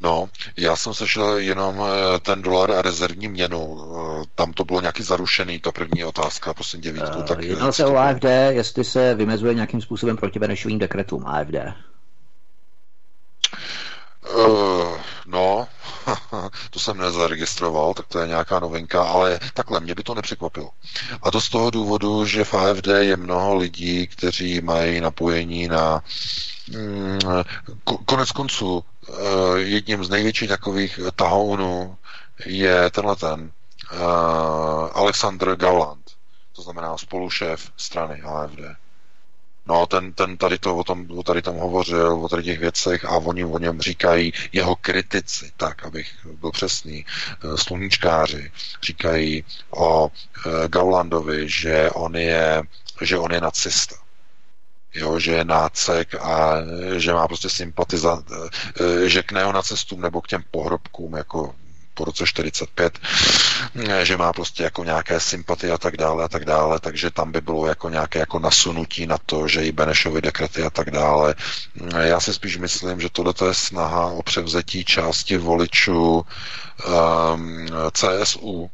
[0.00, 3.78] No, já jsem sešel jenom eh, ten dolar a rezervní měnu.
[3.80, 7.22] Eh, tam to bylo nějaký zarušený, ta první otázka, prosím tě, Vítku.
[7.22, 11.54] Tak Jednalo se o AFD, jestli se vymezuje nějakým způsobem proti Benešovým dekretům AFD.
[14.36, 15.68] Uh, no,
[16.70, 20.70] to jsem nezaregistroval, tak to je nějaká novinka, ale takhle, mě by to nepřekvapilo.
[21.22, 26.02] A to z toho důvodu, že v AFD je mnoho lidí, kteří mají napojení na
[26.68, 27.18] mm,
[28.06, 29.12] konec konců eh,
[29.56, 31.96] jedním z největších takových tahounů
[32.46, 33.52] je tenhle ten
[33.92, 33.98] uh,
[34.92, 36.10] Alexander Gauland,
[36.56, 38.58] to znamená spolušéf strany AFD.
[39.70, 43.04] No, ten, ten tady to o tom, o tady tam hovořil, o tady těch věcech
[43.04, 50.10] a oni o něm říkají jeho kritici, tak, abych byl přesný, eh, sluníčkáři, říkají o
[50.46, 52.62] e, Gaulandovi, že on je,
[53.00, 53.96] že on je nacista.
[54.94, 56.54] Jo, že je nácek a
[56.96, 58.22] že má prostě sympatiza,
[58.80, 61.54] eh, že k neonacistům nebo k těm pohrobkům jako
[62.00, 62.98] po roce 45,
[63.88, 67.32] eh, že má prostě jako nějaké sympatie a tak dále a tak dále, takže tam
[67.32, 71.34] by bylo jako nějaké jako nasunutí na to, že i Benešovy dekrety a tak dále.
[71.94, 76.24] Eh, já si spíš myslím, že tohle je snaha o převzetí části voličů
[76.88, 78.70] um, CSU,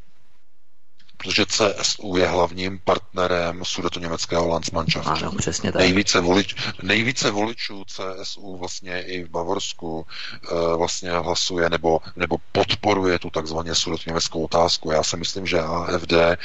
[1.16, 3.64] protože CSU je hlavním partnerem
[4.00, 5.10] německého Landsmannschaftu.
[5.10, 5.80] Ano, přesně tak.
[5.80, 10.06] Nejvíce, volič, nejvíce voličů CSU vlastně i v Bavorsku
[10.52, 13.74] uh, vlastně hlasuje nebo, nebo podporuje tu takzvaně
[14.06, 14.90] německou otázku.
[14.90, 16.36] Já si myslím, že AFD eh,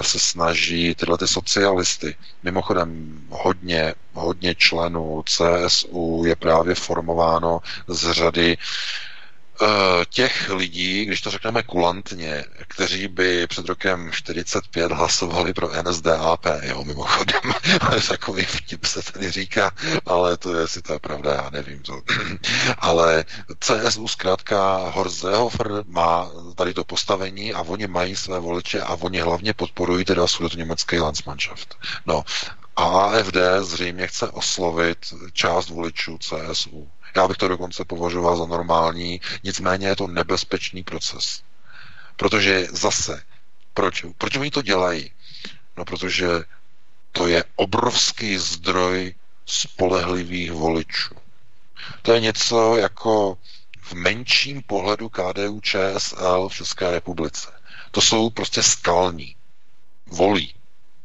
[0.00, 8.56] se snaží tyhle ty socialisty, mimochodem hodně, hodně členů CSU je právě formováno z řady
[8.56, 9.13] uh, Eh,
[10.08, 16.84] těch lidí, když to řekneme kulantně, kteří by před rokem 45 hlasovali pro NSDAP, jo,
[16.84, 17.40] mimochodem,
[18.08, 19.72] takový vtip se tady říká,
[20.06, 22.02] ale to je, si to je pravda, já nevím to.
[22.78, 23.24] ale
[23.60, 29.20] CSU zkrátka Horst Seehofer má tady to postavení a oni mají své voliče a oni
[29.20, 30.26] hlavně podporují teda
[30.56, 31.74] německý Landsmannschaft.
[32.06, 32.24] No,
[32.76, 34.98] a AFD zřejmě chce oslovit
[35.32, 36.88] část voličů CSU.
[37.16, 41.42] Já bych to dokonce považoval za normální, nicméně je to nebezpečný proces.
[42.16, 43.22] Protože zase,
[43.74, 44.04] proč?
[44.18, 45.10] Proč oni to dělají?
[45.76, 46.28] No, protože
[47.12, 49.14] to je obrovský zdroj
[49.46, 51.14] spolehlivých voličů.
[52.02, 53.38] To je něco jako
[53.82, 57.52] v menším pohledu KDU ČSL v České republice.
[57.90, 59.36] To jsou prostě skalní.
[60.06, 60.54] Volí.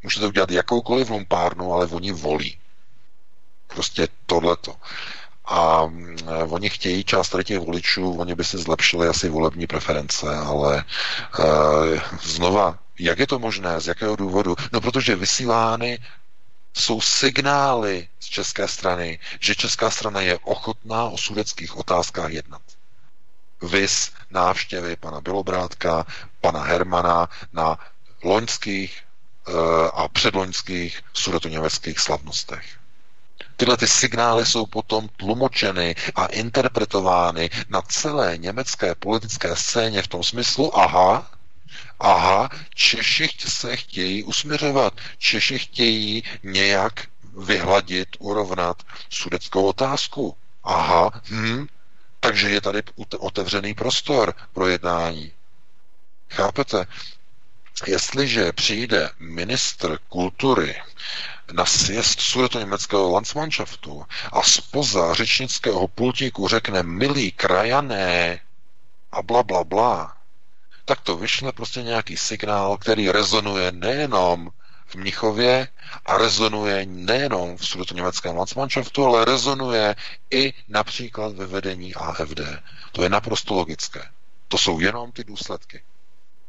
[0.04, 2.58] Můžete udělat jakoukoliv lumpárnu, ale oni volí.
[3.68, 4.76] Prostě tohleto.
[5.50, 6.18] A mm,
[6.50, 10.84] oni chtějí část tady těch voličů, oni by si zlepšili asi volební preference, ale e,
[12.22, 14.56] znova, jak je to možné, z jakého důvodu?
[14.74, 16.00] No, protože vysílány
[16.74, 22.62] jsou signály z české strany, že česká strana je ochotná o sudeckých otázkách jednat.
[23.62, 26.06] Vys návštěvy pana Bělobrátka,
[26.42, 27.78] pana Hermana na
[28.24, 28.98] loňských
[29.48, 29.52] e,
[29.94, 32.79] a předloňských sudetoněmeckých slavnostech.
[33.56, 40.24] Tyhle ty signály jsou potom tlumočeny a interpretovány na celé německé politické scéně v tom
[40.24, 41.32] smyslu, aha,
[42.00, 50.36] aha, Češi se chtějí usměřovat, Češi chtějí nějak vyhladit, urovnat sudeckou otázku.
[50.64, 51.68] Aha, hm,
[52.20, 52.84] takže je tady
[53.20, 55.32] otevřený prostor pro jednání.
[56.30, 56.86] Chápete?
[57.88, 60.76] Jestliže přijde ministr kultury
[61.52, 62.20] na sjezd
[62.60, 68.40] německého Landsmannschaftu a spoza řečnického pultíku řekne milí krajané
[69.12, 70.18] a bla, bla, bla,
[70.86, 74.50] tak to vyšle prostě nějaký signál, který rezonuje nejenom
[74.86, 75.68] v Mnichově
[76.06, 79.96] a rezonuje nejenom v německém Landsmannschaftu, ale rezonuje
[80.32, 82.40] i například ve vedení AFD.
[82.92, 84.10] To je naprosto logické.
[84.48, 85.84] To jsou jenom ty důsledky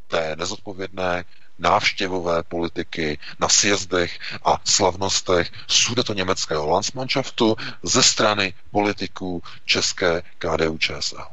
[0.09, 1.25] té nezodpovědné
[1.61, 11.25] návštěvové politiky na sjezdech a slavnostech sudeto německého Landsmannschaftu ze strany politiků české KDU ČSL.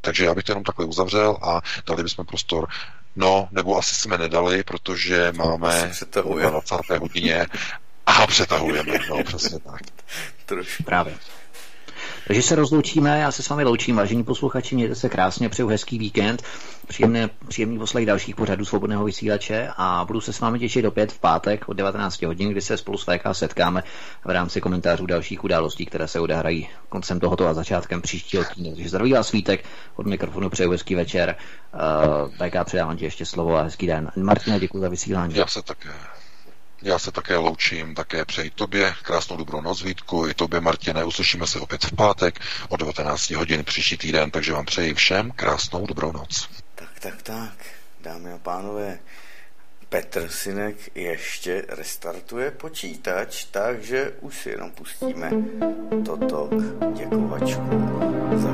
[0.00, 2.68] Takže já bych to jenom takhle uzavřel a dali bychom prostor
[3.16, 6.16] No, nebo asi jsme nedali, protože máme 20.
[6.98, 7.46] hodině
[8.06, 9.80] a přetahujeme, no, přesně tak.
[10.46, 10.82] Trošku.
[10.82, 11.18] Právě.
[12.30, 15.98] Takže se rozloučíme, já se s vámi loučím, vážení posluchači, mějte se krásně, přeju hezký
[15.98, 16.42] víkend,
[16.88, 21.18] příjemné, příjemný poslech dalších pořadů svobodného vysílače a budu se s vámi těšit opět v
[21.18, 23.82] pátek od 19 hodin, kdy se spolu s VK setkáme
[24.24, 28.70] v rámci komentářů dalších událostí, které se odehrají koncem tohoto a začátkem příštího týdne.
[28.70, 29.64] Takže zdraví vás svítek,
[29.96, 31.36] od mikrofonu přeju hezký večer.
[31.74, 34.10] Uh, VK předávám ti ještě slovo a hezký den.
[34.16, 35.34] Martina, děkuji za vysílání.
[35.36, 35.88] Já se také.
[36.82, 41.04] Já se také loučím, také přeji tobě krásnou dobrou noc, Vítku, i tobě, Martine.
[41.04, 45.86] Uslyšíme se opět v pátek o 19 hodin příští týden, takže vám přeji všem krásnou
[45.86, 46.48] dobrou noc.
[46.74, 47.54] Tak, tak, tak,
[48.00, 48.98] dámy a pánové,
[49.88, 55.30] Petr Synek ještě restartuje počítač, takže už si jenom pustíme
[56.06, 56.50] toto
[56.96, 57.70] děkovačku
[58.34, 58.50] za.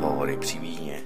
[0.00, 1.05] Hovory při víně.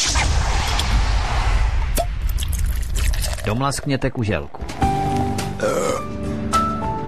[3.51, 4.63] Domlaskněte kuželku.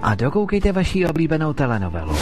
[0.02, 2.16] A dokoukejte vaši oblíbenou telenovelu.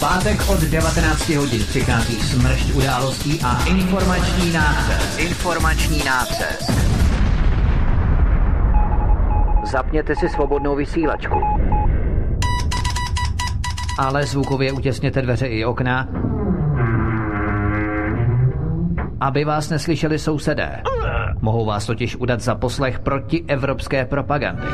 [0.00, 5.18] Pátek od 19 hodin přichází smršť událostí a informační nácest.
[5.18, 6.70] Informační nácest.
[9.72, 11.40] Zapněte si svobodnou vysílačku.
[13.98, 16.08] Ale zvukově utěsněte dveře i okna,
[19.20, 20.82] aby vás neslyšeli sousedé.
[21.40, 24.66] Mohou vás totiž udat za poslech proti evropské propagandy.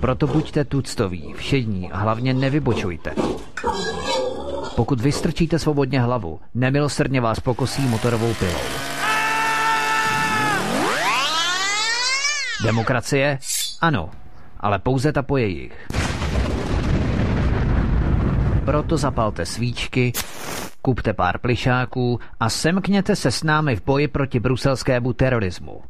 [0.00, 3.14] Proto buďte tuctoví, všední a hlavně nevybočujte.
[4.76, 8.60] Pokud vystrčíte svobodně hlavu, nemilosrdně vás pokosí motorovou pilou.
[12.64, 13.38] Demokracie?
[13.80, 14.10] Ano,
[14.60, 15.99] ale pouze ta po jejich.
[18.70, 20.12] Proto zapalte svíčky,
[20.82, 25.82] kupte pár plišáků a semkněte se s námi v boji proti bruselskému terorismu.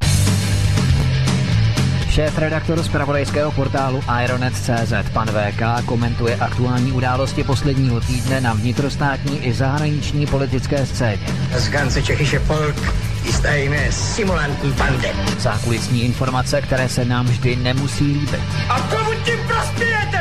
[2.10, 9.52] Šéf-redaktor z pravodejského portálu Ironet.cz pan VK komentuje aktuální události posledního týdne na vnitrostátní i
[9.52, 11.26] zahraniční politické scéně.
[11.56, 12.76] Z ganze Čechische Volk
[13.24, 15.08] ist eine simulantní bande.
[15.38, 18.40] Zákulisní informace, které se nám vždy nemusí líbit.
[18.68, 20.20] A komu tím prospějete?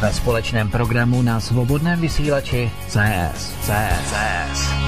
[0.00, 3.56] Ve společném programu na svobodném vysílači CS.
[3.64, 4.12] CS.
[4.12, 4.83] CS.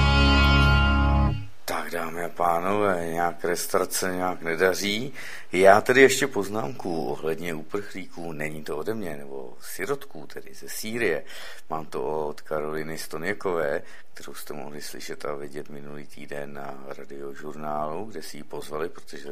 [1.87, 5.13] Tak dámy a pánové, nějak restart se nějak nedaří.
[5.51, 11.23] Já tedy ještě poznámku ohledně uprchlíků, není to ode mě, nebo sirotků, tedy ze Sýrie.
[11.69, 13.81] Mám to od Karoliny Stoněkové,
[14.13, 19.29] kterou jste mohli slyšet a vidět minulý týden na radiožurnálu, kde si ji pozvali, protože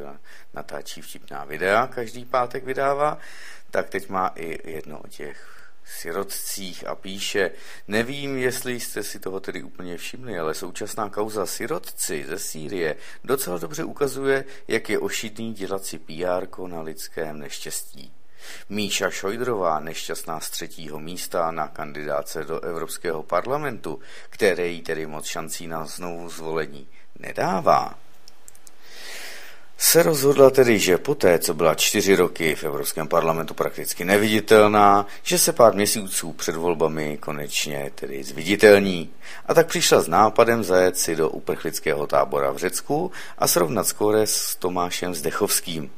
[0.54, 3.18] natáčí vtipná videa, každý pátek vydává.
[3.70, 5.55] Tak teď má i jedno o těch
[5.86, 7.50] sirotcích a píše,
[7.88, 13.58] nevím, jestli jste si toho tedy úplně všimli, ale současná kauza sirotci ze Sýrie docela
[13.58, 18.12] dobře ukazuje, jak je ošidný dělat si PR na lidském neštěstí.
[18.68, 24.00] Míša Šojdrová, nešťastná z třetího místa na kandidáce do Evropského parlamentu,
[24.30, 27.98] které jí tedy moc šancí na znovu zvolení nedává,
[29.78, 35.38] se rozhodla tedy, že poté, co byla čtyři roky v Evropském parlamentu prakticky neviditelná, že
[35.38, 39.10] se pár měsíců před volbami konečně tedy zviditelní.
[39.46, 44.26] A tak přišla s nápadem zajet si do uprchlického tábora v Řecku a srovnat skóre
[44.26, 45.90] s Tomášem Zdechovským.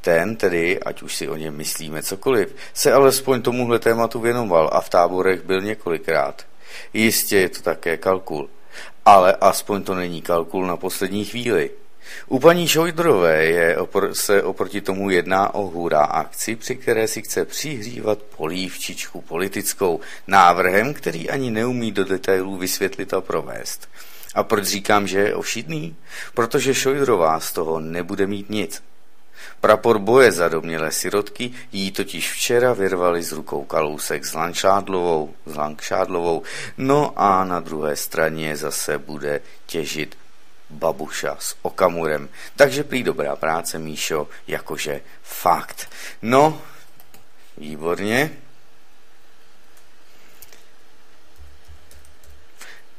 [0.00, 4.80] Ten tedy, ať už si o něm myslíme cokoliv, se alespoň tomuhle tématu věnoval a
[4.80, 6.46] v táborech byl několikrát.
[6.94, 8.48] Jistě je to také kalkul.
[9.04, 11.70] Ale aspoň to není kalkul na poslední chvíli.
[12.26, 17.22] U paní Šojdrové je opor- se oproti tomu jedná o hurá akci, při které si
[17.22, 23.88] chce přihřívat polívčičku politickou návrhem, který ani neumí do detailů vysvětlit a provést.
[24.34, 25.96] A proč říkám, že je ošidný?
[26.34, 28.82] Protože Šojdrová z toho nebude mít nic.
[29.60, 35.56] Prapor boje za domnělé sirotky jí totiž včera vyrvali z rukou kalousek s Lanšádlovou, s
[35.56, 36.42] Langšádlovou,
[36.78, 40.16] no a na druhé straně zase bude těžit
[40.70, 42.28] Babuša s Okamurem.
[42.56, 45.90] Takže prý dobrá práce, Míšo, jakože fakt.
[46.22, 46.62] No,
[47.56, 48.30] výborně.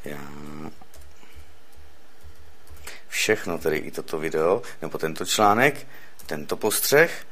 [0.06, 0.18] Já
[3.08, 5.88] všechno, tedy i toto video, nebo tento článek,
[6.26, 7.28] tento postřeh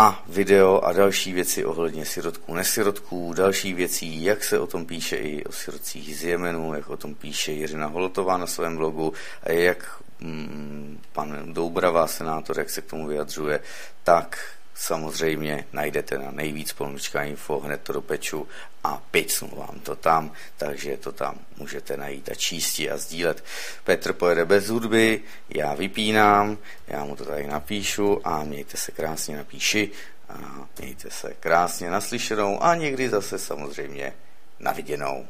[0.00, 5.16] a video a další věci ohledně sirotků, nesirotků, další věcí, jak se o tom píše
[5.16, 9.12] i o sirotcích z Jemenu, jak o tom píše Jiřina Holotová na svém blogu
[9.42, 13.60] a jak mm, pan Doubrava, senátor, jak se k tomu vyjadřuje,
[14.04, 14.38] tak
[14.74, 18.48] samozřejmě najdete na nejvíc pomlčka info, hned to dopeču
[18.84, 23.44] a picnu vám to tam, takže to tam můžete najít a číst a sdílet.
[23.84, 29.36] Petr pojede bez hudby, já vypínám, já mu to tady napíšu a mějte se krásně
[29.36, 29.90] napíši
[30.28, 34.12] a mějte se krásně naslyšenou a někdy zase samozřejmě
[34.60, 35.26] naviděnou.